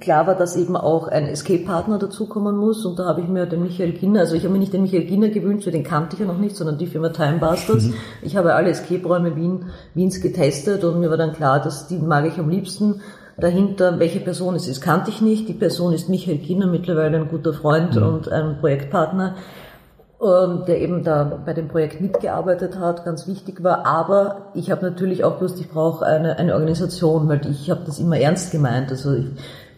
klar 0.00 0.26
war, 0.26 0.34
dass 0.34 0.56
eben 0.56 0.76
auch 0.76 1.08
ein 1.08 1.26
Escape-Partner 1.26 1.98
dazukommen 1.98 2.56
muss. 2.56 2.84
Und 2.84 2.98
da 2.98 3.04
habe 3.04 3.20
ich 3.20 3.28
mir 3.28 3.46
den 3.46 3.62
Michael 3.62 3.92
Ginner, 3.92 4.20
also 4.20 4.34
ich 4.34 4.44
habe 4.44 4.52
mir 4.52 4.58
nicht 4.58 4.72
den 4.72 4.82
Michael 4.82 5.04
Ginner 5.04 5.28
gewünscht, 5.28 5.66
weil 5.66 5.72
den 5.72 5.84
kannte 5.84 6.14
ich 6.14 6.20
ja 6.20 6.26
noch 6.26 6.38
nicht, 6.38 6.56
sondern 6.56 6.78
die 6.78 6.86
Firma 6.86 7.10
Timebusters. 7.10 7.84
Mhm. 7.84 7.94
Ich 8.22 8.36
habe 8.36 8.54
alle 8.54 8.70
Escape-Räume 8.70 9.36
Wien, 9.36 9.66
Wiens 9.94 10.20
getestet 10.20 10.84
und 10.84 11.00
mir 11.00 11.10
war 11.10 11.16
dann 11.16 11.32
klar, 11.32 11.60
dass 11.60 11.86
die 11.86 11.98
mag 11.98 12.26
ich 12.26 12.38
am 12.38 12.48
liebsten. 12.48 13.02
Dahinter, 13.36 13.98
welche 13.98 14.20
Person 14.20 14.54
es 14.54 14.68
ist, 14.68 14.80
kannte 14.80 15.10
ich 15.10 15.22
nicht. 15.22 15.48
Die 15.48 15.54
Person 15.54 15.94
ist 15.94 16.08
Michael 16.08 16.38
Ginner, 16.38 16.66
mittlerweile 16.66 17.16
ein 17.16 17.28
guter 17.28 17.52
Freund 17.52 17.96
mhm. 17.96 18.02
und 18.02 18.32
ein 18.32 18.58
Projektpartner 18.58 19.36
ähm, 20.22 20.64
der 20.66 20.80
eben 20.80 21.02
da 21.02 21.24
bei 21.24 21.54
dem 21.54 21.68
Projekt 21.68 22.00
mitgearbeitet 22.00 22.78
hat, 22.78 23.04
ganz 23.04 23.26
wichtig 23.26 23.62
war. 23.62 23.86
Aber 23.86 24.50
ich 24.54 24.70
habe 24.70 24.84
natürlich 24.84 25.24
auch 25.24 25.38
gewusst, 25.38 25.58
ich 25.60 25.70
brauche 25.70 26.04
eine, 26.04 26.38
eine 26.38 26.54
Organisation, 26.54 27.26
weil 27.28 27.40
ich 27.46 27.70
habe 27.70 27.80
das 27.86 27.98
immer 27.98 28.18
ernst 28.18 28.52
gemeint. 28.52 28.90
Also 28.90 29.14
ich, 29.14 29.26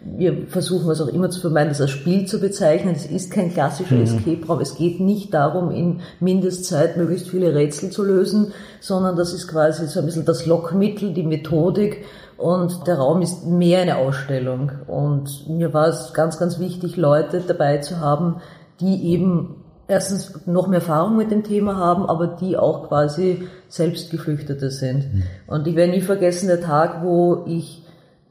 wir 0.05 0.47
versuchen 0.47 0.89
es 0.91 1.01
auch 1.01 1.07
immer 1.07 1.29
zu 1.29 1.39
vermeiden, 1.39 1.69
das 1.69 1.81
als 1.81 1.91
Spiel 1.91 2.25
zu 2.25 2.39
bezeichnen. 2.39 2.93
Es 2.95 3.05
ist 3.05 3.31
kein 3.31 3.53
klassischer 3.53 3.95
mhm. 3.95 4.03
Escape-Raum. 4.03 4.59
Es 4.59 4.75
geht 4.75 4.99
nicht 4.99 5.33
darum, 5.33 5.71
in 5.71 6.01
Mindestzeit 6.19 6.97
möglichst 6.97 7.29
viele 7.29 7.55
Rätsel 7.55 7.89
zu 7.89 8.03
lösen, 8.03 8.53
sondern 8.79 9.15
das 9.15 9.33
ist 9.33 9.47
quasi 9.47 9.87
so 9.87 9.99
ein 9.99 10.05
bisschen 10.05 10.25
das 10.25 10.45
Lockmittel, 10.45 11.13
die 11.13 11.23
Methodik. 11.23 12.03
Und 12.37 12.87
der 12.87 12.97
Raum 12.97 13.21
ist 13.21 13.45
mehr 13.45 13.81
eine 13.81 13.97
Ausstellung. 13.97 14.71
Und 14.87 15.47
mir 15.47 15.73
war 15.73 15.87
es 15.87 16.13
ganz, 16.13 16.37
ganz 16.37 16.59
wichtig, 16.59 16.97
Leute 16.97 17.41
dabei 17.45 17.77
zu 17.77 17.99
haben, 17.99 18.41
die 18.81 19.11
eben 19.11 19.63
erstens 19.87 20.45
noch 20.45 20.67
mehr 20.67 20.79
Erfahrung 20.79 21.15
mit 21.15 21.31
dem 21.31 21.43
Thema 21.43 21.77
haben, 21.77 22.05
aber 22.05 22.27
die 22.27 22.57
auch 22.57 22.89
quasi 22.89 23.47
selbst 23.69 24.11
Geflüchtete 24.11 24.69
sind. 24.69 25.13
Mhm. 25.13 25.23
Und 25.47 25.67
ich 25.67 25.75
werde 25.75 25.93
nie 25.93 26.01
vergessen, 26.01 26.47
der 26.47 26.61
Tag, 26.61 27.03
wo 27.03 27.43
ich 27.47 27.83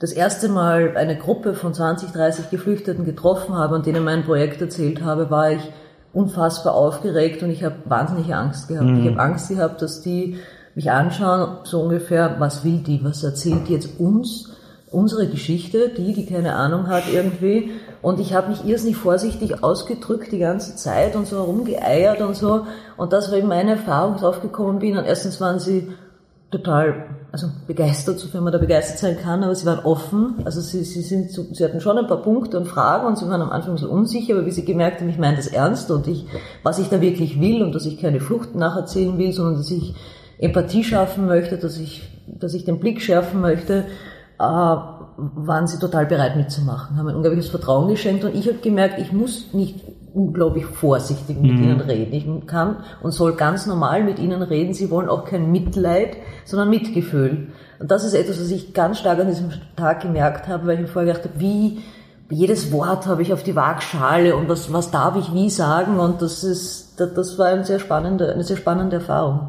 das 0.02 0.10
erste 0.10 0.48
Mal 0.48 0.96
eine 0.96 1.16
Gruppe 1.16 1.54
von 1.54 1.72
20, 1.72 2.10
30 2.10 2.50
Geflüchteten 2.50 3.04
getroffen 3.04 3.56
habe 3.56 3.76
und 3.76 3.86
denen 3.86 4.02
mein 4.02 4.24
Projekt 4.24 4.60
erzählt 4.60 5.04
habe, 5.04 5.30
war 5.30 5.52
ich 5.52 5.62
unfassbar 6.12 6.74
aufgeregt 6.74 7.44
und 7.44 7.50
ich 7.50 7.62
habe 7.62 7.76
wahnsinnige 7.84 8.34
Angst 8.34 8.66
gehabt. 8.66 8.88
Mhm. 8.88 9.00
Ich 9.00 9.10
habe 9.12 9.20
Angst 9.20 9.48
gehabt, 9.48 9.80
dass 9.80 10.00
die 10.00 10.38
mich 10.74 10.90
anschauen, 10.90 11.58
so 11.62 11.82
ungefähr, 11.82 12.34
was 12.40 12.64
will 12.64 12.78
die, 12.78 13.04
was 13.04 13.22
erzählt 13.22 13.68
die 13.68 13.74
jetzt 13.74 14.00
uns, 14.00 14.50
unsere 14.90 15.28
Geschichte, 15.28 15.90
die, 15.96 16.14
die 16.14 16.26
keine 16.26 16.56
Ahnung 16.56 16.88
hat 16.88 17.04
irgendwie. 17.12 17.70
Und 18.02 18.18
ich 18.18 18.34
habe 18.34 18.48
mich 18.48 18.64
irrsinnig 18.64 18.96
vorsichtig 18.96 19.62
ausgedrückt 19.62 20.32
die 20.32 20.40
ganze 20.40 20.74
Zeit 20.74 21.14
und 21.14 21.28
so 21.28 21.36
herumgeeiert 21.36 22.20
und 22.20 22.34
so. 22.34 22.66
Und 22.96 23.12
das 23.12 23.30
war 23.30 23.38
eben 23.38 23.46
meine 23.46 23.70
Erfahrung, 23.72 24.16
drauf 24.16 24.42
gekommen 24.42 24.80
bin. 24.80 24.98
Und 24.98 25.04
erstens 25.04 25.40
waren 25.40 25.60
sie 25.60 25.92
total 26.50 27.06
also 27.32 27.48
begeistert, 27.66 28.18
sofern 28.18 28.44
man 28.44 28.52
da 28.52 28.58
begeistert 28.58 28.98
sein 28.98 29.16
kann, 29.16 29.42
aber 29.42 29.54
sie 29.54 29.64
waren 29.64 29.84
offen. 29.86 30.42
Also 30.44 30.60
sie, 30.60 30.84
sie, 30.84 31.00
sind, 31.00 31.30
sie 31.30 31.64
hatten 31.64 31.80
schon 31.80 31.96
ein 31.96 32.06
paar 32.06 32.20
Punkte 32.20 32.58
und 32.58 32.66
Fragen 32.66 33.06
und 33.06 33.16
sie 33.16 33.26
waren 33.26 33.40
am 33.40 33.50
Anfang 33.50 33.78
so 33.78 33.88
unsicher, 33.88 34.34
aber 34.34 34.44
wie 34.44 34.50
sie 34.50 34.66
gemerkt 34.66 35.00
haben, 35.00 35.08
ich 35.08 35.18
meine 35.18 35.36
das 35.36 35.46
ernst 35.46 35.90
und 35.90 36.06
ich, 36.06 36.26
was 36.62 36.78
ich 36.78 36.90
da 36.90 37.00
wirklich 37.00 37.40
will 37.40 37.62
und 37.62 37.74
dass 37.74 37.86
ich 37.86 37.98
keine 37.98 38.20
Flucht 38.20 38.54
nacherzählen 38.54 39.16
will, 39.16 39.32
sondern 39.32 39.56
dass 39.56 39.70
ich 39.70 39.94
Empathie 40.38 40.84
schaffen 40.84 41.26
möchte, 41.26 41.56
dass 41.56 41.78
ich, 41.78 42.02
dass 42.26 42.52
ich 42.52 42.66
den 42.66 42.78
Blick 42.78 43.00
schärfen 43.00 43.40
möchte, 43.40 43.84
äh, 44.38 44.42
waren 44.44 45.66
sie 45.66 45.78
total 45.78 46.04
bereit 46.04 46.36
mitzumachen, 46.36 46.98
haben 46.98 47.08
ein 47.08 47.16
unglaubliches 47.16 47.50
Vertrauen 47.50 47.88
geschenkt 47.88 48.24
und 48.24 48.34
ich 48.34 48.46
habe 48.46 48.58
gemerkt, 48.58 48.98
ich 48.98 49.10
muss 49.12 49.54
nicht 49.54 49.80
unglaublich 50.14 50.64
vorsichtig 50.64 51.40
mit 51.40 51.52
mhm. 51.52 51.62
ihnen 51.62 51.80
reden. 51.80 52.12
Ich 52.12 52.46
kann 52.46 52.78
und 53.02 53.12
soll 53.12 53.34
ganz 53.34 53.66
normal 53.66 54.04
mit 54.04 54.18
ihnen 54.18 54.42
reden. 54.42 54.74
Sie 54.74 54.90
wollen 54.90 55.08
auch 55.08 55.24
kein 55.24 55.50
Mitleid, 55.50 56.16
sondern 56.44 56.70
Mitgefühl. 56.70 57.48
Und 57.78 57.90
das 57.90 58.04
ist 58.04 58.14
etwas, 58.14 58.40
was 58.40 58.50
ich 58.50 58.74
ganz 58.74 58.98
stark 58.98 59.18
an 59.18 59.28
diesem 59.28 59.50
Tag 59.76 60.02
gemerkt 60.02 60.48
habe, 60.48 60.66
weil 60.66 60.74
ich 60.76 60.82
mir 60.82 60.88
vorher 60.88 61.12
gedacht 61.12 61.28
habe, 61.28 61.40
wie 61.40 61.80
jedes 62.30 62.72
Wort 62.72 63.06
habe 63.06 63.22
ich 63.22 63.32
auf 63.32 63.42
die 63.42 63.56
Waagschale 63.56 64.36
und 64.36 64.48
was, 64.48 64.72
was 64.72 64.90
darf 64.90 65.16
ich 65.16 65.34
wie 65.34 65.50
sagen 65.50 65.98
und 65.98 66.22
das 66.22 66.44
ist, 66.44 66.94
das, 66.98 67.12
das 67.14 67.38
war 67.38 67.48
eine 67.48 67.64
sehr 67.64 67.78
spannende, 67.78 68.32
eine 68.32 68.44
sehr 68.44 68.56
spannende 68.56 68.96
Erfahrung. 68.96 69.48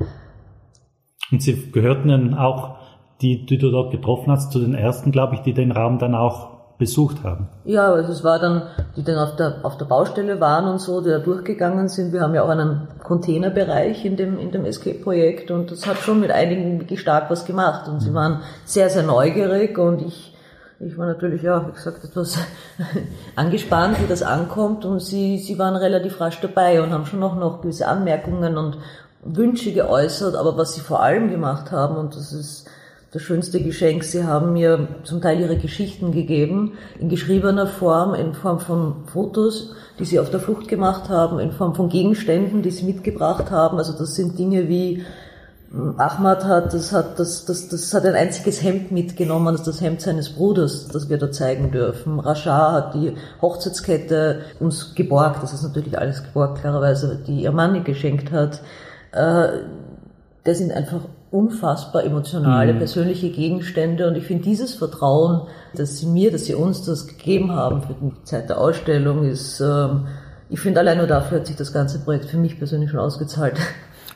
Und 1.31 1.41
Sie 1.41 1.71
gehörten 1.71 2.09
dann 2.09 2.33
auch, 2.33 2.75
die, 3.21 3.45
die 3.45 3.57
du 3.57 3.71
dort 3.71 3.91
getroffen 3.91 4.31
hast, 4.31 4.51
zu 4.51 4.59
den 4.59 4.73
ersten, 4.73 5.11
glaube 5.11 5.35
ich, 5.35 5.41
die 5.41 5.53
den 5.53 5.71
Raum 5.71 5.97
dann 5.97 6.13
auch 6.13 6.53
besucht 6.77 7.23
haben. 7.23 7.47
Ja, 7.65 7.91
also 7.93 8.11
es 8.11 8.23
war 8.23 8.39
dann, 8.39 8.63
die 8.95 9.03
dann 9.03 9.17
auf 9.17 9.35
der, 9.35 9.57
auf 9.63 9.77
der 9.77 9.85
Baustelle 9.85 10.39
waren 10.39 10.67
und 10.67 10.79
so, 10.79 11.01
die 11.01 11.09
da 11.09 11.19
durchgegangen 11.19 11.87
sind. 11.87 12.13
Wir 12.13 12.21
haben 12.21 12.33
ja 12.33 12.43
auch 12.43 12.49
einen 12.49 12.87
Containerbereich 13.03 14.05
in 14.05 14.17
dem, 14.17 14.39
in 14.39 14.51
dem 14.51 14.65
Escape-Projekt 14.65 15.51
und 15.51 15.71
das 15.71 15.85
hat 15.85 15.97
schon 15.97 16.19
mit 16.19 16.31
einigen 16.31 16.79
wirklich 16.79 16.99
stark 16.99 17.29
was 17.29 17.45
gemacht 17.45 17.87
und 17.87 18.01
sie 18.01 18.09
mhm. 18.09 18.15
waren 18.15 18.41
sehr, 18.65 18.89
sehr 18.89 19.03
neugierig 19.03 19.77
und 19.77 20.01
ich, 20.01 20.35
ich 20.79 20.97
war 20.97 21.05
natürlich, 21.05 21.43
ja, 21.43 21.67
wie 21.67 21.73
gesagt, 21.73 22.03
etwas 22.03 22.39
angespannt, 23.35 24.01
wie 24.01 24.07
das 24.07 24.23
ankommt 24.23 24.83
und 24.83 24.99
sie, 24.99 25.37
sie 25.37 25.59
waren 25.59 25.75
relativ 25.75 26.19
rasch 26.19 26.41
dabei 26.41 26.81
und 26.81 26.91
haben 26.91 27.05
schon 27.05 27.19
noch, 27.19 27.35
noch 27.35 27.61
gewisse 27.61 27.87
Anmerkungen 27.87 28.57
und 28.57 28.77
Wünsche 29.23 29.71
geäußert, 29.71 30.35
aber 30.35 30.57
was 30.57 30.73
sie 30.73 30.81
vor 30.81 31.01
allem 31.01 31.29
gemacht 31.29 31.71
haben 31.71 31.95
und 31.95 32.15
das 32.15 32.33
ist, 32.33 32.67
das 33.13 33.21
schönste 33.21 33.61
Geschenk. 33.61 34.03
Sie 34.03 34.23
haben 34.23 34.53
mir 34.53 34.87
zum 35.03 35.21
Teil 35.21 35.39
ihre 35.39 35.57
Geschichten 35.57 36.11
gegeben, 36.11 36.73
in 36.99 37.09
geschriebener 37.09 37.67
Form, 37.67 38.15
in 38.15 38.33
Form 38.33 38.59
von 38.59 39.05
Fotos, 39.05 39.75
die 39.99 40.05
sie 40.05 40.19
auf 40.19 40.31
der 40.31 40.39
Flucht 40.39 40.67
gemacht 40.67 41.09
haben, 41.09 41.39
in 41.39 41.51
Form 41.51 41.75
von 41.75 41.89
Gegenständen, 41.89 42.63
die 42.63 42.71
sie 42.71 42.85
mitgebracht 42.85 43.51
haben. 43.51 43.77
Also 43.77 43.93
das 43.93 44.15
sind 44.15 44.39
Dinge 44.39 44.67
wie 44.67 45.03
hm, 45.69 45.93
Ahmad 45.99 46.43
hat, 46.43 46.73
das 46.73 46.91
hat, 46.91 47.19
das, 47.19 47.45
das, 47.45 47.69
das 47.69 47.93
hat 47.93 48.03
ein 48.03 48.15
einziges 48.15 48.63
Hemd 48.63 48.91
mitgenommen, 48.91 49.53
das 49.53 49.67
ist 49.67 49.75
das 49.75 49.81
Hemd 49.81 50.01
seines 50.01 50.29
Bruders, 50.29 50.87
das 50.87 51.07
wir 51.07 51.19
da 51.19 51.31
zeigen 51.31 51.69
dürfen. 51.69 52.19
Rashad 52.19 52.71
hat 52.73 52.93
die 52.95 53.13
Hochzeitskette 53.43 54.41
uns 54.59 54.95
geborgt, 54.95 55.43
das 55.43 55.53
ist 55.53 55.61
natürlich 55.61 55.99
alles 55.99 56.23
geborgt, 56.23 56.61
klarerweise, 56.61 57.21
die 57.27 57.43
ihr 57.43 57.51
Mann 57.51 57.83
geschenkt 57.83 58.31
hat. 58.31 58.61
Äh, 59.11 59.59
das 60.43 60.57
sind 60.57 60.71
einfach 60.71 61.01
unfassbar 61.33 62.03
emotionale, 62.03 62.73
mhm. 62.73 62.77
persönliche 62.77 63.31
Gegenstände 63.31 64.07
und 64.07 64.15
ich 64.15 64.23
finde 64.23 64.43
dieses 64.43 64.75
Vertrauen, 64.75 65.47
dass 65.75 65.97
sie 65.97 66.05
mir, 66.05 66.31
dass 66.31 66.45
sie 66.45 66.53
uns 66.53 66.85
das 66.85 67.07
gegeben 67.07 67.51
haben 67.51 67.81
für 67.81 67.95
die 67.95 68.23
Zeit 68.23 68.49
der 68.49 68.59
Ausstellung, 68.59 69.23
ist, 69.23 69.59
ähm, 69.59 70.05
ich 70.51 70.59
finde 70.59 70.81
allein 70.81 70.99
nur 70.99 71.07
dafür 71.07 71.39
hat 71.39 71.47
sich 71.47 71.55
das 71.55 71.73
ganze 71.73 72.03
Projekt 72.03 72.25
für 72.25 72.37
mich 72.37 72.59
persönlich 72.59 72.91
schon 72.91 72.99
ausgezahlt. 72.99 73.57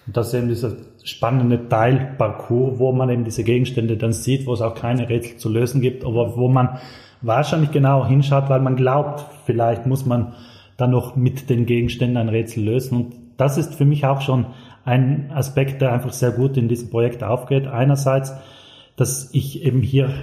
das 0.06 0.28
ist 0.28 0.34
eben 0.36 0.48
dieser 0.48 0.74
spannende 1.04 1.68
Teilparcours, 1.68 2.78
wo 2.78 2.92
man 2.92 3.10
eben 3.10 3.24
diese 3.24 3.44
Gegenstände 3.44 3.98
dann 3.98 4.14
sieht, 4.14 4.46
wo 4.46 4.54
es 4.54 4.62
auch 4.62 4.76
keine 4.76 5.10
Rätsel 5.10 5.38
zu 5.38 5.50
lösen 5.50 5.82
gibt, 5.82 6.06
aber 6.06 6.38
wo 6.38 6.48
man 6.48 6.78
wahrscheinlich 7.22 7.72
genau 7.72 8.06
hinschaut, 8.06 8.48
weil 8.48 8.62
man 8.62 8.76
glaubt, 8.76 9.26
vielleicht 9.48 9.88
muss 9.88 10.06
man 10.06 10.34
dann 10.78 10.92
noch 10.92 11.16
mit 11.16 11.50
den 11.50 11.66
Gegenständen 11.66 12.18
ein 12.18 12.30
Rätsel 12.30 12.64
lösen 12.64 12.96
und 12.96 13.16
das 13.38 13.58
ist 13.58 13.74
für 13.74 13.86
mich 13.86 14.06
auch 14.06 14.22
schon 14.22 14.46
ein 14.88 15.32
Aspekt, 15.34 15.82
der 15.82 15.91
einfach 15.91 16.13
sehr 16.13 16.32
gut 16.32 16.56
in 16.56 16.69
diesem 16.69 16.89
Projekt 16.89 17.21
aufgeht. 17.21 17.67
Einerseits, 17.67 18.34
dass 18.95 19.30
ich 19.34 19.63
eben 19.63 19.82
hier 19.82 20.13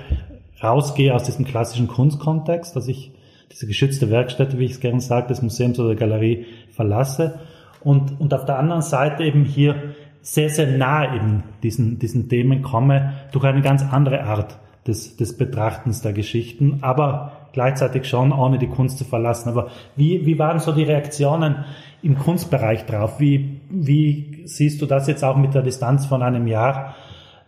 rausgehe 0.62 1.14
aus 1.14 1.24
diesem 1.24 1.44
klassischen 1.44 1.86
Kunstkontext, 1.86 2.74
dass 2.74 2.88
ich 2.88 3.12
diese 3.52 3.66
geschützte 3.66 4.10
Werkstätte, 4.10 4.58
wie 4.58 4.64
ich 4.64 4.72
es 4.72 4.80
gerne 4.80 5.02
sage, 5.02 5.28
des 5.28 5.42
Museums 5.42 5.78
oder 5.78 5.88
der 5.88 5.98
Galerie 5.98 6.46
verlasse 6.70 7.40
und, 7.80 8.18
und 8.18 8.32
auf 8.32 8.46
der 8.46 8.58
anderen 8.58 8.80
Seite 8.80 9.22
eben 9.22 9.44
hier 9.44 9.94
sehr, 10.22 10.48
sehr 10.48 10.66
nah 10.66 11.04
in 11.14 11.42
diesen, 11.62 11.98
diesen 11.98 12.30
Themen 12.30 12.62
komme 12.62 13.12
durch 13.32 13.44
eine 13.44 13.60
ganz 13.60 13.84
andere 13.84 14.24
Art 14.24 14.58
des, 14.86 15.16
des 15.16 15.36
Betrachtens 15.36 16.00
der 16.00 16.14
Geschichten, 16.14 16.78
aber 16.80 17.48
gleichzeitig 17.52 18.06
schon 18.06 18.32
ohne 18.32 18.58
die 18.58 18.68
Kunst 18.68 18.96
zu 18.96 19.04
verlassen. 19.04 19.50
Aber 19.50 19.68
wie, 19.94 20.24
wie 20.24 20.38
waren 20.38 20.58
so 20.58 20.72
die 20.72 20.84
Reaktionen 20.84 21.64
im 22.04 22.18
Kunstbereich 22.18 22.84
drauf? 22.84 23.18
Wie, 23.18 23.60
wie 23.70 24.42
siehst 24.44 24.82
du 24.82 24.86
das 24.86 25.08
jetzt 25.08 25.24
auch 25.24 25.36
mit 25.36 25.54
der 25.54 25.62
Distanz 25.62 26.06
von 26.06 26.22
einem 26.22 26.46
Jahr, 26.46 26.94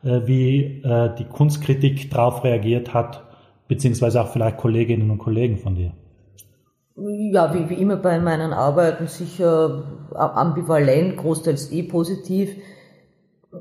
äh, 0.02 0.20
wie 0.24 0.82
äh, 0.82 1.14
die 1.18 1.24
Kunstkritik 1.24 2.10
darauf 2.10 2.42
reagiert 2.42 2.94
hat, 2.94 3.22
beziehungsweise 3.68 4.20
auch 4.22 4.28
vielleicht 4.28 4.56
Kolleginnen 4.56 5.10
und 5.10 5.18
Kollegen 5.18 5.58
von 5.58 5.74
dir? 5.74 5.92
Ja, 6.96 7.52
wie, 7.52 7.68
wie 7.68 7.74
immer 7.74 7.96
bei 7.96 8.18
meinen 8.18 8.54
Arbeiten 8.54 9.06
sicher 9.06 9.84
ambivalent, 10.14 11.18
großteils 11.18 11.70
eh 11.72 11.82
positiv. 11.82 12.56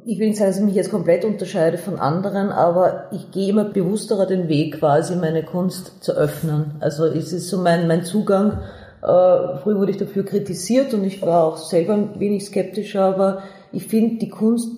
Ich 0.06 0.20
will 0.20 0.28
nicht 0.28 0.38
sagen, 0.38 0.52
dass 0.52 0.60
ich 0.60 0.66
mich 0.66 0.76
jetzt 0.76 0.92
komplett 0.92 1.26
unterscheide 1.26 1.78
von 1.78 2.00
anderen, 2.00 2.50
aber 2.50 3.12
ich 3.12 3.32
gehe 3.32 3.50
immer 3.50 3.66
bewussterer 3.66 4.26
den 4.26 4.48
Weg, 4.48 4.80
quasi 4.80 5.18
meine 5.18 5.44
Kunst 5.44 6.02
zu 6.02 6.14
öffnen. 6.14 6.76
Also 6.80 7.06
es 7.06 7.34
ist 7.34 7.50
so 7.50 7.58
mein, 7.58 7.88
mein 7.88 8.04
Zugang 8.04 8.60
Äh, 9.06 9.58
früher 9.62 9.78
wurde 9.78 9.92
ich 9.92 9.98
dafür 9.98 10.26
kritisiert 10.26 10.94
und 10.96 11.04
ich 11.04 11.22
war 11.22 11.44
auch 11.44 11.58
selber 11.58 11.94
ein 11.94 12.20
wenig 12.20 12.44
skeptischer, 12.44 13.04
aber 13.04 13.44
ich 13.72 13.86
finde 13.86 14.18
die 14.18 14.30
Kunst 14.30 14.70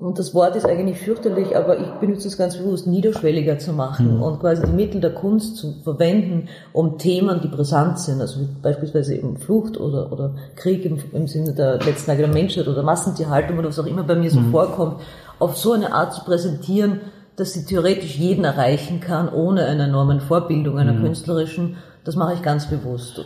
und 0.00 0.18
das 0.18 0.34
Wort 0.34 0.56
ist 0.56 0.66
eigentlich 0.66 0.98
fürchterlich, 0.98 1.56
aber 1.56 1.78
ich 1.78 1.86
benutze 2.00 2.26
es 2.26 2.36
ganz 2.36 2.56
bewusst, 2.56 2.88
niederschwelliger 2.88 3.60
zu 3.60 3.72
machen 3.72 4.16
mhm. 4.16 4.22
und 4.22 4.40
quasi 4.40 4.66
die 4.66 4.72
Mittel 4.72 5.00
der 5.00 5.14
Kunst 5.14 5.56
zu 5.56 5.74
verwenden, 5.84 6.48
um 6.72 6.98
Themen, 6.98 7.40
die 7.40 7.48
brisant 7.48 8.00
sind, 8.00 8.20
also 8.20 8.40
beispielsweise 8.60 9.14
eben 9.14 9.36
Flucht 9.36 9.78
oder, 9.78 10.10
oder 10.12 10.34
Krieg 10.56 10.84
im, 10.84 10.98
im 11.12 11.28
Sinne 11.28 11.52
der 11.52 11.78
letzten 11.78 12.06
Tage 12.06 12.24
der 12.24 12.32
Menschheit 12.32 12.66
oder 12.66 12.82
Massentierhaltung 12.82 13.56
oder 13.56 13.68
was 13.68 13.78
auch 13.78 13.86
immer 13.86 14.02
bei 14.02 14.16
mir 14.16 14.32
so 14.32 14.40
mhm. 14.40 14.50
vorkommt, 14.50 15.00
auf 15.38 15.56
so 15.56 15.72
eine 15.74 15.92
Art 15.92 16.12
zu 16.12 16.24
präsentieren, 16.24 17.02
dass 17.36 17.52
sie 17.52 17.64
theoretisch 17.64 18.16
jeden 18.16 18.44
erreichen 18.44 18.98
kann, 18.98 19.28
ohne 19.28 19.64
eine 19.66 19.84
enormen 19.84 20.20
Vorbildung, 20.20 20.76
einer 20.76 20.94
mhm. 20.94 21.04
künstlerischen. 21.04 21.76
Das 22.02 22.16
mache 22.16 22.34
ich 22.34 22.42
ganz 22.42 22.66
bewusst. 22.66 23.24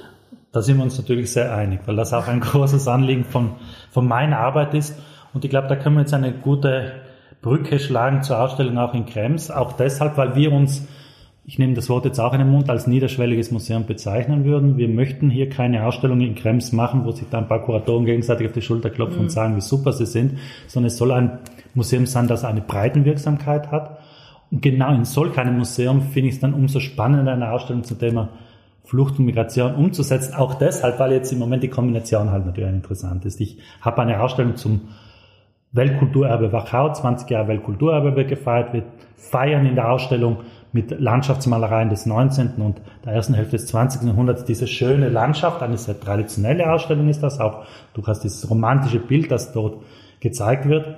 Da 0.52 0.62
sind 0.62 0.78
wir 0.78 0.82
uns 0.82 0.98
natürlich 0.98 1.32
sehr 1.32 1.54
einig, 1.54 1.80
weil 1.86 1.96
das 1.96 2.12
auch 2.12 2.26
ein 2.26 2.40
großes 2.40 2.88
Anliegen 2.88 3.24
von, 3.24 3.52
von 3.90 4.06
meiner 4.06 4.38
Arbeit 4.38 4.74
ist. 4.74 4.98
Und 5.32 5.44
ich 5.44 5.50
glaube, 5.50 5.68
da 5.68 5.76
können 5.76 5.96
wir 5.96 6.02
jetzt 6.02 6.14
eine 6.14 6.32
gute 6.32 6.92
Brücke 7.40 7.78
schlagen 7.78 8.22
zur 8.22 8.40
Ausstellung 8.40 8.78
auch 8.78 8.94
in 8.94 9.06
Krems. 9.06 9.50
Auch 9.50 9.72
deshalb, 9.72 10.16
weil 10.16 10.34
wir 10.34 10.52
uns, 10.52 10.86
ich 11.46 11.58
nehme 11.58 11.74
das 11.74 11.88
Wort 11.88 12.04
jetzt 12.04 12.18
auch 12.18 12.32
in 12.32 12.40
den 12.40 12.50
Mund, 12.50 12.68
als 12.68 12.88
niederschwelliges 12.88 13.52
Museum 13.52 13.86
bezeichnen 13.86 14.44
würden. 14.44 14.76
Wir 14.76 14.88
möchten 14.88 15.30
hier 15.30 15.48
keine 15.48 15.86
Ausstellung 15.86 16.20
in 16.20 16.34
Krems 16.34 16.72
machen, 16.72 17.04
wo 17.04 17.12
sich 17.12 17.28
dann 17.30 17.44
ein 17.44 17.48
paar 17.48 17.62
Kuratoren 17.62 18.04
gegenseitig 18.04 18.48
auf 18.48 18.52
die 18.52 18.62
Schulter 18.62 18.90
klopfen 18.90 19.18
mhm. 19.18 19.24
und 19.24 19.30
sagen, 19.30 19.56
wie 19.56 19.60
super 19.60 19.92
sie 19.92 20.06
sind, 20.06 20.38
sondern 20.66 20.88
es 20.88 20.96
soll 20.96 21.12
ein 21.12 21.38
Museum 21.74 22.06
sein, 22.06 22.26
das 22.26 22.44
eine 22.44 22.60
Breitenwirksamkeit 22.60 23.70
hat. 23.70 23.98
Und 24.50 24.62
genau 24.62 24.92
in 24.92 25.04
solch 25.04 25.38
einem 25.38 25.58
Museum 25.58 26.02
finde 26.02 26.28
ich 26.28 26.34
es 26.34 26.40
dann 26.40 26.54
umso 26.54 26.80
spannender, 26.80 27.32
eine 27.32 27.52
Ausstellung 27.52 27.84
zum 27.84 28.00
Thema 28.00 28.30
Flucht 28.90 29.20
und 29.20 29.24
Migration 29.24 29.76
umzusetzen. 29.76 30.35
Auch 30.35 30.55
deshalb, 30.55 30.98
weil 30.98 31.12
jetzt 31.12 31.31
im 31.31 31.38
Moment 31.38 31.62
die 31.62 31.68
Kombination 31.68 32.33
halt 32.33 32.44
natürlich 32.44 32.70
interessant 32.70 33.24
ist. 33.24 33.40
Ich 33.40 33.59
habe 33.81 34.03
eine 34.03 34.20
Ausstellung 34.20 34.57
zum 34.57 34.88
Weltkulturerbe 35.70 36.53
Wachau, 36.53 36.92
20 36.92 37.31
Jahre 37.31 37.46
Weltkulturerbe 37.46 38.16
wird 38.16 38.29
gefeiert, 38.29 38.72
wir 38.72 38.83
feiern 39.14 39.64
in 39.64 39.76
der 39.76 39.92
Ausstellung 39.92 40.38
mit 40.72 40.90
Landschaftsmalereien 40.98 41.88
des 41.88 42.05
19. 42.05 42.55
und 42.57 42.83
der 43.05 43.12
ersten 43.12 43.35
Hälfte 43.35 43.59
des 43.59 43.68
20. 43.68 44.03
Jahrhunderts 44.03 44.44
diese 44.44 44.66
schöne 44.66 45.09
Landschaft, 45.09 45.62
eine 45.62 45.79
sehr 45.79 46.00
traditionelle 46.00 46.72
Ausstellung 46.72 47.09
ist 47.09 47.22
das 47.22 47.38
auch. 47.38 47.66
Du 47.94 48.05
hast 48.09 48.24
dieses 48.24 48.50
romantische 48.50 48.98
Bild, 48.98 49.31
das 49.31 49.53
dort 49.53 49.85
gezeigt 50.18 50.68
wird. 50.68 50.96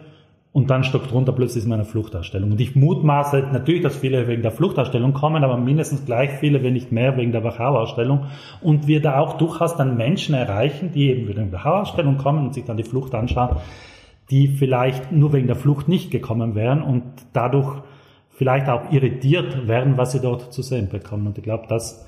Und 0.52 0.68
dann 0.68 0.84
stockt 0.84 1.10
drunter 1.10 1.32
plötzlich 1.32 1.64
ist 1.64 1.72
eine 1.72 1.86
Fluchtausstellung. 1.86 2.52
Und 2.52 2.60
ich 2.60 2.76
mutmaße 2.76 3.48
natürlich, 3.52 3.82
dass 3.82 3.96
viele 3.96 4.28
wegen 4.28 4.42
der 4.42 4.50
Fluchtausstellung 4.50 5.14
kommen, 5.14 5.44
aber 5.44 5.56
mindestens 5.56 6.04
gleich 6.04 6.30
viele, 6.40 6.62
wenn 6.62 6.74
nicht 6.74 6.92
mehr, 6.92 7.16
wegen 7.16 7.32
der 7.32 7.42
Wachau-Ausstellung. 7.42 8.26
Und 8.60 8.86
wir 8.86 9.00
da 9.00 9.18
auch 9.18 9.38
durchaus 9.38 9.76
dann 9.76 9.96
Menschen 9.96 10.34
erreichen, 10.34 10.92
die 10.92 11.08
eben 11.08 11.26
wegen 11.26 11.50
der 11.50 11.52
Wachau-Ausstellung 11.52 12.18
kommen 12.18 12.46
und 12.46 12.54
sich 12.54 12.64
dann 12.64 12.76
die 12.76 12.82
Flucht 12.82 13.14
anschauen, 13.14 13.56
die 14.30 14.48
vielleicht 14.48 15.10
nur 15.10 15.32
wegen 15.32 15.46
der 15.46 15.56
Flucht 15.56 15.88
nicht 15.88 16.10
gekommen 16.10 16.54
wären 16.54 16.82
und 16.82 17.02
dadurch 17.32 17.80
vielleicht 18.28 18.68
auch 18.68 18.92
irritiert 18.92 19.68
werden, 19.68 19.96
was 19.96 20.12
sie 20.12 20.20
dort 20.20 20.52
zu 20.52 20.60
sehen 20.60 20.90
bekommen. 20.90 21.26
Und 21.26 21.38
ich 21.38 21.44
glaube, 21.44 21.64
das 21.68 22.06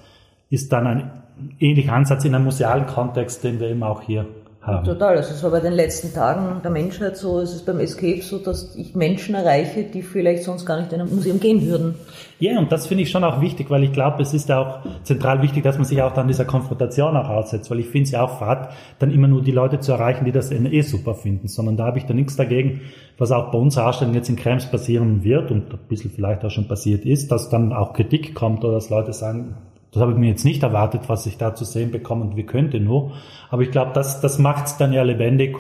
ist 0.50 0.70
dann 0.70 0.86
ein 0.86 1.10
ähnlicher 1.58 1.94
Ansatz 1.94 2.26
in 2.26 2.34
einem 2.34 2.44
musealen 2.44 2.86
Kontext, 2.86 3.42
den 3.42 3.58
wir 3.58 3.70
eben 3.70 3.82
auch 3.82 4.02
hier 4.02 4.26
haben. 4.66 4.84
Total. 4.84 5.16
Also 5.16 5.34
es 5.34 5.42
war 5.42 5.50
bei 5.50 5.60
den 5.60 5.72
letzten 5.72 6.12
Tagen 6.12 6.60
der 6.62 6.70
Menschheit 6.70 7.16
so, 7.16 7.40
es 7.40 7.54
ist 7.54 7.66
beim 7.66 7.80
Escape 7.80 8.22
so, 8.22 8.38
dass 8.38 8.74
ich 8.76 8.94
Menschen 8.94 9.34
erreiche, 9.34 9.84
die 9.84 10.02
vielleicht 10.02 10.44
sonst 10.44 10.64
gar 10.66 10.80
nicht 10.80 10.92
in 10.92 11.00
ein 11.00 11.08
Museum 11.08 11.40
gehen 11.40 11.66
würden. 11.66 11.94
Ja, 12.38 12.58
und 12.58 12.72
das 12.72 12.86
finde 12.86 13.02
ich 13.02 13.10
schon 13.10 13.24
auch 13.24 13.40
wichtig, 13.40 13.70
weil 13.70 13.84
ich 13.84 13.92
glaube, 13.92 14.22
es 14.22 14.34
ist 14.34 14.48
ja 14.48 14.60
auch 14.60 14.78
zentral 15.02 15.42
wichtig, 15.42 15.62
dass 15.62 15.76
man 15.76 15.84
sich 15.84 16.02
auch 16.02 16.12
dann 16.12 16.28
dieser 16.28 16.44
Konfrontation 16.44 17.16
auch 17.16 17.28
aussetzt, 17.28 17.70
weil 17.70 17.80
ich 17.80 17.86
finde 17.86 18.04
es 18.04 18.10
ja 18.10 18.22
auch 18.22 18.38
fad, 18.38 18.70
dann 18.98 19.10
immer 19.10 19.28
nur 19.28 19.42
die 19.42 19.52
Leute 19.52 19.80
zu 19.80 19.92
erreichen, 19.92 20.24
die 20.24 20.32
das 20.32 20.50
eh 20.50 20.80
super 20.80 21.14
finden, 21.14 21.48
sondern 21.48 21.76
da 21.76 21.86
habe 21.86 21.98
ich 21.98 22.06
da 22.06 22.14
nichts 22.14 22.36
dagegen, 22.36 22.80
was 23.18 23.30
auch 23.32 23.52
bei 23.52 23.58
unserer 23.58 23.88
Ausstellung 23.88 24.14
jetzt 24.14 24.28
in 24.28 24.36
Krems 24.36 24.70
passieren 24.70 25.22
wird 25.22 25.50
und 25.50 25.72
ein 25.72 25.78
bisschen 25.88 26.10
vielleicht 26.10 26.44
auch 26.44 26.50
schon 26.50 26.68
passiert 26.68 27.04
ist, 27.04 27.30
dass 27.30 27.48
dann 27.48 27.72
auch 27.72 27.92
Kritik 27.92 28.34
kommt 28.34 28.64
oder 28.64 28.74
dass 28.74 28.90
Leute 28.90 29.12
sagen, 29.12 29.56
das 29.94 30.00
habe 30.00 30.12
ich 30.12 30.18
mir 30.18 30.28
jetzt 30.28 30.44
nicht 30.44 30.62
erwartet, 30.64 31.02
was 31.06 31.24
ich 31.26 31.38
da 31.38 31.54
zu 31.54 31.64
sehen 31.64 31.92
bekomme 31.92 32.24
und 32.24 32.36
wie 32.36 32.44
könnte 32.44 32.80
nur. 32.80 33.12
Aber 33.48 33.62
ich 33.62 33.70
glaube, 33.70 33.92
das, 33.94 34.20
das 34.20 34.40
macht 34.40 34.66
es 34.66 34.76
dann 34.76 34.92
ja 34.92 35.02
lebendig. 35.02 35.56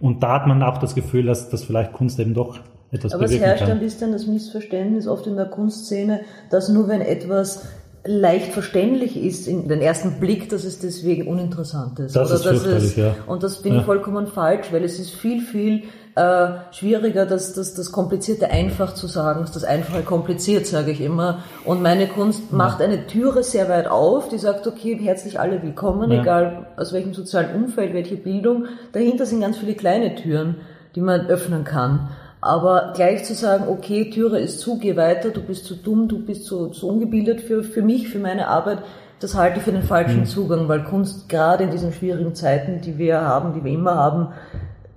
Und 0.00 0.22
da 0.24 0.34
hat 0.34 0.46
man 0.48 0.62
auch 0.62 0.78
das 0.78 0.94
Gefühl, 0.94 1.26
dass, 1.26 1.48
dass 1.48 1.64
vielleicht 1.64 1.92
Kunst 1.92 2.18
eben 2.18 2.34
doch 2.34 2.58
etwas 2.90 3.14
Aber 3.14 3.24
es 3.24 3.38
herrscht 3.38 3.62
ein 3.62 3.78
bisschen 3.78 4.10
das 4.10 4.26
Missverständnis 4.26 5.06
oft 5.06 5.26
in 5.28 5.36
der 5.36 5.46
Kunstszene, 5.46 6.22
dass 6.50 6.68
nur 6.68 6.88
wenn 6.88 7.00
etwas 7.00 7.64
leicht 8.04 8.52
verständlich 8.52 9.16
ist 9.16 9.46
in 9.46 9.68
den 9.68 9.80
ersten 9.80 10.18
Blick, 10.20 10.48
dass 10.48 10.64
es 10.64 10.78
deswegen 10.78 11.28
uninteressant 11.28 11.98
ist. 12.00 12.16
Das 12.16 12.30
Oder 12.30 12.52
ist 12.52 12.64
dass 12.66 12.82
es, 12.82 12.96
ja. 12.96 13.14
Und 13.26 13.42
das 13.42 13.58
finde 13.58 13.78
ich 13.78 13.84
vollkommen 13.84 14.26
falsch, 14.26 14.72
weil 14.72 14.84
es 14.84 14.98
ist 14.98 15.10
viel, 15.10 15.40
viel 15.40 15.84
äh, 16.16 16.48
schwieriger, 16.72 17.26
das, 17.26 17.52
das, 17.52 17.74
das 17.74 17.92
Komplizierte 17.92 18.50
einfach 18.50 18.94
zu 18.94 19.06
sagen, 19.06 19.44
das 19.52 19.64
Einfache 19.64 20.02
kompliziert, 20.02 20.66
sage 20.66 20.90
ich 20.90 21.02
immer. 21.02 21.44
Und 21.64 21.82
meine 21.82 22.06
Kunst 22.08 22.52
macht 22.52 22.80
eine 22.80 23.06
Türe 23.06 23.42
sehr 23.42 23.68
weit 23.68 23.86
auf, 23.86 24.30
die 24.30 24.38
sagt, 24.38 24.66
okay, 24.66 24.98
herzlich 24.98 25.38
alle 25.38 25.62
willkommen, 25.62 26.10
ja. 26.10 26.22
egal 26.22 26.66
aus 26.78 26.94
welchem 26.94 27.12
sozialen 27.12 27.54
Umfeld, 27.54 27.92
welche 27.92 28.16
Bildung. 28.16 28.64
Dahinter 28.92 29.26
sind 29.26 29.42
ganz 29.42 29.58
viele 29.58 29.74
kleine 29.74 30.14
Türen, 30.14 30.56
die 30.94 31.02
man 31.02 31.26
öffnen 31.26 31.64
kann. 31.64 32.08
Aber 32.40 32.92
gleich 32.94 33.24
zu 33.24 33.34
sagen, 33.34 33.64
okay, 33.68 34.08
Türe 34.08 34.38
ist 34.38 34.60
zu, 34.60 34.78
geh 34.78 34.96
weiter, 34.96 35.28
du 35.28 35.42
bist 35.42 35.66
zu 35.66 35.74
dumm, 35.74 36.08
du 36.08 36.24
bist 36.24 36.46
zu, 36.46 36.68
zu 36.68 36.88
ungebildet 36.88 37.42
für, 37.42 37.62
für 37.62 37.82
mich, 37.82 38.08
für 38.08 38.20
meine 38.20 38.48
Arbeit, 38.48 38.78
das 39.20 39.34
halte 39.34 39.58
ich 39.58 39.64
für 39.64 39.72
den 39.72 39.82
falschen 39.82 40.20
mhm. 40.20 40.26
Zugang, 40.26 40.68
weil 40.68 40.84
Kunst 40.84 41.28
gerade 41.28 41.64
in 41.64 41.70
diesen 41.70 41.92
schwierigen 41.92 42.34
Zeiten, 42.34 42.80
die 42.82 42.98
wir 42.98 43.20
haben, 43.20 43.54
die 43.54 43.64
wir 43.64 43.72
immer 43.72 43.94
haben, 43.94 44.28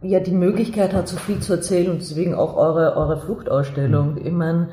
ja 0.02 0.20
die 0.20 0.32
Möglichkeit 0.32 0.94
hat, 0.94 1.08
so 1.08 1.18
viel 1.18 1.40
zu 1.40 1.54
erzählen 1.54 1.90
und 1.90 2.00
deswegen 2.00 2.34
auch 2.34 2.56
eure, 2.56 2.96
eure 2.96 3.20
Fluchtausstellung. 3.20 4.18
Ich 4.24 4.32
meine, 4.32 4.70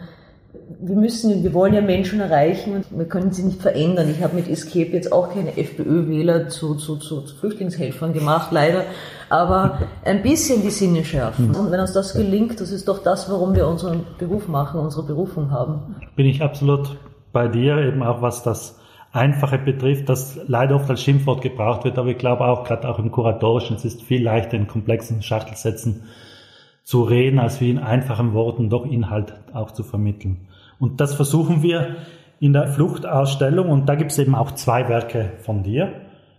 wir 0.81 0.97
müssen, 0.97 1.43
wir 1.43 1.55
wollen 1.55 1.75
ja 1.75 1.81
Menschen 1.81 2.21
erreichen 2.21 2.75
und 2.75 2.87
wir 2.91 3.07
können 3.07 3.33
sie 3.33 3.45
nicht 3.45 3.61
verändern. 3.61 4.11
Ich 4.11 4.23
habe 4.23 4.35
mit 4.35 4.49
Escape 4.49 4.91
jetzt 4.91 5.13
auch 5.13 5.33
keine 5.33 5.57
FPÖ-Wähler 5.57 6.49
zu, 6.49 6.75
zu, 6.75 6.97
zu, 6.97 7.21
zu, 7.23 7.37
Flüchtlingshelfern 7.37 8.13
gemacht, 8.13 8.51
leider, 8.53 8.85
aber 9.29 9.79
ein 10.05 10.23
bisschen 10.23 10.63
die 10.63 10.71
Sinne 10.71 11.05
schärfen. 11.05 11.55
Und 11.55 11.71
wenn 11.71 11.81
uns 11.81 11.93
das 11.93 12.15
gelingt, 12.15 12.61
das 12.61 12.71
ist 12.71 12.89
doch 12.89 13.03
das, 13.03 13.31
warum 13.31 13.55
wir 13.55 13.67
unseren 13.67 14.05
Beruf 14.19 14.49
machen, 14.49 14.81
unsere 14.81 15.05
Berufung 15.05 15.51
haben. 15.51 15.97
Bin 16.17 16.27
ich 16.27 16.43
absolut 16.43 16.97
bei 17.33 17.49
dir, 17.49 17.79
eben 17.79 18.03
auch 18.03 18.23
was 18.23 18.43
das 18.43 18.79
Einfache 19.17 19.59
betrifft, 19.59 20.09
das 20.09 20.39
leider 20.47 20.77
oft 20.77 20.89
als 20.89 21.03
Schimpfwort 21.03 21.43
gebraucht 21.43 21.85
wird, 21.85 21.99
aber 21.99 22.11
ich 22.11 22.19
glaube 22.19 22.45
auch, 22.45 22.65
gerade 22.65 22.89
auch 22.89 22.99
im 22.99 23.11
Kuratorischen, 23.11 23.77
es 23.77 23.85
ist 23.85 24.03
viel 24.03 24.23
leichter 24.23 24.57
in 24.57 24.67
komplexen 24.67 25.23
Schachtelsätzen 25.23 26.05
zu 26.85 27.03
reden, 27.03 27.39
als 27.39 27.61
wie 27.61 27.71
in 27.71 27.79
einfachen 27.79 28.33
Worten 28.33 28.71
doch 28.71 28.87
Inhalt 28.87 29.35
auch 29.53 29.73
zu 29.73 29.83
vermitteln. 29.83 30.47
Und 30.79 31.01
das 31.01 31.15
versuchen 31.15 31.63
wir 31.63 31.97
in 32.39 32.53
der 32.53 32.69
Fluchtausstellung 32.69 33.71
und 33.71 33.89
da 33.89 33.95
gibt 33.95 34.13
es 34.13 34.19
eben 34.19 34.35
auch 34.35 34.53
zwei 34.53 34.89
Werke 34.89 35.33
von 35.41 35.63
dir. 35.63 35.93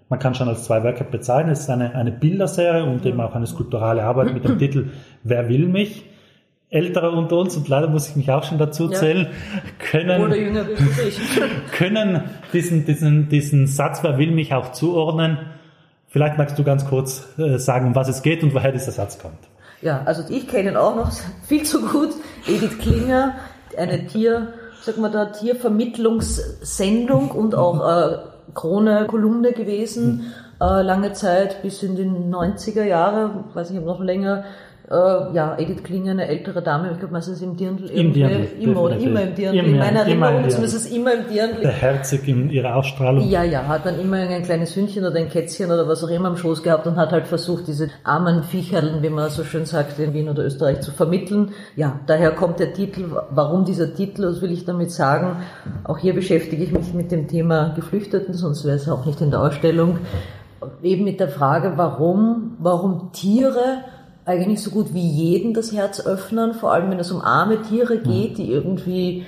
Man 0.09 0.19
kann 0.19 0.35
schon 0.35 0.47
als 0.47 0.63
zwei 0.63 0.83
Werke 0.83 1.03
bezeichnen. 1.03 1.51
Es 1.51 1.61
ist 1.61 1.69
eine, 1.69 1.95
eine 1.95 2.11
Bilderserie 2.11 2.85
und 2.85 3.05
eben 3.05 3.19
auch 3.19 3.35
eine 3.35 3.47
skulpturale 3.47 4.03
Arbeit 4.03 4.33
mit 4.33 4.45
dem 4.45 4.57
Titel 4.57 4.91
Wer 5.23 5.49
will 5.49 5.67
mich? 5.67 6.05
Ältere 6.69 7.11
unter 7.11 7.37
uns, 7.37 7.55
und 7.55 7.69
leider 7.69 7.87
muss 7.87 8.09
ich 8.09 8.17
mich 8.17 8.29
auch 8.29 8.43
schon 8.43 8.57
dazu 8.57 8.89
zählen, 8.89 9.27
können, 9.79 10.21
Oder 10.21 10.35
jünger 10.35 10.65
können 11.71 12.23
diesen, 12.51 12.85
diesen, 12.85 13.29
diesen 13.29 13.67
Satz, 13.67 14.03
wer 14.03 14.17
will 14.17 14.31
mich 14.31 14.53
auch 14.53 14.73
zuordnen. 14.73 15.37
Vielleicht 16.09 16.37
magst 16.37 16.59
du 16.59 16.63
ganz 16.63 16.85
kurz 16.85 17.25
äh, 17.37 17.57
sagen, 17.57 17.87
um 17.87 17.95
was 17.95 18.09
es 18.09 18.21
geht 18.21 18.43
und 18.43 18.53
woher 18.53 18.73
dieser 18.73 18.91
Satz 18.91 19.17
kommt. 19.17 19.39
Ja, 19.81 20.01
also 20.03 20.23
ich 20.29 20.47
kenne 20.47 20.71
ihn 20.71 20.77
auch 20.77 20.95
noch 20.95 21.11
viel 21.47 21.63
zu 21.63 21.85
gut. 21.85 22.09
Edith 22.47 22.79
Klinger, 22.79 23.35
eine 23.77 24.07
Tier, 24.07 24.53
sag 24.81 24.97
mal 24.97 25.11
da, 25.11 25.25
Tiervermittlungssendung 25.25 27.29
und 27.31 27.55
auch 27.55 27.87
äh, 27.87 28.17
Krone-Kolumne 28.55 29.53
gewesen, 29.53 30.33
äh, 30.59 30.81
lange 30.81 31.13
Zeit 31.13 31.61
bis 31.61 31.81
in 31.83 31.95
den 31.95 32.33
90er 32.33 32.83
Jahre, 32.83 33.45
weiß 33.53 33.71
ich 33.71 33.79
noch 33.79 34.01
länger, 34.01 34.43
äh, 34.89 35.33
ja, 35.33 35.57
Edith 35.59 35.83
Klinger, 35.83 36.11
eine 36.11 36.27
ältere 36.29 36.61
Dame, 36.61 36.91
ich 36.91 36.99
glaube 36.99 37.11
meistens 37.11 37.41
im 37.41 37.57
Dirndl. 37.57 37.89
Im 37.89 38.13
Dirndl. 38.13 38.47
Immer 38.57 38.81
oder 38.81 38.97
immer 38.97 39.21
im 39.21 39.35
Dirndl. 39.35 39.59
Immer, 39.59 39.67
in 39.67 39.77
meiner 39.79 39.99
Erinnerung 39.99 40.45
ist 40.45 40.59
es 40.59 40.89
immer 40.89 41.13
im 41.13 41.27
Dirndl. 41.27 41.61
Der 41.61 41.71
Herzog 41.71 42.25
in 42.25 42.49
ihrer 42.49 42.73
Ausstrahlung. 42.75 43.27
Ja, 43.27 43.43
ja, 43.43 43.67
hat 43.67 43.85
dann 43.85 43.99
immer 43.99 44.15
ein 44.15 44.43
kleines 44.43 44.73
Hündchen 44.73 45.05
oder 45.05 45.15
ein 45.15 45.27
Kätzchen 45.27 45.69
oder 45.69 45.89
was 45.89 46.05
auch 46.05 46.09
immer 46.09 46.29
am 46.29 46.37
Schoß 46.37 46.63
gehabt 46.63 46.87
und 46.87 46.95
hat 46.95 47.11
halt 47.11 47.27
versucht, 47.27 47.67
diese 47.67 47.89
armen 48.05 48.43
Viecherln, 48.43 49.03
wie 49.03 49.09
man 49.09 49.29
so 49.29 49.43
schön 49.43 49.65
sagt, 49.65 49.99
in 49.99 50.13
Wien 50.13 50.29
oder 50.29 50.45
Österreich 50.45 50.79
zu 50.79 50.91
vermitteln. 50.91 51.51
Ja, 51.75 51.99
daher 52.07 52.31
kommt 52.31 52.59
der 52.59 52.71
Titel. 52.71 53.07
Warum 53.29 53.65
dieser 53.65 53.93
Titel? 53.93 54.23
Was 54.23 54.41
will 54.41 54.51
ich 54.51 54.63
damit 54.63 54.91
sagen? 54.91 55.43
Auch 55.83 55.97
hier 55.97 56.13
beschäftige 56.13 56.63
ich 56.63 56.71
mich 56.71 56.93
mit 56.93 57.11
dem 57.11 57.27
Thema 57.27 57.73
Geflüchteten, 57.75 58.33
sonst 58.33 58.63
wäre 58.63 58.77
es 58.77 58.87
auch 58.87 59.05
nicht 59.05 59.19
in 59.19 59.31
der 59.31 59.41
Ausstellung. 59.41 59.99
Eben 60.81 61.03
mit 61.03 61.19
der 61.19 61.27
Frage, 61.27 61.73
warum, 61.75 62.55
warum 62.59 63.11
Tiere 63.11 63.83
eigentlich 64.27 64.61
so 64.61 64.71
gut 64.71 64.93
wie 64.93 65.07
jeden 65.07 65.53
das 65.53 65.71
Herz 65.71 66.05
öffnen, 66.05 66.53
vor 66.53 66.73
allem 66.73 66.91
wenn 66.91 66.99
es 66.99 67.11
um 67.11 67.21
arme 67.21 67.61
Tiere 67.61 67.97
geht, 67.97 68.37
die 68.37 68.51
irgendwie 68.51 69.25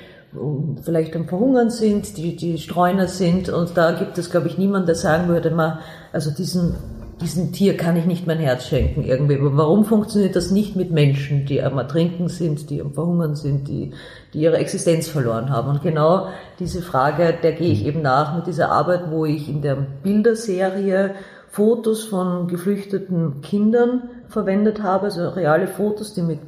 vielleicht 0.84 1.16
am 1.16 1.28
Verhungern 1.28 1.70
sind, 1.70 2.18
die, 2.18 2.36
die 2.36 2.58
Streuner 2.58 3.08
sind. 3.08 3.50
Und 3.50 3.78
da 3.78 3.94
gibt 3.94 4.18
es, 4.18 4.30
glaube 4.30 4.48
ich, 4.48 4.58
niemanden, 4.58 4.88
der 4.88 4.96
sagen 4.96 5.28
würde, 5.28 5.52
man, 5.52 5.80
also 6.12 6.32
diesen, 6.32 6.76
diesem 7.22 7.52
Tier 7.52 7.78
kann 7.78 7.96
ich 7.96 8.06
nicht 8.06 8.28
mein 8.28 8.40
Herz 8.40 8.66
schenken 8.66 9.04
irgendwie. 9.04 9.38
Aber 9.38 9.56
warum 9.58 9.86
funktioniert 9.86 10.36
das 10.36 10.52
nicht 10.52 10.76
mit 10.76 10.92
Menschen, 10.92 11.46
die 11.46 11.64
am 11.64 11.78
Ertrinken 11.78 12.28
sind, 12.28 12.70
die 12.70 12.82
am 12.82 12.94
Verhungern 12.94 13.36
sind, 13.36 13.68
die, 13.70 13.94
die 14.34 14.42
ihre 14.42 14.58
Existenz 14.58 15.08
verloren 15.08 15.50
haben? 15.50 15.70
Und 15.70 15.82
genau 15.82 16.28
diese 16.60 16.82
Frage, 16.82 17.34
der 17.42 17.54
gehe 17.54 17.72
ich 17.72 17.86
eben 17.86 18.02
nach 18.02 18.36
mit 18.36 18.48
dieser 18.48 18.70
Arbeit, 18.70 19.10
wo 19.10 19.26
ich 19.26 19.50
in 19.50 19.62
der 19.62 19.78
Bilderserie 20.04 21.16
Fotos 21.52 22.06
von 22.06 22.48
geflüchteten 22.48 23.42
Kindern 23.42 24.04
verwendet 24.28 24.84
habe, 24.84 25.06
also 25.06 25.30
reale 25.30 25.68
Fotos, 25.68 26.14
die 26.14 26.22
mit 26.22 26.40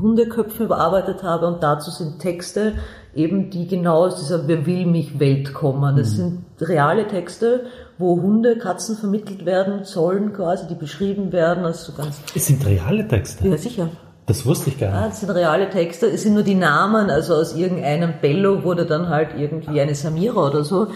Hundeköpfen 0.00 0.66
überarbeitet 0.66 1.22
habe 1.22 1.46
und 1.46 1.62
dazu 1.62 1.90
sind 1.90 2.18
Texte, 2.18 2.74
eben 3.14 3.50
die 3.50 3.66
genau 3.66 4.04
aus 4.04 4.20
dieser 4.20 4.46
Wer 4.46 4.66
will 4.66 4.86
mich 4.86 5.18
Welt 5.18 5.54
kommen. 5.54 5.96
Das 5.96 6.12
mhm. 6.12 6.16
sind 6.16 6.68
reale 6.68 7.08
Texte, 7.08 7.66
wo 7.98 8.20
Hunde, 8.20 8.58
Katzen 8.58 8.96
vermittelt 8.96 9.46
werden 9.46 9.84
sollen 9.84 10.32
quasi, 10.34 10.66
die 10.66 10.74
beschrieben 10.74 11.32
werden. 11.32 11.64
Also 11.64 11.92
ganz 11.92 12.20
es 12.34 12.46
sind 12.46 12.64
reale 12.66 13.08
Texte? 13.08 13.48
Ja, 13.48 13.56
sicher. 13.56 13.88
Das 14.26 14.46
wusste 14.46 14.70
ich 14.70 14.78
gar 14.78 14.90
nicht. 14.90 14.98
Ah, 15.00 15.08
das 15.08 15.20
sind 15.20 15.30
reale 15.30 15.70
Texte. 15.70 16.06
Es 16.06 16.22
sind 16.22 16.34
nur 16.34 16.44
die 16.44 16.54
Namen, 16.54 17.10
also 17.10 17.34
aus 17.34 17.56
irgendeinem 17.56 18.14
Bello 18.20 18.62
wurde 18.62 18.86
dann 18.86 19.08
halt 19.08 19.30
irgendwie 19.36 19.80
eine 19.80 19.94
Samira 19.94 20.46
oder 20.46 20.62
so. 20.62 20.88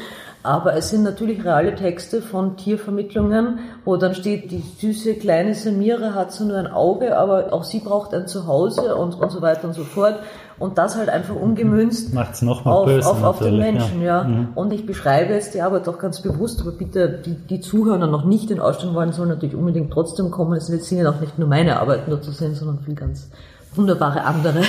Aber 0.45 0.77
es 0.77 0.91
sind 0.91 1.05
natürlich 1.05 1.43
reale 1.43 1.75
Texte 1.75 2.21
von 2.21 2.59
Tiervermittlungen, 2.59 3.61
wo 3.87 3.97
dann 3.97 4.15
steht, 4.15 4.51
die 4.51 4.63
süße 4.79 5.15
kleine 5.15 5.55
Samira 5.55 6.13
hat 6.13 6.33
so 6.33 6.45
nur 6.45 6.59
ein 6.59 6.67
Auge, 6.67 7.17
aber 7.17 7.51
auch 7.55 7.65
sie 7.65 7.81
braucht 7.81 8.13
ein 8.13 8.27
Zuhause 8.27 8.95
und, 8.95 9.19
und 9.19 9.33
so 9.33 9.41
weiter 9.41 9.67
und 9.67 9.73
so 9.73 9.85
fort. 9.85 10.19
Und 10.59 10.77
das 10.77 10.99
halt 10.99 11.09
einfach 11.09 11.35
umgemünzt 11.35 12.13
Macht's 12.13 12.43
noch 12.43 12.67
mal 12.67 12.73
auf, 12.73 12.85
böse, 12.85 13.09
auf, 13.09 13.23
auf 13.23 13.39
den 13.39 13.57
Menschen, 13.57 14.03
ja. 14.03 14.21
ja. 14.21 14.25
Mhm. 14.25 14.49
Und 14.55 14.75
ich 14.75 14.85
beschreibe 14.85 15.33
jetzt 15.33 15.55
die 15.55 15.63
Arbeit 15.63 15.89
auch 15.89 15.99
ganz 15.99 16.21
bewusst, 16.21 16.61
aber 16.61 16.73
bitte, 16.73 17.23
die, 17.25 17.37
die 17.37 17.61
Zuhörer 17.61 18.07
noch 18.07 18.27
nicht 18.27 18.51
in 18.51 18.61
Ausstellung 18.61 18.95
wollen, 18.95 19.13
sollen 19.13 19.31
natürlich 19.31 19.57
unbedingt 19.57 19.95
trotzdem 19.95 20.31
kommen. 20.31 20.59
Es 20.59 20.67
sind 20.67 21.01
ja 21.01 21.09
auch 21.09 21.21
nicht 21.21 21.39
nur 21.39 21.49
meine 21.49 21.81
Arbeiten 21.81 22.11
dazu 22.11 22.33
sehen, 22.33 22.55
sondern 22.55 22.81
viel 22.81 22.95
ganz 22.95 23.31
wunderbare 23.75 24.25
andere. 24.25 24.61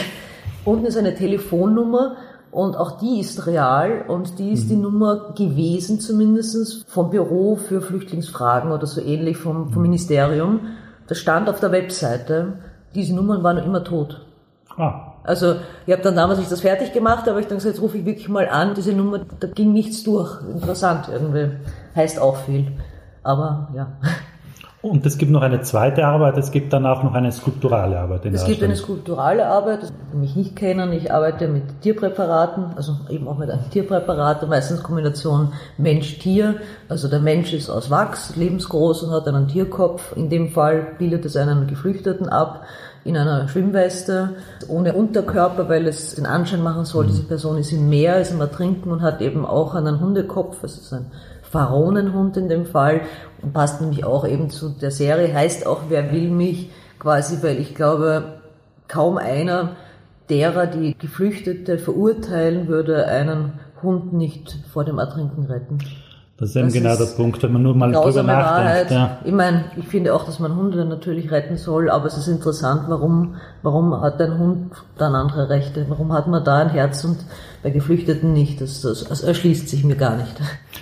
Unten 0.64 0.86
ist 0.86 0.98
eine 0.98 1.16
Telefonnummer, 1.16 2.16
und 2.56 2.78
auch 2.78 3.00
die 3.00 3.20
ist 3.20 3.48
real 3.48 4.06
und 4.08 4.40
die 4.40 4.54
ist 4.54 4.70
die 4.70 4.78
mhm. 4.78 4.84
Nummer 4.84 5.34
gewesen 5.36 6.00
zumindest 6.00 6.86
vom 6.88 7.10
Büro 7.10 7.58
für 7.58 7.82
Flüchtlingsfragen 7.82 8.72
oder 8.72 8.88
so 8.88 9.02
ähnlich 9.02 9.36
vom, 9.36 9.74
vom 9.74 9.82
mhm. 9.82 9.90
Ministerium. 9.90 10.62
Das 11.08 11.18
stand 11.18 11.50
auf 11.50 11.60
der 11.60 11.74
Webseite. 11.74 12.54
Diese 12.96 13.14
Nummern 13.14 13.44
waren 13.44 13.58
immer 13.58 13.84
tot. 13.84 14.22
Ah. 14.78 15.16
Also 15.24 15.56
ich 15.86 15.92
habe 15.92 16.02
dann 16.02 16.16
damals 16.16 16.40
nicht 16.40 16.50
das 16.50 16.62
fertig 16.62 16.94
gemacht, 16.94 17.28
aber 17.28 17.40
ich 17.40 17.48
dann 17.48 17.58
gesagt, 17.58 17.76
jetzt 17.76 17.84
rufe 17.84 17.98
ich 17.98 18.06
wirklich 18.06 18.30
mal 18.30 18.48
an. 18.48 18.74
Diese 18.74 18.94
Nummer, 18.94 19.20
da 19.38 19.48
ging 19.48 19.74
nichts 19.74 20.04
durch. 20.04 20.40
Interessant 20.50 21.10
irgendwie. 21.12 21.58
Heißt 21.94 22.20
auch 22.20 22.38
viel. 22.38 22.72
Aber 23.22 23.68
ja. 23.76 23.98
Und 24.86 25.04
es 25.04 25.18
gibt 25.18 25.32
noch 25.32 25.42
eine 25.42 25.62
zweite 25.62 26.06
Arbeit, 26.06 26.38
es 26.38 26.52
gibt 26.52 26.72
dann 26.72 26.86
auch 26.86 27.02
noch 27.02 27.16
eine 27.16 27.32
skulpturale 27.32 28.00
Arbeit. 28.00 28.24
In 28.26 28.36
es 28.36 28.46
gibt 28.46 28.62
eine 28.62 28.76
skulpturale 28.76 29.48
Arbeit, 29.48 29.82
das 29.82 29.92
mich 30.14 30.36
nicht 30.36 30.56
kennen. 30.56 30.94
Ich 30.94 31.12
arbeite 31.12 31.48
mit 31.48 31.82
Tierpräparaten, 31.82 32.66
also 32.76 32.94
eben 33.10 33.28
auch 33.28 33.40
mit 33.40 33.50
einem 33.50 33.68
Tierpräparat, 33.72 34.48
meistens 34.48 34.84
Kombination 34.84 35.54
Mensch-Tier. 35.80 36.58
Also 36.88 37.08
der 37.08 37.20
Mensch 37.20 37.52
ist 37.52 37.68
aus 37.72 37.90
Wachs, 37.90 38.36
lebensgroß 38.36 39.02
und 39.02 39.12
hat 39.12 39.28
einen 39.28 39.48
Tierkopf. 39.48 40.16
In 40.16 40.30
dem 40.30 40.52
Fall 40.52 40.86
bildet 41.00 41.26
es 41.26 41.36
einen 41.36 41.66
Geflüchteten 41.66 42.30
ab 42.30 42.66
in 43.06 43.18
einer 43.18 43.48
Schwimmweste, 43.48 44.36
ohne 44.68 44.94
Unterkörper, 44.94 45.68
weil 45.68 45.88
es 45.88 46.16
den 46.16 46.26
Anschein 46.26 46.62
machen 46.62 46.86
soll, 46.86 47.06
diese 47.06 47.24
Person 47.24 47.58
ist 47.60 47.72
im 47.72 47.88
Meer, 47.88 48.20
ist 48.20 48.32
im 48.32 48.42
Ertrinken 48.42 48.92
und 48.92 49.04
hat 49.04 49.22
eben 49.22 49.46
auch 49.46 49.76
einen 49.76 50.00
Hundekopf, 50.00 50.58
also 50.64 50.80
ist 50.80 50.92
ein 50.92 51.06
Pharaonenhund 51.56 52.36
in 52.36 52.50
dem 52.50 52.66
Fall 52.66 53.02
und 53.42 53.54
passt 53.54 53.80
nämlich 53.80 54.04
auch 54.04 54.28
eben 54.28 54.50
zu 54.50 54.70
der 54.70 54.92
Serie, 54.92 55.34
heißt 55.34 55.66
auch 55.66 55.84
Wer 55.88 56.12
will 56.12 56.30
mich 56.30 56.70
quasi, 57.00 57.38
weil 57.42 57.60
ich 57.60 57.76
glaube, 57.76 58.42
kaum 58.90 59.18
einer 59.18 59.78
derer, 60.30 60.68
die 60.68 60.98
Geflüchtete 60.98 61.78
verurteilen, 61.78 62.68
würde 62.68 63.08
einen 63.08 63.54
Hund 63.82 64.12
nicht 64.12 64.58
vor 64.74 64.84
dem 64.84 64.98
Ertrinken 64.98 65.46
retten. 65.46 65.78
Das 66.38 66.50
ist 66.50 66.58
eben 66.58 66.66
das 66.66 66.74
genau 66.74 66.96
der 66.98 67.06
Punkt, 67.16 67.42
wenn 67.42 67.54
man 67.54 67.64
nur 67.64 67.74
mal 67.74 67.94
drüber 67.94 68.22
nachdenkt. 68.22 68.92
Ja. 68.92 69.20
Ich 69.24 69.32
meine, 69.32 69.64
ich 69.78 69.88
finde 69.88 70.14
auch, 70.14 70.26
dass 70.26 70.40
man 70.40 70.58
Hunde 70.58 70.84
natürlich 70.84 71.32
retten 71.32 71.56
soll, 71.56 71.90
aber 71.90 72.08
es 72.08 72.18
ist 72.18 72.28
interessant, 72.28 72.84
warum, 72.90 73.36
warum 73.62 74.02
hat 74.02 74.20
ein 74.20 74.38
Hund 74.38 74.72
dann 74.98 75.16
andere 75.16 75.48
Rechte? 75.48 75.86
Warum 75.88 76.12
hat 76.12 76.28
man 76.28 76.44
da 76.44 76.58
ein 76.58 76.70
Herz 76.70 77.06
und 77.06 77.20
bei 77.66 77.72
Geflüchteten 77.72 78.32
nicht? 78.32 78.62
Das, 78.62 78.84
das, 78.84 79.06
das 79.06 79.24
erschließt 79.24 79.68
sich 79.68 79.84
mir 79.84 79.96
gar 79.96 80.18
nicht. 80.18 80.40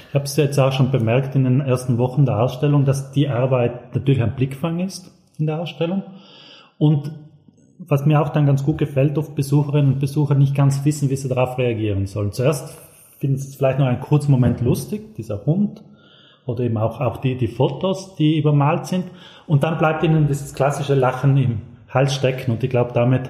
Ich 0.10 0.14
habe 0.14 0.26
es 0.26 0.36
jetzt 0.36 0.60
auch 0.60 0.74
schon 0.74 0.92
bemerkt 0.92 1.34
in 1.34 1.46
den 1.46 1.62
ersten 1.62 1.98
Wochen 1.98 2.26
der 2.26 2.42
Ausstellung, 2.42 2.84
dass 2.84 3.14
die 3.14 3.30
Arbeit 3.30 3.96
natürlich 3.96 4.22
ein 4.22 4.36
Blickfang 4.36 4.82
ist 4.82 5.10
in 5.40 5.46
der 5.46 5.62
Ausstellung. 5.62 6.04
Und 6.78 7.14
was 7.80 8.06
mir 8.06 8.22
auch 8.22 8.30
dann 8.30 8.46
ganz 8.46 8.66
gut 8.66 8.80
gefällt, 8.80 9.18
oft 9.18 9.34
Besucherinnen 9.34 9.94
und 9.94 10.00
Besucher 10.02 10.36
nicht 10.36 10.56
ganz 10.56 10.84
wissen, 10.84 11.10
wie 11.10 11.16
sie 11.16 11.30
darauf 11.30 11.58
reagieren 11.58 12.06
sollen. 12.06 12.34
Zuerst 12.34 12.78
finden 13.18 13.38
es 13.38 13.56
vielleicht 13.56 13.80
noch 13.80 13.88
einen 13.88 14.02
kurzen 14.02 14.32
Moment 14.32 14.60
lustig, 14.60 15.16
dieser 15.16 15.46
Hund 15.46 15.82
oder 16.46 16.66
eben 16.66 16.78
auch, 16.78 17.00
auch 17.00 17.16
die, 17.16 17.38
die 17.38 17.48
Fotos, 17.48 18.16
die 18.16 18.38
übermalt 18.38 18.88
sind. 18.88 19.06
Und 19.48 19.64
dann 19.64 19.78
bleibt 19.78 20.04
ihnen 20.04 20.28
dieses 20.28 20.54
klassische 20.54 20.96
Lachen 20.96 21.38
im 21.38 21.62
Hals 21.88 22.14
stecken. 22.14 22.52
Und 22.52 22.62
ich 22.62 22.70
glaube, 22.70 22.92
damit 22.94 23.30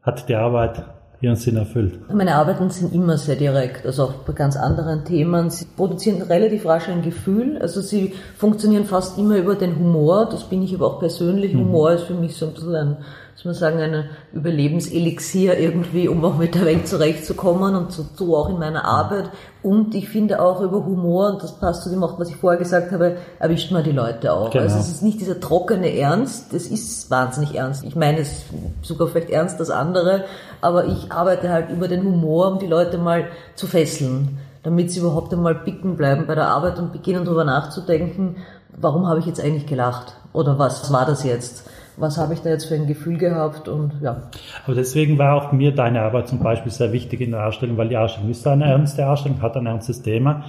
hat 0.00 0.30
die 0.30 0.34
Arbeit 0.34 0.82
ihren 1.20 1.36
Sinn 1.36 1.56
erfüllt. 1.56 1.98
Meine 2.12 2.36
Arbeiten 2.36 2.70
sind 2.70 2.94
immer 2.94 3.18
sehr 3.18 3.36
direkt, 3.36 3.84
also 3.84 4.04
auch 4.04 4.12
bei 4.26 4.32
ganz 4.32 4.56
anderen 4.56 5.04
Themen. 5.04 5.50
Sie 5.50 5.66
produzieren 5.76 6.22
relativ 6.22 6.64
rasch 6.64 6.88
ein 6.88 7.02
Gefühl, 7.02 7.58
also 7.60 7.82
sie 7.82 8.14
funktionieren 8.36 8.86
fast 8.86 9.18
immer 9.18 9.36
über 9.36 9.54
den 9.54 9.76
Humor, 9.76 10.28
das 10.30 10.44
bin 10.44 10.62
ich 10.62 10.74
aber 10.74 10.86
auch 10.86 10.98
persönlich. 10.98 11.52
Mhm. 11.52 11.60
Humor 11.60 11.92
ist 11.92 12.04
für 12.04 12.14
mich 12.14 12.36
so 12.36 12.46
ein 12.46 12.54
bisschen 12.54 12.74
ein 12.74 12.96
muss 13.36 13.44
man 13.44 13.54
sagen, 13.54 13.80
ein 13.80 14.04
Überlebenselixier 14.32 15.58
irgendwie, 15.58 16.08
um 16.08 16.24
auch 16.24 16.36
mit 16.36 16.54
der 16.54 16.66
Welt 16.66 16.86
zurechtzukommen 16.86 17.74
und 17.74 17.92
so, 17.92 18.04
so 18.14 18.36
auch 18.36 18.50
in 18.50 18.58
meiner 18.58 18.84
Arbeit. 18.84 19.30
Und 19.62 19.94
ich 19.94 20.08
finde 20.08 20.42
auch 20.42 20.60
über 20.60 20.84
Humor, 20.84 21.32
und 21.32 21.42
das 21.42 21.58
passt 21.58 21.84
zu 21.84 21.90
dem 21.90 22.02
auch, 22.02 22.18
was 22.18 22.28
ich 22.28 22.36
vorher 22.36 22.58
gesagt 22.58 22.92
habe, 22.92 23.16
erwischt 23.38 23.72
man 23.72 23.84
die 23.84 23.92
Leute 23.92 24.32
auch. 24.32 24.50
Genau. 24.50 24.64
Also 24.64 24.78
es 24.78 24.88
ist 24.88 25.02
nicht 25.02 25.20
dieser 25.20 25.40
trockene 25.40 25.96
Ernst, 25.96 26.52
das 26.52 26.66
ist 26.66 27.10
wahnsinnig 27.10 27.54
ernst. 27.54 27.84
Ich 27.84 27.96
meine 27.96 28.20
es 28.20 28.44
sogar 28.82 29.08
vielleicht 29.08 29.30
ernst 29.30 29.58
das 29.58 29.70
andere, 29.70 30.24
aber 30.60 30.86
ich 30.86 31.10
arbeite 31.10 31.50
halt 31.50 31.70
über 31.70 31.88
den 31.88 32.02
Humor, 32.04 32.52
um 32.52 32.58
die 32.58 32.66
Leute 32.66 32.98
mal 32.98 33.26
zu 33.54 33.66
fesseln, 33.66 34.38
damit 34.62 34.90
sie 34.90 35.00
überhaupt 35.00 35.32
einmal 35.32 35.54
picken 35.54 35.96
bleiben 35.96 36.26
bei 36.26 36.34
der 36.34 36.48
Arbeit 36.48 36.78
und 36.78 36.92
beginnen 36.92 37.24
darüber 37.24 37.44
nachzudenken, 37.44 38.36
warum 38.76 39.06
habe 39.06 39.20
ich 39.20 39.26
jetzt 39.26 39.42
eigentlich 39.42 39.66
gelacht? 39.66 40.14
Oder 40.32 40.58
was 40.58 40.92
war 40.92 41.06
das 41.06 41.24
jetzt? 41.24 41.64
Was 42.00 42.18
habe 42.18 42.34
ich 42.34 42.40
da 42.40 42.50
jetzt 42.50 42.66
für 42.66 42.74
ein 42.74 42.86
Gefühl 42.86 43.18
gehabt 43.18 43.68
und 43.68 44.00
ja. 44.00 44.22
Aber 44.64 44.74
deswegen 44.74 45.18
war 45.18 45.34
auch 45.34 45.52
mir 45.52 45.74
deine 45.74 46.02
Arbeit 46.02 46.28
zum 46.28 46.40
Beispiel 46.40 46.72
sehr 46.72 46.92
wichtig 46.92 47.20
in 47.20 47.32
der 47.32 47.46
Ausstellung, 47.46 47.76
weil 47.76 47.88
die 47.88 47.96
Ausstellung 47.96 48.30
ist 48.30 48.46
eine 48.46 48.64
ernste 48.64 49.08
Ausstellung, 49.08 49.42
hat 49.42 49.56
ein 49.56 49.66
ernstes 49.66 50.02
Thema. 50.02 50.44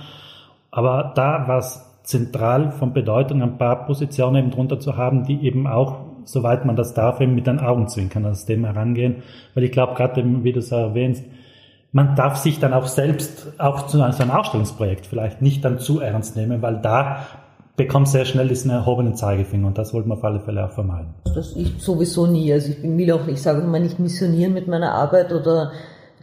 Aber 0.72 1.12
da 1.16 1.48
war 1.48 1.60
es 1.60 1.86
zentral 2.04 2.72
von 2.72 2.94
Bedeutung, 2.94 3.42
ein 3.42 3.58
paar 3.58 3.86
Positionen 3.86 4.36
eben 4.38 4.52
drunter 4.52 4.80
zu 4.80 4.98
haben, 4.98 5.24
die 5.26 5.46
eben 5.46 5.68
auch, 5.68 6.00
soweit 6.26 6.66
man 6.66 6.76
das 6.76 6.94
darf, 6.94 7.22
eben 7.22 7.36
mit 7.36 7.48
den 7.48 7.60
Augenzwinkern 7.60 8.26
an 8.26 8.32
das 8.32 8.46
Thema 8.46 8.70
herangehen. 8.70 9.24
Weil 9.54 9.66
ich 9.66 9.72
glaube, 9.72 9.94
gerade 9.94 10.24
wie 10.44 10.54
du 10.54 10.60
es 10.60 10.72
erwähnst, 10.72 11.24
man 11.92 12.16
darf 12.16 12.38
sich 12.38 12.60
dann 12.60 12.74
auch 12.74 12.88
selbst, 12.88 13.60
auch 13.60 13.88
zu 13.88 13.98
so 13.98 14.04
einem 14.04 14.32
Ausstellungsprojekt 14.32 15.06
vielleicht 15.06 15.42
nicht 15.42 15.66
dann 15.66 15.80
zu 15.80 16.00
ernst 16.00 16.38
nehmen, 16.38 16.62
weil 16.62 16.78
da 16.78 17.28
bekommt 17.86 18.08
sehr 18.08 18.26
schnell 18.26 18.48
diesen 18.48 18.70
erhobenen 18.70 19.16
Zeigefinger 19.16 19.68
und 19.68 19.78
das 19.78 19.94
wollte 19.94 20.08
man 20.08 20.18
auf 20.18 20.24
alle 20.24 20.40
Fälle 20.40 20.66
auch 20.66 20.72
vermeiden. 20.72 21.14
Das 21.34 21.56
ich 21.56 21.74
sowieso 21.80 22.28
nie. 22.28 22.54
Also 22.54 22.72
ich 22.72 22.84
will 22.84 23.12
auch, 23.12 23.28
ich 23.28 23.42
sage 23.42 23.62
immer 23.62 23.80
nicht 23.80 24.00
missionieren 24.00 24.54
mit 24.54 24.68
meiner 24.68 24.94
Arbeit 24.94 25.32
oder 25.34 25.72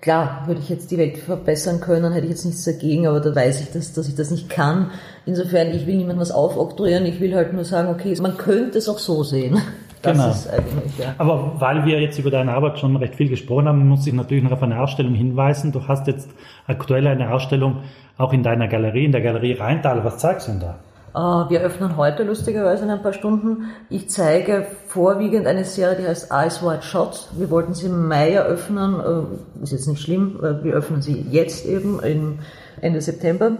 klar, 0.00 0.44
würde 0.46 0.60
ich 0.60 0.68
jetzt 0.68 0.90
die 0.90 0.98
Welt 0.98 1.18
verbessern 1.18 1.80
können, 1.80 2.12
hätte 2.12 2.26
ich 2.26 2.30
jetzt 2.30 2.44
nichts 2.44 2.64
dagegen, 2.64 3.06
aber 3.06 3.20
da 3.20 3.34
weiß 3.34 3.60
ich, 3.62 3.72
dass, 3.72 3.92
dass 3.92 4.08
ich 4.08 4.14
das 4.14 4.30
nicht 4.30 4.48
kann. 4.48 4.90
Insofern, 5.26 5.68
ich 5.68 5.86
will 5.86 5.96
niemandem 5.96 6.20
was 6.20 6.30
aufoktroyieren, 6.30 7.06
ich 7.06 7.20
will 7.20 7.34
halt 7.34 7.52
nur 7.52 7.64
sagen, 7.64 7.88
okay, 7.88 8.14
man 8.20 8.36
könnte 8.36 8.78
es 8.78 8.88
auch 8.88 8.98
so 8.98 9.24
sehen. 9.24 9.60
Das 10.00 10.12
genau. 10.12 10.30
ist 10.30 10.48
eigentlich, 10.48 10.96
ja. 10.98 11.14
Aber 11.18 11.54
weil 11.58 11.84
wir 11.84 12.00
jetzt 12.00 12.20
über 12.20 12.30
deine 12.30 12.52
Arbeit 12.52 12.78
schon 12.78 12.94
recht 12.94 13.16
viel 13.16 13.28
gesprochen 13.28 13.66
haben, 13.66 13.88
muss 13.88 14.06
ich 14.06 14.12
natürlich 14.12 14.44
noch 14.44 14.52
auf 14.52 14.62
eine 14.62 14.80
Ausstellung 14.80 15.14
hinweisen. 15.14 15.72
Du 15.72 15.88
hast 15.88 16.06
jetzt 16.06 16.28
aktuell 16.68 17.08
eine 17.08 17.32
Ausstellung 17.32 17.78
auch 18.16 18.32
in 18.32 18.44
deiner 18.44 18.68
Galerie, 18.68 19.06
in 19.06 19.12
der 19.12 19.22
Galerie 19.22 19.54
Rheintal. 19.54 20.04
Was 20.04 20.18
zeigst 20.18 20.46
du 20.46 20.52
denn 20.52 20.60
da? 20.60 20.78
Äh, 21.18 21.50
wir 21.50 21.60
öffnen 21.62 21.96
heute 21.96 22.22
lustigerweise 22.22 22.84
in 22.84 22.90
ein 22.90 23.02
paar 23.02 23.12
Stunden. 23.12 23.64
Ich 23.90 24.08
zeige 24.08 24.66
vorwiegend 24.86 25.46
eine 25.46 25.64
Serie, 25.64 25.96
die 25.96 26.06
heißt 26.06 26.30
Eyes 26.30 26.62
Wide 26.62 26.82
Shot. 26.82 27.28
Wir 27.36 27.50
wollten 27.50 27.74
sie 27.74 27.86
im 27.86 28.06
Mai 28.06 28.32
eröffnen, 28.32 29.00
äh, 29.00 29.62
ist 29.62 29.72
jetzt 29.72 29.88
nicht 29.88 30.00
schlimm, 30.00 30.38
wir 30.62 30.74
öffnen 30.74 31.02
sie 31.02 31.26
jetzt 31.30 31.66
eben 31.66 32.38
Ende 32.80 33.00
September. 33.00 33.52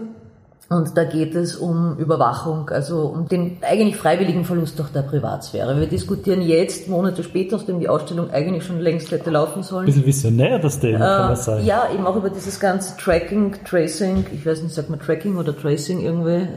Und 0.69 0.95
da 0.95 1.03
geht 1.03 1.33
es 1.33 1.55
um 1.55 1.97
Überwachung, 1.97 2.69
also 2.69 3.07
um 3.07 3.27
den 3.27 3.57
eigentlich 3.67 3.97
freiwilligen 3.97 4.45
Verlust 4.45 4.79
auch 4.79 4.89
der 4.89 5.01
Privatsphäre. 5.01 5.79
Wir 5.79 5.87
diskutieren 5.87 6.43
jetzt, 6.43 6.87
Monate 6.87 7.23
später, 7.23 7.57
nachdem 7.57 7.79
die 7.79 7.89
Ausstellung 7.89 8.29
eigentlich 8.29 8.65
schon 8.65 8.79
längst 8.79 9.09
hätte 9.09 9.31
laufen 9.31 9.63
sollen. 9.63 9.85
Ein 9.85 9.87
bisschen 9.87 10.05
visionär 10.05 10.59
das 10.59 10.79
Thema, 10.79 10.99
kann 10.99 11.29
das 11.31 11.45
sein. 11.45 11.65
Ja, 11.65 11.89
eben 11.91 12.05
auch 12.05 12.15
über 12.15 12.29
dieses 12.29 12.59
ganze 12.59 12.95
Tracking, 12.97 13.55
Tracing, 13.65 14.27
ich 14.31 14.45
weiß 14.45 14.61
nicht, 14.61 14.75
sagt 14.75 14.91
man 14.91 14.99
Tracking 14.99 15.37
oder 15.37 15.57
Tracing 15.57 16.01
irgendwie? 16.01 16.47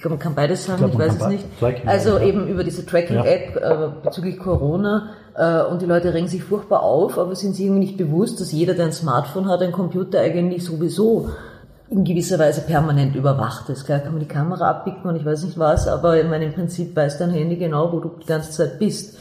Ich 0.00 0.02
glaube, 0.02 0.16
man 0.16 0.22
kann 0.22 0.34
beides 0.34 0.64
sagen, 0.64 0.82
ich, 0.82 0.92
Ich 0.92 0.96
glaube, 0.96 1.12
weiß 1.12 1.20
es 1.20 1.28
nicht. 1.28 1.60
Tracking 1.60 1.86
also 1.86 2.16
ja. 2.16 2.24
eben 2.24 2.48
über 2.48 2.64
diese 2.64 2.86
Tracking-App 2.86 3.56
äh, 3.56 3.88
bezüglich 4.02 4.38
Corona 4.38 5.10
äh, 5.36 5.62
und 5.64 5.82
die 5.82 5.84
Leute 5.84 6.14
regen 6.14 6.26
sich 6.26 6.42
furchtbar 6.42 6.82
auf, 6.82 7.18
aber 7.18 7.36
sind 7.36 7.54
sich 7.54 7.66
irgendwie 7.66 7.84
nicht 7.84 7.98
bewusst, 7.98 8.40
dass 8.40 8.50
jeder, 8.50 8.72
der 8.72 8.86
ein 8.86 8.92
Smartphone 8.92 9.46
hat, 9.46 9.60
ein 9.60 9.72
Computer 9.72 10.18
eigentlich 10.20 10.64
sowieso 10.64 11.28
in 11.90 12.04
gewisser 12.04 12.38
Weise 12.38 12.62
permanent 12.62 13.14
überwacht 13.14 13.68
ist. 13.68 13.84
Klar 13.84 13.98
kann 13.98 14.12
man 14.12 14.20
die 14.20 14.26
Kamera 14.26 14.70
abpicken 14.70 15.04
und 15.04 15.16
ich 15.16 15.24
weiß 15.26 15.44
nicht 15.44 15.58
was, 15.58 15.86
aber 15.86 16.18
ich 16.18 16.26
meine, 16.26 16.46
im 16.46 16.54
Prinzip 16.54 16.96
weiß 16.96 17.18
dein 17.18 17.28
Handy 17.28 17.56
genau, 17.56 17.92
wo 17.92 18.00
du 18.00 18.12
die 18.22 18.26
ganze 18.26 18.52
Zeit 18.52 18.78
bist. 18.78 19.18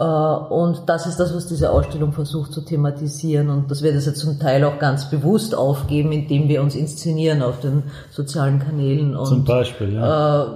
Äh, 0.00 0.02
Und 0.02 0.82
das 0.86 1.06
ist 1.06 1.20
das, 1.20 1.34
was 1.34 1.46
diese 1.46 1.70
Ausstellung 1.70 2.12
versucht 2.12 2.52
zu 2.52 2.62
thematisieren. 2.62 3.50
Und 3.50 3.70
dass 3.70 3.82
wir 3.82 3.92
das 3.92 4.06
jetzt 4.06 4.20
zum 4.20 4.38
Teil 4.40 4.64
auch 4.64 4.78
ganz 4.78 5.10
bewusst 5.10 5.54
aufgeben, 5.54 6.10
indem 6.12 6.48
wir 6.48 6.62
uns 6.62 6.74
inszenieren 6.74 7.42
auf 7.42 7.60
den 7.60 7.82
sozialen 8.10 8.58
Kanälen 8.60 9.14
und, 9.14 9.26
Zum 9.26 9.44
Beispiel, 9.44 9.92
ja. 9.92 10.42
äh, 10.42 10.46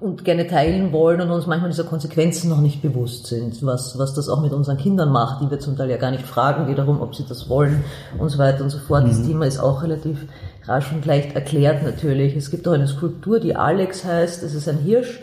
und 0.00 0.24
gerne 0.24 0.46
teilen 0.48 0.92
wollen 0.92 1.20
und 1.20 1.30
uns 1.30 1.46
manchmal 1.46 1.70
dieser 1.70 1.84
Konsequenzen 1.84 2.50
noch 2.50 2.60
nicht 2.60 2.82
bewusst 2.82 3.28
sind, 3.28 3.64
was, 3.64 3.96
was 3.98 4.12
das 4.14 4.28
auch 4.28 4.42
mit 4.42 4.52
unseren 4.52 4.76
Kindern 4.76 5.10
macht, 5.10 5.40
die 5.40 5.48
wir 5.50 5.60
zum 5.60 5.76
Teil 5.76 5.88
ja 5.90 5.96
gar 5.96 6.10
nicht 6.10 6.26
fragen, 6.26 6.66
wiederum, 6.66 7.00
ob 7.00 7.14
sie 7.14 7.24
das 7.26 7.48
wollen 7.48 7.84
und 8.18 8.28
so 8.28 8.38
weiter 8.38 8.64
und 8.64 8.70
so 8.70 8.78
fort. 8.78 9.04
Das 9.06 9.22
Thema 9.22 9.46
ist 9.46 9.60
auch 9.60 9.84
relativ 9.84 10.26
rasch 10.66 10.92
und 10.92 11.06
leicht 11.06 11.34
erklärt 11.34 11.84
natürlich. 11.84 12.36
Es 12.36 12.50
gibt 12.50 12.66
auch 12.66 12.72
eine 12.72 12.88
Skulptur, 12.88 13.38
die 13.38 13.54
Alex 13.54 14.04
heißt. 14.04 14.42
Es 14.42 14.54
ist 14.54 14.68
ein 14.68 14.78
Hirsch. 14.78 15.20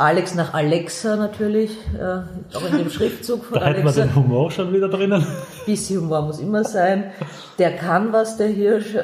Alex 0.00 0.34
nach 0.34 0.54
Alexa 0.54 1.16
natürlich, 1.16 1.70
äh, 1.98 2.56
auch 2.56 2.70
in 2.70 2.78
dem 2.78 2.90
Schriftzug 2.90 3.44
von 3.44 3.60
Da 3.60 3.66
hätten 3.66 3.78
wir 3.78 3.90
Alexa. 3.90 4.02
den 4.02 4.14
Humor 4.14 4.50
schon 4.50 4.72
wieder 4.72 4.88
drinnen. 4.88 5.26
Bisschen 5.66 6.00
Humor 6.00 6.22
muss 6.22 6.40
immer 6.40 6.64
sein. 6.64 7.10
Der 7.58 7.76
kann 7.76 8.12
was, 8.12 8.36
der 8.36 8.48
Hirsch. 8.48 8.94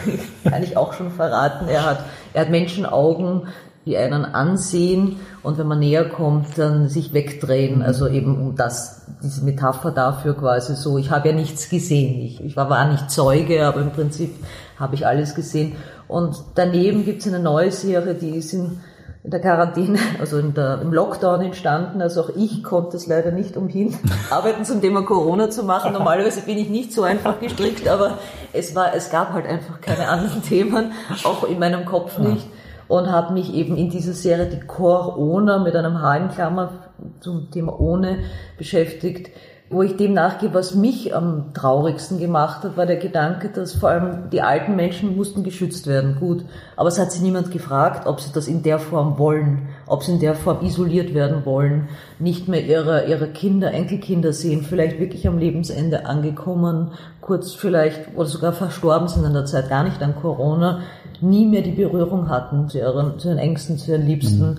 kann 0.44 0.62
ich 0.62 0.76
auch 0.76 0.94
schon 0.94 1.10
verraten. 1.10 1.68
Er 1.68 1.84
hat, 1.84 2.04
er 2.32 2.42
hat 2.42 2.50
Menschenaugen, 2.50 3.48
die 3.84 3.96
einen 3.96 4.24
ansehen 4.24 5.20
und 5.44 5.58
wenn 5.58 5.68
man 5.68 5.78
näher 5.78 6.08
kommt, 6.08 6.58
dann 6.58 6.88
sich 6.88 7.12
wegdrehen. 7.12 7.82
Also 7.82 8.08
eben 8.08 8.36
um 8.36 8.56
das, 8.56 9.06
diese 9.22 9.44
Metapher 9.44 9.92
dafür 9.92 10.34
quasi 10.34 10.74
so. 10.74 10.98
Ich 10.98 11.10
habe 11.10 11.28
ja 11.28 11.34
nichts 11.34 11.68
gesehen. 11.68 12.20
Ich, 12.24 12.42
ich 12.42 12.56
war, 12.56 12.68
war 12.68 12.90
nicht 12.90 13.10
Zeuge, 13.10 13.64
aber 13.64 13.82
im 13.82 13.92
Prinzip 13.92 14.34
habe 14.78 14.96
ich 14.96 15.06
alles 15.06 15.34
gesehen. 15.34 15.76
Und 16.08 16.36
daneben 16.56 17.04
gibt 17.04 17.20
es 17.20 17.28
eine 17.28 17.38
neue 17.38 17.70
Serie, 17.70 18.14
die 18.14 18.30
ist 18.30 18.52
in 18.52 18.80
in 19.26 19.32
der 19.32 19.40
Quarantäne, 19.40 19.98
also 20.20 20.40
der, 20.40 20.80
im 20.80 20.92
Lockdown 20.92 21.42
entstanden. 21.42 22.00
Also 22.00 22.22
auch 22.22 22.30
ich 22.36 22.62
konnte 22.62 22.96
es 22.96 23.06
leider 23.06 23.32
nicht 23.32 23.56
umhin, 23.56 23.94
Arbeiten 24.30 24.64
zum 24.64 24.80
Thema 24.80 25.02
Corona 25.02 25.50
zu 25.50 25.64
machen. 25.64 25.92
Normalerweise 25.92 26.42
bin 26.42 26.56
ich 26.56 26.70
nicht 26.70 26.92
so 26.92 27.02
einfach 27.02 27.40
gestrickt, 27.40 27.88
aber 27.88 28.18
es 28.52 28.74
war, 28.74 28.94
es 28.94 29.10
gab 29.10 29.32
halt 29.32 29.46
einfach 29.46 29.80
keine 29.80 30.08
anderen 30.08 30.42
Themen, 30.48 30.92
auch 31.24 31.44
in 31.44 31.58
meinem 31.58 31.84
Kopf 31.84 32.18
nicht. 32.18 32.46
Und 32.88 33.10
habe 33.10 33.34
mich 33.34 33.52
eben 33.52 33.76
in 33.76 33.90
dieser 33.90 34.12
Serie 34.12 34.46
die 34.46 34.64
Corona 34.64 35.58
mit 35.58 35.74
einem 35.74 36.00
H 36.00 36.16
in 36.18 36.28
Klammer 36.28 36.70
zum 37.18 37.50
Thema 37.50 37.80
ohne 37.80 38.20
beschäftigt, 38.56 39.30
wo 39.68 39.82
ich 39.82 39.96
dem 39.96 40.12
nachgehe, 40.12 40.54
was 40.54 40.76
mich 40.76 41.12
am 41.14 41.52
traurigsten 41.52 42.18
gemacht 42.18 42.62
hat, 42.62 42.76
war 42.76 42.86
der 42.86 42.98
Gedanke, 42.98 43.48
dass 43.48 43.74
vor 43.74 43.88
allem 43.88 44.30
die 44.30 44.40
alten 44.40 44.76
Menschen 44.76 45.16
mussten 45.16 45.42
geschützt 45.42 45.88
werden. 45.88 46.18
Gut, 46.20 46.44
aber 46.76 46.88
es 46.88 47.00
hat 47.00 47.10
sich 47.10 47.20
niemand 47.20 47.50
gefragt, 47.50 48.06
ob 48.06 48.20
sie 48.20 48.32
das 48.32 48.46
in 48.46 48.62
der 48.62 48.78
Form 48.78 49.18
wollen, 49.18 49.68
ob 49.88 50.04
sie 50.04 50.12
in 50.12 50.20
der 50.20 50.36
Form 50.36 50.64
isoliert 50.64 51.14
werden 51.14 51.44
wollen, 51.44 51.88
nicht 52.20 52.46
mehr 52.46 52.64
ihre, 52.64 53.06
ihre 53.06 53.26
Kinder, 53.26 53.72
Enkelkinder 53.72 54.32
sehen, 54.32 54.62
vielleicht 54.62 55.00
wirklich 55.00 55.26
am 55.26 55.38
Lebensende 55.38 56.06
angekommen, 56.06 56.92
kurz 57.20 57.52
vielleicht 57.52 58.14
oder 58.14 58.26
sogar 58.26 58.52
verstorben 58.52 59.08
sind 59.08 59.24
in 59.24 59.32
der 59.32 59.46
Zeit, 59.46 59.68
gar 59.68 59.82
nicht 59.82 60.00
an 60.00 60.14
Corona, 60.14 60.82
nie 61.20 61.44
mehr 61.44 61.62
die 61.62 61.72
Berührung 61.72 62.28
hatten 62.28 62.68
zu 62.68 62.78
ihren, 62.78 63.18
zu 63.18 63.28
ihren 63.28 63.38
Ängsten, 63.38 63.78
zu 63.78 63.90
ihren 63.90 64.06
Liebsten. 64.06 64.58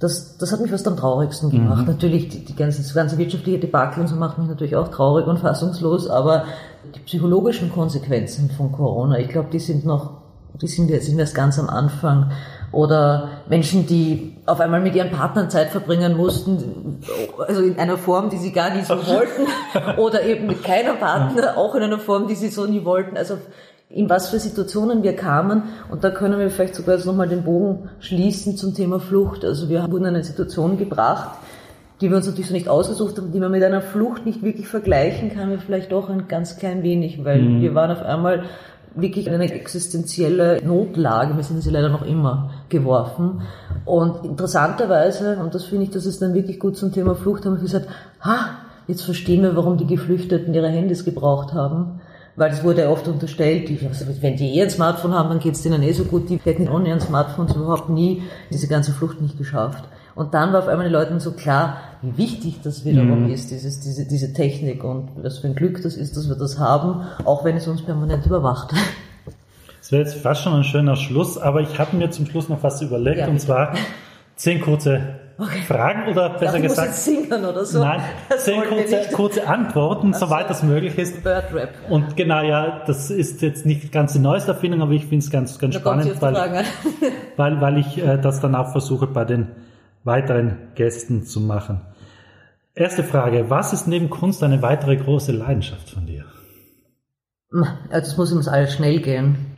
Das, 0.00 0.36
das 0.38 0.52
hat 0.52 0.60
mich 0.60 0.70
fast 0.70 0.86
am 0.88 0.96
traurigsten 0.96 1.50
gemacht. 1.50 1.86
Natürlich, 1.86 2.28
die, 2.28 2.44
die 2.44 2.56
ganze, 2.56 2.82
das 2.82 2.94
ganze 2.94 3.16
wirtschaftliche 3.16 3.58
Debakel 3.58 4.00
und 4.00 4.08
so 4.08 4.16
macht 4.16 4.38
mich 4.38 4.48
natürlich 4.48 4.76
auch 4.76 4.88
traurig 4.88 5.26
und 5.26 5.38
fassungslos, 5.38 6.10
aber 6.10 6.44
die 6.94 7.00
psychologischen 7.00 7.72
Konsequenzen 7.72 8.50
von 8.50 8.72
Corona, 8.72 9.18
ich 9.18 9.28
glaube, 9.28 9.48
die 9.52 9.60
sind 9.60 9.86
noch, 9.86 10.22
die 10.60 10.66
sind 10.66 10.90
sind 11.02 11.18
erst 11.18 11.34
ganz 11.34 11.58
am 11.58 11.68
Anfang. 11.68 12.30
Oder 12.72 13.28
Menschen, 13.48 13.86
die 13.86 14.36
auf 14.46 14.60
einmal 14.60 14.80
mit 14.80 14.96
ihren 14.96 15.12
Partnern 15.12 15.48
Zeit 15.48 15.68
verbringen 15.68 16.16
mussten, 16.16 16.98
also 17.46 17.62
in 17.62 17.78
einer 17.78 17.96
Form, 17.96 18.30
die 18.30 18.36
sie 18.36 18.50
gar 18.50 18.74
nicht 18.74 18.86
so 18.86 18.94
wollten, 18.94 19.46
oder 20.00 20.22
eben 20.24 20.48
mit 20.48 20.64
keiner 20.64 20.94
Partner, 20.94 21.56
auch 21.56 21.76
in 21.76 21.84
einer 21.84 22.00
Form, 22.00 22.26
die 22.26 22.34
sie 22.34 22.48
so 22.48 22.66
nie 22.66 22.84
wollten. 22.84 23.16
Also 23.16 23.38
in 23.94 24.10
was 24.10 24.28
für 24.28 24.40
Situationen 24.40 25.02
wir 25.02 25.14
kamen. 25.14 25.62
Und 25.90 26.02
da 26.02 26.10
können 26.10 26.38
wir 26.38 26.50
vielleicht 26.50 26.74
sogar 26.74 26.96
jetzt 26.96 27.06
nochmal 27.06 27.28
den 27.28 27.44
Bogen 27.44 27.88
schließen 28.00 28.56
zum 28.56 28.74
Thema 28.74 28.98
Flucht. 28.98 29.44
Also 29.44 29.68
wir 29.68 29.82
wurden 29.90 30.06
in 30.06 30.14
eine 30.14 30.24
Situation 30.24 30.76
gebracht, 30.76 31.38
die 32.00 32.10
wir 32.10 32.16
uns 32.16 32.26
natürlich 32.26 32.48
so 32.48 32.54
nicht 32.54 32.68
ausgesucht 32.68 33.16
haben, 33.18 33.30
die 33.30 33.38
man 33.38 33.52
mit 33.52 33.62
einer 33.62 33.80
Flucht 33.80 34.26
nicht 34.26 34.42
wirklich 34.42 34.66
vergleichen 34.66 35.32
kann, 35.32 35.50
wir 35.50 35.58
vielleicht 35.58 35.92
doch 35.92 36.10
ein 36.10 36.26
ganz 36.26 36.56
klein 36.56 36.82
wenig, 36.82 37.24
weil 37.24 37.60
wir 37.60 37.74
waren 37.74 37.92
auf 37.92 38.02
einmal 38.02 38.44
wirklich 38.96 39.26
in 39.28 39.34
eine 39.34 39.50
existenzielle 39.52 40.60
Notlage, 40.64 41.36
wir 41.36 41.42
sind 41.42 41.62
sie 41.62 41.70
leider 41.70 41.88
noch 41.88 42.04
immer 42.04 42.50
geworfen. 42.68 43.42
Und 43.84 44.24
interessanterweise, 44.24 45.36
und 45.36 45.54
das 45.54 45.64
finde 45.64 45.84
ich, 45.84 45.90
das 45.90 46.04
ist 46.04 46.20
dann 46.20 46.34
wirklich 46.34 46.58
gut 46.58 46.76
zum 46.76 46.92
Thema 46.92 47.14
Flucht, 47.14 47.44
haben 47.46 47.56
wir 47.56 47.62
gesagt, 47.62 47.88
ha, 48.20 48.58
jetzt 48.86 49.02
verstehen 49.02 49.42
wir, 49.42 49.56
warum 49.56 49.76
die 49.76 49.86
Geflüchteten 49.86 50.52
ihre 50.52 50.68
Handys 50.68 51.04
gebraucht 51.04 51.54
haben. 51.54 52.00
Weil 52.36 52.50
es 52.52 52.64
wurde 52.64 52.88
oft 52.88 53.06
unterstellt, 53.06 53.68
die, 53.68 53.78
also 53.86 54.06
wenn 54.20 54.36
die 54.36 54.58
eh 54.58 54.62
ein 54.62 54.70
Smartphone 54.70 55.14
haben, 55.14 55.28
dann 55.28 55.38
geht 55.38 55.54
es 55.54 55.62
denen 55.62 55.82
eh 55.82 55.92
so 55.92 56.04
gut, 56.04 56.28
die 56.28 56.40
hätten 56.42 56.68
ohne 56.68 56.88
ihren 56.88 57.00
Smartphones 57.00 57.54
überhaupt 57.54 57.90
nie 57.90 58.22
diese 58.50 58.66
ganze 58.66 58.92
Flucht 58.92 59.20
nicht 59.20 59.38
geschafft. 59.38 59.84
Und 60.16 60.34
dann 60.34 60.52
war 60.52 60.60
auf 60.60 60.68
einmal 60.68 60.86
den 60.86 60.92
Leuten 60.92 61.20
so 61.20 61.32
klar, 61.32 61.78
wie 62.02 62.16
wichtig 62.18 62.60
das 62.62 62.84
wiederum 62.84 63.28
ist, 63.30 63.50
dieses, 63.50 63.80
diese, 63.80 64.06
diese 64.06 64.32
Technik 64.32 64.84
und 64.84 65.08
was 65.16 65.38
für 65.38 65.48
ein 65.48 65.54
Glück 65.54 65.82
das 65.82 65.96
ist, 65.96 66.16
dass 66.16 66.28
wir 66.28 66.36
das 66.36 66.58
haben, 66.58 67.02
auch 67.24 67.44
wenn 67.44 67.56
es 67.56 67.66
uns 67.66 67.82
permanent 67.82 68.24
überwacht. 68.26 68.72
Das 69.80 69.92
wäre 69.92 70.02
jetzt 70.02 70.14
fast 70.14 70.42
schon 70.42 70.54
ein 70.54 70.64
schöner 70.64 70.96
Schluss, 70.96 71.36
aber 71.36 71.60
ich 71.60 71.78
habe 71.78 71.96
mir 71.96 72.10
zum 72.10 72.26
Schluss 72.26 72.48
noch 72.48 72.62
was 72.62 72.80
überlegt. 72.80 73.18
Ja, 73.18 73.28
und 73.28 73.40
zwar 73.40 73.74
zehn 74.36 74.60
kurze 74.60 75.20
Fragen 75.66 76.12
oder 76.12 76.30
besser 76.30 76.56
ich 76.56 76.62
gesagt, 76.62 76.88
jetzt 76.88 77.04
singen 77.04 77.44
oder 77.44 77.64
so. 77.64 77.80
nein, 77.80 78.00
Das 78.28 78.44
zehn 78.44 78.62
kurze, 78.62 79.00
kurze 79.12 79.46
Antworten, 79.48 80.12
soweit 80.12 80.48
das 80.48 80.62
möglich 80.62 80.96
ist. 80.96 81.24
Birdrap. 81.24 81.70
Und 81.90 82.16
genau, 82.16 82.42
ja, 82.42 82.84
das 82.86 83.10
ist 83.10 83.42
jetzt 83.42 83.66
nicht 83.66 83.90
ganz 83.90 84.12
die 84.12 84.20
neueste 84.20 84.52
Erfindung, 84.52 84.82
aber 84.82 84.92
ich 84.92 85.06
finde 85.06 85.24
es 85.24 85.30
ganz, 85.30 85.58
ganz 85.58 85.74
Da 85.74 85.80
spannend, 85.80 86.22
weil, 86.22 86.34
weil, 87.36 87.60
weil 87.60 87.78
ich 87.78 87.98
äh, 87.98 88.18
das 88.18 88.40
dann 88.40 88.54
auch 88.54 88.70
versuche 88.70 89.08
bei 89.08 89.24
den 89.24 89.48
weiteren 90.04 90.68
Gästen 90.76 91.24
zu 91.24 91.40
machen. 91.40 91.80
Erste 92.74 93.02
Frage, 93.02 93.50
was 93.50 93.72
ist 93.72 93.88
neben 93.88 94.10
Kunst 94.10 94.42
eine 94.42 94.62
weitere 94.62 94.96
große 94.96 95.32
Leidenschaft 95.32 95.90
von 95.90 96.06
dir? 96.06 96.24
Also 97.90 98.10
es 98.10 98.16
muss 98.16 98.32
uns 98.32 98.48
alles 98.48 98.74
schnell 98.74 99.00
gehen. 99.00 99.53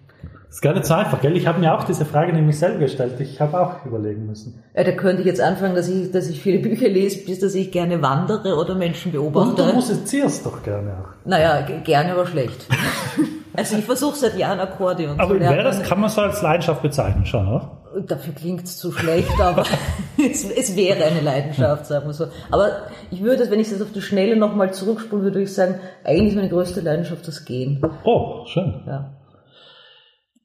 Das 0.49 0.57
ist 0.57 0.61
gar 0.63 0.73
nicht 0.75 0.87
so 0.87 0.95
einfach, 0.95 1.21
gell? 1.21 1.37
Ich 1.37 1.47
habe 1.47 1.59
mir 1.61 1.75
auch 1.77 1.85
diese 1.85 2.05
Frage 2.05 2.33
nämlich 2.33 2.59
selber 2.59 2.79
gestellt. 2.79 3.21
Ich 3.21 3.41
habe 3.41 3.61
auch 3.61 3.85
überlegen 3.85 4.27
müssen. 4.27 4.63
Ja, 4.75 4.85
da 4.85 4.93
könnte 4.93 5.21
ich 5.23 5.27
jetzt 5.27 5.41
anfangen, 5.41 5.75
dass 5.75 5.89
ich, 5.89 6.11
dass 6.13 6.29
ich 6.29 6.41
viele 6.41 6.61
Bücher 6.61 6.89
lese, 6.89 7.25
bis 7.27 7.41
dass 7.41 7.55
ich 7.55 7.71
gerne 7.73 8.01
wandere 8.01 8.57
oder 8.57 8.75
Menschen 8.75 9.09
Und 9.17 9.33
beobachte. 9.33 9.67
du 9.67 9.73
musizierst 9.75 10.47
doch 10.47 10.63
gerne 10.63 10.93
auch. 10.93 11.27
Naja, 11.29 11.61
gerne, 11.85 12.13
aber 12.13 12.27
schlecht. 12.27 12.67
also 13.55 13.77
ich 13.77 13.85
versuche 13.85 14.17
seit 14.17 14.39
Jahren 14.39 14.61
Akkordeon 14.61 15.19
Aber 15.19 15.35
zu 15.35 15.39
lernen. 15.41 15.57
wäre 15.57 15.65
das, 15.65 15.83
kann 15.83 16.01
man 16.01 16.09
so 16.11 16.21
als 16.23 16.41
Leidenschaft 16.41 16.81
bezeichnen, 16.81 17.27
schon, 17.27 17.47
oder? 17.49 17.71
Dafür 18.07 18.33
klingt 18.35 18.65
es 18.65 18.77
zu 18.77 18.93
schlecht, 18.93 19.41
aber 19.41 19.65
es, 20.31 20.45
es 20.49 20.77
wäre 20.77 21.05
eine 21.05 21.21
Leidenschaft, 21.23 21.87
sagen 21.87 22.07
wir 22.07 22.13
so. 22.15 22.27
Aber 22.51 22.71
ich 23.11 23.23
würde, 23.23 23.51
wenn 23.51 23.59
ich 23.61 23.71
das 23.71 23.83
auf 23.83 23.93
die 23.93 24.03
Schnelle 24.03 24.37
nochmal 24.37 24.73
zurückspulen 24.73 25.25
würde, 25.25 25.37
würde 25.37 25.45
ich 25.45 25.55
sagen, 25.55 25.81
eigentlich 26.05 26.29
ist 26.31 26.37
meine 26.37 26.49
größte 26.51 26.81
Leidenschaft 26.83 27.27
das 27.27 27.45
Gehen. 27.45 27.83
Oh, 28.05 28.45
schön. 28.47 28.83
Ja. 28.87 29.11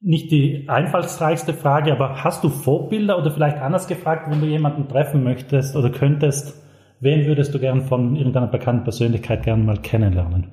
Nicht 0.04 0.32
die 0.32 0.68
einfallsreichste 0.68 1.54
Frage, 1.54 1.92
aber 1.92 2.24
hast 2.24 2.44
du 2.44 2.50
Vorbilder 2.50 3.20
oder 3.20 3.30
vielleicht 3.30 3.58
anders 3.62 3.88
gefragt, 3.88 4.32
wenn 4.32 4.42
du 4.42 4.48
jemanden 4.48 4.88
treffen 4.88 5.24
möchtest 5.24 5.76
oder 5.76 5.92
könntest, 5.92 6.56
wen 7.00 7.28
würdest 7.28 7.54
du 7.54 7.60
gern 7.60 7.82
von 7.84 8.16
irgendeiner 8.16 8.48
bekannten 8.48 8.84
Persönlichkeit 8.84 9.44
gern 9.44 9.64
mal 9.64 9.78
kennenlernen? 9.78 10.48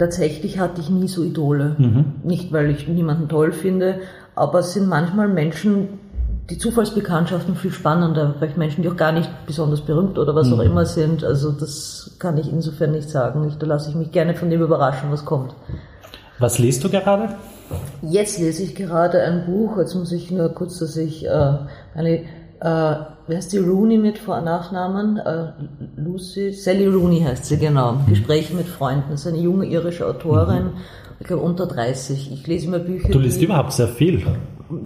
Tatsächlich 0.00 0.58
hatte 0.58 0.80
ich 0.80 0.90
nie 0.90 1.06
so 1.06 1.22
Idole. 1.22 1.76
Mhm. 1.78 2.04
Nicht, 2.24 2.52
weil 2.52 2.70
ich 2.70 2.88
niemanden 2.88 3.28
toll 3.28 3.52
finde, 3.52 4.00
aber 4.34 4.60
es 4.60 4.72
sind 4.72 4.88
manchmal 4.88 5.28
Menschen, 5.28 6.00
die 6.48 6.58
Zufallsbekanntschaften 6.58 7.54
viel 7.54 7.70
spannender. 7.70 8.34
Vielleicht 8.36 8.56
Menschen, 8.56 8.82
die 8.82 8.88
auch 8.88 8.96
gar 8.96 9.12
nicht 9.12 9.30
besonders 9.46 9.82
berühmt 9.82 10.18
oder 10.18 10.34
was 10.34 10.48
Mhm. 10.48 10.54
auch 10.54 10.60
immer 10.60 10.86
sind. 10.86 11.22
Also 11.22 11.52
das 11.52 12.16
kann 12.18 12.36
ich 12.36 12.50
insofern 12.50 12.90
nicht 12.90 13.10
sagen. 13.10 13.46
Ich, 13.46 13.58
da 13.58 13.66
lasse 13.66 13.90
ich 13.90 13.94
mich 13.94 14.10
gerne 14.10 14.34
von 14.34 14.50
dem 14.50 14.60
überraschen, 14.60 15.12
was 15.12 15.24
kommt. 15.24 15.54
Was 16.40 16.58
liest 16.58 16.82
du 16.82 16.88
gerade? 16.88 17.28
Jetzt 18.02 18.38
lese 18.38 18.62
ich 18.62 18.74
gerade 18.74 19.22
ein 19.22 19.46
Buch, 19.46 19.76
jetzt 19.78 19.94
muss 19.94 20.12
ich 20.12 20.30
nur 20.30 20.48
kurz, 20.50 20.78
dass 20.78 20.96
ich 20.96 21.24
äh, 21.26 21.28
eine, 21.94 22.10
äh, 22.18 22.24
wer 22.60 23.36
heißt 23.36 23.52
die 23.52 23.58
Rooney 23.58 23.98
mit 23.98 24.18
Vor- 24.18 24.38
und 24.38 24.44
Nachnamen? 24.44 25.18
Äh, 25.18 25.52
Lucy, 25.96 26.52
Sally 26.52 26.86
Rooney 26.86 27.20
heißt 27.20 27.44
sie, 27.46 27.58
genau. 27.58 27.96
Gespräche 28.08 28.54
mit 28.54 28.66
Freunden. 28.66 29.10
Das 29.10 29.20
ist 29.20 29.26
eine 29.26 29.38
junge 29.38 29.66
irische 29.66 30.06
Autorin, 30.06 30.70
ich 31.20 31.26
glaube 31.26 31.42
unter 31.42 31.66
30. 31.66 32.32
Ich 32.32 32.46
lese 32.46 32.66
immer 32.66 32.78
Bücher. 32.78 33.10
Du 33.10 33.18
liest 33.18 33.40
die, 33.40 33.44
überhaupt 33.44 33.72
sehr 33.72 33.88
viel. 33.88 34.22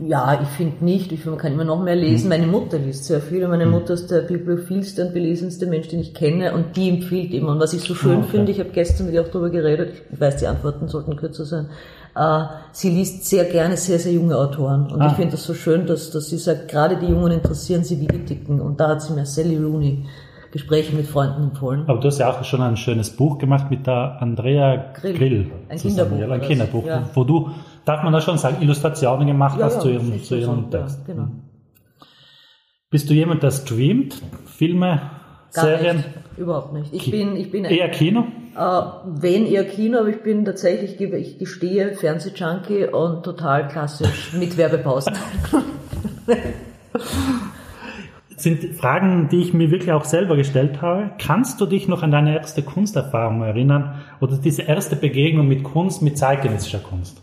Ja, 0.03 0.41
ich 0.43 0.49
finde 0.49 0.85
nicht. 0.85 1.13
Ich 1.13 1.21
finde, 1.21 1.33
man 1.33 1.39
kann 1.39 1.53
immer 1.53 1.65
noch 1.65 1.81
mehr 1.83 1.95
lesen. 1.95 2.29
Meine 2.29 2.47
Mutter 2.47 2.79
liest 2.79 3.05
sehr 3.05 3.21
viel. 3.21 3.45
Und 3.45 3.51
meine 3.51 3.67
Mutter 3.67 3.95
ist 3.95 4.11
der 4.11 4.23
bibliophilste 4.23 5.07
und 5.07 5.13
belesenste 5.15 5.67
Mensch, 5.67 5.89
den 5.89 6.01
ich 6.01 6.13
kenne. 6.15 6.55
Und 6.55 6.77
die 6.77 6.89
empfiehlt 6.89 7.33
immer. 7.35 7.51
Und 7.53 7.61
was 7.61 7.73
ich 7.75 7.83
so 7.83 7.95
schön 7.95 8.17
Ah, 8.17 8.19
okay. 8.21 8.29
finde, 8.31 8.51
ich 8.53 8.59
habe 8.59 8.71
gestern 8.71 9.07
mit 9.07 9.15
ihr 9.15 9.21
auch 9.23 9.29
darüber 9.29 9.51
geredet, 9.51 9.93
ich 10.11 10.21
weiß, 10.21 10.39
die 10.39 10.47
Antworten 10.47 10.89
sollten 10.89 11.17
kürzer 11.17 11.45
sein, 11.45 11.67
sie 12.73 12.91
liest 12.91 13.25
sehr 13.27 13.45
gerne 13.45 13.77
sehr, 13.77 13.99
sehr 13.99 14.13
junge 14.13 14.37
Autoren. 14.37 14.87
Und 14.93 15.01
Ah. 15.01 15.09
ich 15.09 15.15
finde 15.15 15.33
das 15.33 15.45
so 15.45 15.55
schön, 15.55 15.87
dass, 15.87 16.11
dass 16.11 16.29
sie 16.29 16.39
sagt, 16.39 16.69
gerade 16.69 16.97
die 16.97 17.07
Jungen 17.07 17.33
interessieren 17.33 17.83
sie 17.85 18.01
wie 18.01 18.07
die 18.07 18.25
Dicken. 18.25 18.61
Und 18.61 18.79
da 18.79 18.89
hat 18.91 19.03
sie 19.03 19.13
mir 19.15 19.27
Sally 19.27 19.57
Rooney 19.57 20.07
Gespräche 20.53 20.95
mit 20.95 21.07
Freunden 21.09 21.43
empfohlen. 21.43 21.83
Aber 21.89 21.99
du 21.99 22.07
hast 22.07 22.19
ja 22.19 22.31
auch 22.31 22.45
schon 22.45 22.61
ein 22.63 22.77
schönes 22.77 23.11
Buch 23.11 23.39
gemacht 23.39 23.71
mit 23.73 23.89
der 23.89 24.19
Andrea 24.23 24.93
Grill. 24.95 25.15
Grill. 25.19 25.51
Ein 25.69 25.79
zusammen, 25.79 26.11
Kinderbuch 26.11 26.29
ja, 26.29 26.35
Ein 26.35 26.41
Kinderbuch, 26.43 26.87
ja. 26.87 27.11
wo 27.13 27.25
du, 27.25 27.51
darf 27.85 28.05
man 28.05 28.13
da 28.13 28.21
schon 28.21 28.39
sagen, 28.39 28.59
Illustrationen 28.63 29.27
gemacht 29.27 29.59
hast 29.61 29.81
zu 29.81 29.89
ihrem, 29.89 30.23
zu 30.23 30.37
ihrem 30.37 30.71
Text. 30.71 31.01
Ja, 31.09 31.15
genau. 31.15 31.29
Bist 32.91 33.11
du 33.11 33.15
jemand, 33.15 33.43
der 33.43 33.51
streamt? 33.51 34.23
Filme, 34.47 35.01
Gar 35.53 35.65
Serien? 35.65 35.97
nicht. 35.97 36.09
Überhaupt 36.37 36.73
nicht. 36.73 36.93
Ich 36.95 37.11
bin, 37.11 37.35
ich 37.37 37.51
bin 37.51 37.65
Eher 37.65 37.89
Kino? 37.89 38.25
Äh, 38.57 38.83
wenn 39.07 39.47
eher 39.47 39.65
Kino, 39.65 39.99
aber 39.99 40.09
ich 40.09 40.23
bin 40.23 40.45
tatsächlich, 40.45 41.01
ich 41.01 41.39
gestehe, 41.39 41.95
Fernsehjunkie 41.95 42.87
und 42.87 43.25
total 43.25 43.69
klassisch 43.69 44.33
mit 44.33 44.57
Werbepausen. 44.57 45.15
sind 48.37 48.77
Fragen, 48.77 49.29
die 49.31 49.41
ich 49.41 49.55
mir 49.55 49.71
wirklich 49.71 49.93
auch 49.93 50.05
selber 50.05 50.37
gestellt 50.37 50.83
habe. 50.83 51.11
Kannst 51.19 51.61
du 51.61 51.67
dich 51.67 51.89
noch 51.89 52.03
an 52.03 52.11
deine 52.11 52.37
erste 52.37 52.63
Kunsterfahrung 52.63 53.43
erinnern 53.43 54.01
oder 54.21 54.37
diese 54.37 54.63
erste 54.63 54.97
Begegnung 54.97 55.49
mit 55.49 55.65
Kunst, 55.65 56.03
mit 56.03 56.19
zeitgenössischer 56.19 56.81
Kunst? 56.81 57.23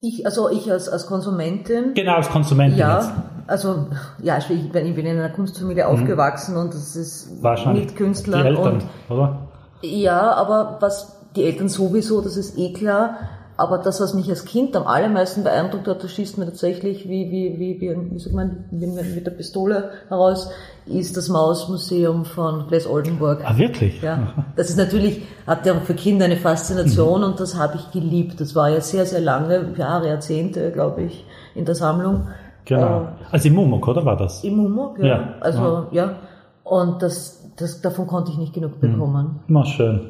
Ich, 0.00 0.26
also 0.26 0.50
ich 0.50 0.70
als, 0.70 0.88
als 0.88 1.06
Konsumentin, 1.06 1.94
Genau, 1.94 2.14
als 2.16 2.28
Konsumentin 2.28 2.78
jetzt. 2.78 3.08
ja, 3.08 3.24
also 3.46 3.86
ja, 4.20 4.38
ich 4.38 4.46
bin, 4.72 4.86
ich 4.86 4.94
bin 4.96 5.06
in 5.06 5.18
einer 5.18 5.28
Kunstfamilie 5.28 5.86
aufgewachsen 5.86 6.56
und 6.56 6.74
das 6.74 6.96
ist 6.96 7.30
Mhm. 7.30 7.42
Wahrscheinlich 7.42 7.86
mit 7.86 7.96
Künstlern 7.96 8.42
die 8.42 8.48
Eltern, 8.48 8.74
und 8.74 8.84
oder? 9.08 9.41
Ja, 9.82 10.32
aber 10.32 10.78
was 10.80 11.18
die 11.36 11.44
Eltern 11.44 11.68
sowieso, 11.68 12.20
das 12.20 12.36
ist 12.36 12.58
eh 12.58 12.72
klar. 12.72 13.16
Aber 13.56 13.78
das, 13.78 14.00
was 14.00 14.14
mich 14.14 14.28
als 14.30 14.44
Kind 14.44 14.74
am 14.76 14.86
allermeisten 14.86 15.44
beeindruckt 15.44 15.86
hat, 15.86 16.02
das 16.02 16.10
schießt 16.12 16.38
mir 16.38 16.46
tatsächlich 16.46 17.08
wie, 17.08 17.30
wie, 17.30 17.58
wie, 17.58 17.80
wie, 17.80 18.10
wie 18.10 18.18
sagt 18.18 18.34
man, 18.34 18.64
wie 18.70 18.86
mit 18.86 19.26
der 19.26 19.30
Pistole 19.30 19.90
heraus, 20.08 20.50
ist 20.86 21.16
das 21.16 21.28
Mausmuseum 21.28 22.24
von 22.24 22.66
Glass 22.68 22.86
Oldenburg. 22.86 23.42
Ah, 23.44 23.56
wirklich? 23.58 24.00
Ja, 24.02 24.32
das 24.56 24.70
ist 24.70 24.78
natürlich, 24.78 25.22
hat 25.46 25.66
ja 25.66 25.74
für 25.74 25.94
Kinder 25.94 26.24
eine 26.24 26.38
Faszination 26.38 27.22
und 27.22 27.40
das 27.40 27.56
habe 27.56 27.76
ich 27.76 27.90
geliebt. 27.90 28.40
Das 28.40 28.56
war 28.56 28.70
ja 28.70 28.80
sehr, 28.80 29.04
sehr 29.04 29.20
lange, 29.20 29.74
Jahre, 29.76 30.08
Jahrzehnte, 30.08 30.72
glaube 30.72 31.02
ich, 31.02 31.24
in 31.54 31.66
der 31.66 31.74
Sammlung. 31.74 32.28
Genau. 32.64 33.08
Also 33.30 33.48
im 33.48 33.54
Mumok, 33.54 33.86
oder 33.86 34.04
war 34.04 34.16
das? 34.16 34.42
Im 34.44 34.60
Humor, 34.60 34.94
ja. 34.98 35.06
Ja. 35.06 35.34
Also, 35.40 35.86
ja. 35.90 36.16
Und 36.64 37.02
das, 37.02 37.41
das, 37.56 37.80
davon 37.80 38.06
konnte 38.06 38.30
ich 38.32 38.38
nicht 38.38 38.54
genug 38.54 38.80
bekommen. 38.80 39.40
Immer 39.48 39.64
schön. 39.66 40.00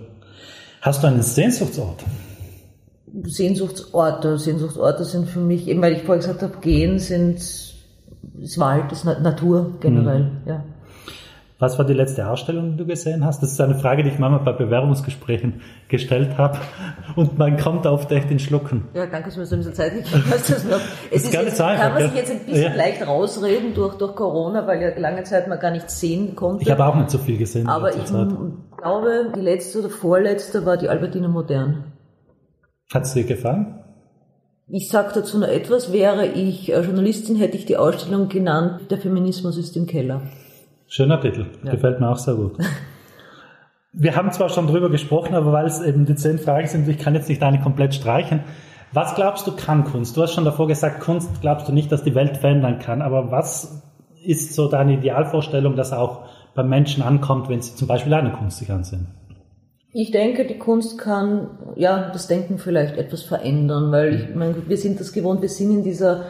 Hast 0.80 1.02
du 1.02 1.06
einen 1.06 1.22
Sehnsuchtsort? 1.22 2.02
Sehnsuchtsorte. 3.24 4.38
Sehnsuchtsorte 4.38 5.04
sind 5.04 5.28
für 5.28 5.40
mich, 5.40 5.68
eben 5.68 5.82
weil 5.82 5.92
ich 5.94 6.02
vorher 6.02 6.18
gesagt 6.20 6.42
habe, 6.42 6.58
gehen 6.60 6.98
sind 6.98 7.36
ist 7.36 8.58
Wald, 8.58 8.90
ist 8.92 9.04
Na- 9.04 9.18
Natur 9.18 9.72
generell. 9.80 10.30
Ja. 10.46 10.64
Was 11.62 11.78
war 11.78 11.84
die 11.86 11.92
letzte 11.94 12.28
Ausstellung, 12.28 12.72
die 12.72 12.76
du 12.78 12.86
gesehen 12.86 13.24
hast? 13.24 13.40
Das 13.40 13.52
ist 13.52 13.60
eine 13.60 13.76
Frage, 13.76 14.02
die 14.02 14.08
ich 14.08 14.18
manchmal 14.18 14.40
bei 14.40 14.50
Bewerbungsgesprächen 14.64 15.60
gestellt 15.86 16.36
habe. 16.36 16.58
Und 17.14 17.38
man 17.38 17.56
kommt 17.56 17.86
oft 17.86 18.10
echt 18.10 18.32
in 18.32 18.40
Schlucken. 18.40 18.88
ja, 18.94 19.06
danke, 19.06 19.26
dass 19.26 19.34
du 19.34 19.40
mir 19.40 19.46
so 19.46 19.54
ein 19.54 19.58
bisschen 19.60 19.74
Zeit 19.74 19.94
gegeben 19.94 20.24
hast. 20.28 20.50
Es 20.50 20.64
ist 21.22 21.32
gar 21.32 21.42
jetzt, 21.42 21.44
nicht 21.44 21.56
so 21.56 21.62
einfach, 21.62 21.84
kann 21.84 21.92
man 21.94 22.02
sich 22.02 22.14
jetzt 22.16 22.30
ein 22.32 22.38
bisschen 22.40 22.62
Ja. 22.64 22.74
leicht 22.74 23.06
rausreden 23.06 23.74
durch, 23.74 23.94
durch 23.94 24.16
Corona, 24.16 24.66
weil 24.66 24.82
ja 24.82 24.98
lange 24.98 25.22
Zeit 25.22 25.46
man 25.46 25.60
gar 25.60 25.70
nichts 25.70 26.00
sehen 26.00 26.34
konnte. 26.34 26.64
Ich 26.64 26.70
habe 26.72 26.84
auch 26.84 26.96
nicht 26.96 27.10
so 27.10 27.18
viel 27.18 27.38
gesehen 27.38 27.68
Aber 27.68 27.90
ich 27.94 28.04
Zeit. 28.06 28.28
glaube, 28.78 29.32
die 29.36 29.40
letzte 29.40 29.78
oder 29.78 29.90
vorletzte 29.90 30.66
war 30.66 30.76
die 30.76 30.88
Albertina 30.88 31.28
Modern. 31.28 31.84
Hat 32.92 33.04
es 33.04 33.14
dir 33.14 33.22
gefallen? 33.22 33.78
Ich 34.66 34.88
sage 34.88 35.12
dazu 35.14 35.38
noch 35.38 35.46
etwas, 35.46 35.92
wäre 35.92 36.26
ich 36.26 36.72
äh, 36.72 36.80
Journalistin, 36.80 37.36
hätte 37.36 37.56
ich 37.56 37.66
die 37.66 37.76
Ausstellung 37.76 38.28
genannt, 38.28 38.90
der 38.90 38.98
Feminismus 38.98 39.56
ist 39.58 39.76
im 39.76 39.86
Keller. 39.86 40.22
Schöner 40.92 41.18
Titel. 41.22 41.46
Gefällt 41.64 42.00
mir 42.00 42.10
auch 42.10 42.18
sehr 42.18 42.34
gut. 42.34 42.52
Wir 43.94 44.14
haben 44.14 44.30
zwar 44.30 44.50
schon 44.50 44.66
drüber 44.66 44.90
gesprochen, 44.90 45.34
aber 45.34 45.50
weil 45.50 45.64
es 45.64 45.80
eben 45.80 46.04
die 46.04 46.16
zehn 46.16 46.38
Fragen 46.38 46.68
sind, 46.68 46.86
ich 46.86 46.98
kann 46.98 47.14
jetzt 47.14 47.30
nicht 47.30 47.42
eine 47.42 47.62
komplett 47.62 47.94
streichen. 47.94 48.40
Was 48.92 49.14
glaubst 49.14 49.46
du 49.46 49.52
kann 49.52 49.84
Kunst? 49.84 50.18
Du 50.18 50.22
hast 50.22 50.34
schon 50.34 50.44
davor 50.44 50.68
gesagt, 50.68 51.00
Kunst 51.00 51.40
glaubst 51.40 51.66
du 51.66 51.72
nicht, 51.72 51.90
dass 51.90 52.02
die 52.02 52.14
Welt 52.14 52.36
verändern 52.36 52.78
kann, 52.78 53.00
aber 53.00 53.30
was 53.30 53.82
ist 54.22 54.52
so 54.52 54.68
deine 54.68 54.98
Idealvorstellung, 54.98 55.76
dass 55.76 55.94
auch 55.94 56.26
bei 56.54 56.62
Menschen 56.62 57.02
ankommt, 57.02 57.48
wenn 57.48 57.62
sie 57.62 57.74
zum 57.74 57.88
Beispiel 57.88 58.12
eine 58.12 58.32
Kunst 58.32 58.58
sich 58.58 58.70
ansehen? 58.70 59.06
Ich 59.94 60.10
denke, 60.10 60.46
die 60.46 60.58
Kunst 60.58 60.98
kann 60.98 61.48
ja 61.74 62.10
das 62.10 62.26
Denken 62.26 62.58
vielleicht 62.58 62.98
etwas 62.98 63.22
verändern, 63.22 63.92
weil 63.92 64.14
ich 64.14 64.34
meine, 64.34 64.68
wir 64.68 64.76
sind 64.76 65.00
das 65.00 65.14
gewohnt, 65.14 65.40
wir 65.40 65.48
sind 65.48 65.70
in 65.70 65.84
dieser, 65.84 66.24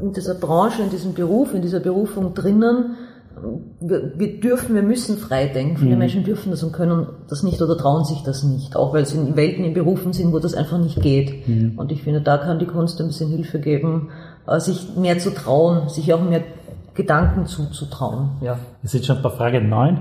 in 0.00 0.14
dieser 0.14 0.34
Branche, 0.34 0.80
in 0.80 0.88
diesem 0.88 1.12
Beruf, 1.12 1.52
in 1.52 1.60
dieser 1.60 1.80
Berufung 1.80 2.32
drinnen. 2.32 2.96
Wir, 3.80 4.12
wir 4.18 4.40
dürfen, 4.40 4.74
wir 4.74 4.82
müssen 4.82 5.16
frei 5.16 5.46
denken. 5.46 5.76
Viele 5.78 5.96
Menschen 5.96 6.24
dürfen 6.24 6.50
das 6.50 6.62
und 6.62 6.72
können 6.72 7.06
das 7.28 7.42
nicht 7.42 7.60
oder 7.62 7.76
trauen 7.76 8.04
sich 8.04 8.22
das 8.22 8.42
nicht, 8.42 8.76
auch 8.76 8.92
weil 8.92 9.06
sie 9.06 9.18
in 9.18 9.36
Welten, 9.36 9.64
in 9.64 9.74
Berufen 9.74 10.12
sind, 10.12 10.32
wo 10.32 10.38
das 10.38 10.54
einfach 10.54 10.78
nicht 10.78 11.00
geht. 11.00 11.48
Und 11.76 11.92
ich 11.92 12.02
finde, 12.02 12.20
da 12.20 12.38
kann 12.38 12.58
die 12.58 12.66
Kunst 12.66 13.00
ein 13.00 13.08
bisschen 13.08 13.30
Hilfe 13.30 13.60
geben, 13.60 14.10
äh, 14.46 14.60
sich 14.60 14.96
mehr 14.96 15.18
zu 15.18 15.32
trauen, 15.32 15.88
sich 15.88 16.12
auch 16.12 16.22
mehr 16.22 16.42
Gedanken 16.94 17.46
zuzutrauen. 17.46 18.30
Ja. 18.40 18.58
Wir 18.82 18.90
sind 18.90 19.06
schon 19.06 19.22
bei 19.22 19.30
Frage 19.30 19.60
9. 19.60 20.00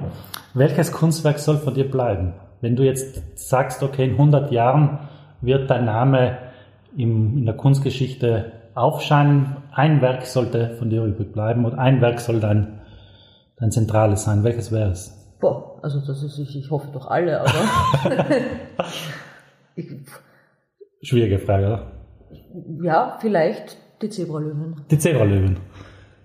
Welches 0.54 0.92
Kunstwerk 0.92 1.40
soll 1.40 1.58
von 1.58 1.74
dir 1.74 1.90
bleiben? 1.90 2.34
Wenn 2.62 2.76
du 2.76 2.84
jetzt 2.84 3.22
sagst, 3.36 3.84
okay, 3.84 4.06
in 4.06 4.12
100 4.12 4.52
Jahren 4.52 5.00
wird 5.42 5.70
dein 5.70 5.86
Name 5.86 6.38
im, 6.98 7.38
in 7.38 7.46
der 7.46 7.56
Kunstgeschichte 7.56 8.52
aufscheinen, 8.76 9.58
ein 9.72 10.02
Werk 10.02 10.26
sollte 10.26 10.76
von 10.78 10.90
dir 10.90 11.04
übrig 11.04 11.32
bleiben 11.32 11.66
und 11.66 11.78
ein 11.78 12.02
Werk 12.02 12.20
soll 12.20 12.40
dein, 12.40 12.79
dein 13.60 13.72
zentrales 13.72 14.24
sein. 14.24 14.43
Welches 14.43 14.72
wäre 14.72 14.91
es? 14.91 15.16
Boah, 15.39 15.80
also 15.82 15.99
das 16.05 16.22
ist, 16.24 16.38
ich, 16.39 16.55
ich 16.57 16.70
hoffe 16.70 16.89
doch 16.91 17.07
alle, 17.07 17.39
aber 17.41 17.51
ich, 19.76 19.88
Schwierige 21.01 21.39
Frage, 21.39 21.66
oder? 21.66 21.91
ja, 22.84 23.18
vielleicht 23.22 23.78
die 24.01 24.10
Zebralöwen. 24.10 24.82
Die 24.91 24.97
Zebralöwen. 24.97 25.57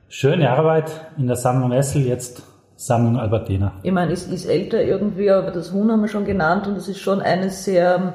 Schöne 0.09 0.51
Arbeit 0.51 0.91
in 1.17 1.27
der 1.27 1.37
Sammlung 1.37 1.73
Essel, 1.73 2.03
jetzt 2.07 2.43
Sammlung 2.77 3.17
Albertina. 3.19 3.75
Ich 3.83 3.93
meine, 3.93 4.13
es 4.13 4.27
ist 4.27 4.47
älter 4.47 4.83
irgendwie, 4.83 5.31
aber 5.31 5.53
das 5.53 5.73
Huhn 5.73 5.91
haben 5.91 6.01
wir 6.01 6.09
schon 6.09 6.25
genannt 6.25 6.67
und 6.67 6.77
es 6.77 6.89
ist 6.89 6.99
schon 6.99 7.21
eine 7.21 7.51
sehr, 7.51 8.15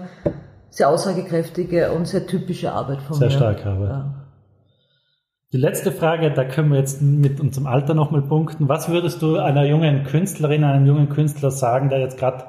sehr 0.69 0.89
aussagekräftige 0.89 1.91
und 1.91 2.07
sehr 2.07 2.27
typische 2.27 2.73
Arbeit 2.73 3.01
von 3.01 3.15
Sehr 3.17 3.27
mir. 3.29 3.33
starke 3.33 3.69
Arbeit. 3.69 3.89
Ja. 3.89 4.18
Die 5.51 5.57
letzte 5.57 5.91
Frage, 5.91 6.29
da 6.31 6.43
können 6.45 6.71
wir 6.71 6.77
jetzt 6.77 7.01
mit 7.01 7.39
unserem 7.39 7.65
Alter 7.65 7.95
nochmal 7.95 8.21
punkten. 8.21 8.69
Was 8.69 8.87
würdest 8.87 9.23
du 9.23 9.37
einer 9.37 9.65
jungen 9.65 10.03
Künstlerin, 10.03 10.63
einem 10.63 10.85
jungen 10.85 11.09
Künstler 11.09 11.49
sagen, 11.49 11.89
der 11.89 11.99
jetzt 11.99 12.19
gerade 12.19 12.43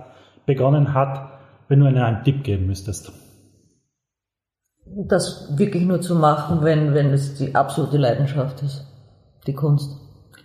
begonnen 0.44 0.92
hat, 0.92 1.30
wenn 1.68 1.80
du 1.80 1.86
ihnen 1.86 1.96
einen 1.96 2.22
Tipp 2.24 2.44
geben 2.44 2.66
müsstest? 2.66 3.10
Das 4.84 5.54
wirklich 5.56 5.86
nur 5.86 6.02
zu 6.02 6.14
machen, 6.14 6.62
wenn, 6.62 6.92
wenn 6.92 7.10
es 7.14 7.36
die 7.38 7.54
absolute 7.54 7.96
Leidenschaft 7.96 8.62
ist, 8.62 8.84
die 9.46 9.54
Kunst. 9.54 9.96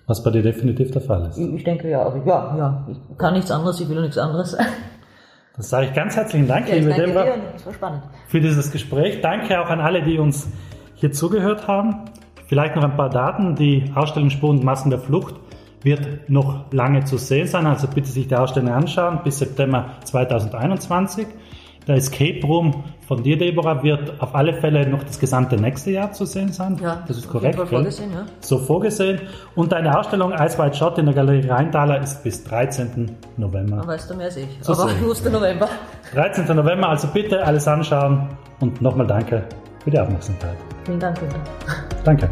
Was 0.07 0.23
bei 0.23 0.31
dir 0.31 0.43
definitiv 0.43 0.91
der 0.91 1.01
Fall 1.01 1.27
ist. 1.27 1.37
Ich, 1.37 1.63
denke 1.65 1.89
ja, 1.89 2.03
aber 2.03 2.25
ja, 2.25 2.55
ja, 2.57 2.87
ich 2.89 3.17
kann 3.17 3.33
nichts 3.33 3.51
anderes, 3.51 3.81
ich 3.81 3.89
will 3.89 3.99
nichts 3.99 4.17
anderes. 4.17 4.55
Dann 5.55 5.61
sage 5.63 5.87
ich 5.87 5.93
ganz 5.93 6.15
herzlichen 6.15 6.47
Dank, 6.47 6.69
Ja, 6.69 6.75
liebe 6.75 6.89
das 6.89 7.75
spannend. 7.75 8.03
für 8.27 8.39
dieses 8.39 8.71
Gespräch. 8.71 9.19
Danke 9.19 9.59
auch 9.59 9.69
an 9.69 9.81
alle, 9.81 10.03
die 10.03 10.19
uns 10.19 10.47
hier 10.93 11.11
zugehört 11.11 11.67
haben. 11.67 12.05
Vielleicht 12.47 12.75
noch 12.75 12.83
ein 12.83 12.95
paar 12.95 13.09
Daten. 13.09 13.55
Die 13.55 13.91
Ausstellung 13.95 14.29
Spuren 14.29 14.57
und 14.57 14.63
Massen 14.63 14.89
der 14.89 14.99
Flucht 14.99 15.35
wird 15.81 16.29
noch 16.29 16.71
lange 16.71 17.03
zu 17.03 17.17
sehen 17.17 17.47
sein, 17.47 17.67
also 17.67 17.87
bitte 17.87 18.09
sich 18.09 18.27
die 18.27 18.35
Ausstellung 18.35 18.71
anschauen 18.71 19.19
bis 19.23 19.37
September 19.37 19.91
2021. 20.03 21.27
Der 21.87 21.97
Escape 21.97 22.41
Room 22.43 22.83
von 23.07 23.21
dir, 23.21 23.37
Deborah, 23.37 23.83
wird 23.83 24.19
auf 24.19 24.33
alle 24.33 24.55
Fälle 24.55 24.89
noch 24.89 25.03
das 25.03 25.19
gesamte 25.19 25.55
nächste 25.55 25.91
Jahr 25.91 26.11
zu 26.11 26.25
sehen 26.25 26.51
sein. 26.51 26.79
Ja, 26.81 27.03
das 27.07 27.17
ist 27.17 27.29
korrekt. 27.29 27.59
Vorgesehen, 27.59 28.11
ja. 28.11 28.25
So 28.39 28.57
vorgesehen. 28.57 29.21
Und 29.53 29.71
deine 29.71 29.95
Ausstellung 29.95 30.33
Ice 30.33 30.57
White 30.57 30.75
Shot 30.75 30.97
in 30.97 31.05
der 31.05 31.13
Galerie 31.13 31.47
Rheintaler 31.47 32.01
ist 32.01 32.23
bis 32.23 32.43
13. 32.43 33.15
November. 33.37 33.75
Man 33.77 33.87
weiß 33.87 34.07
da 34.07 34.15
mehr 34.15 34.25
als 34.25 34.37
ich. 34.37 34.47
So 34.61 34.73
aber 34.73 34.89
sehen. 34.89 34.97
ich 35.01 35.05
wusste 35.05 35.29
November. 35.29 35.69
13. 36.15 36.55
November, 36.55 36.89
also 36.89 37.07
bitte 37.09 37.45
alles 37.45 37.67
anschauen 37.67 38.29
und 38.59 38.81
nochmal 38.81 39.05
danke 39.05 39.43
für 39.85 39.91
die 39.91 39.99
Aufmerksamkeit. 39.99 40.57
Vielen 40.83 40.99
Dank, 40.99 41.17
Günther. 41.19 41.39
Danke. 42.03 42.29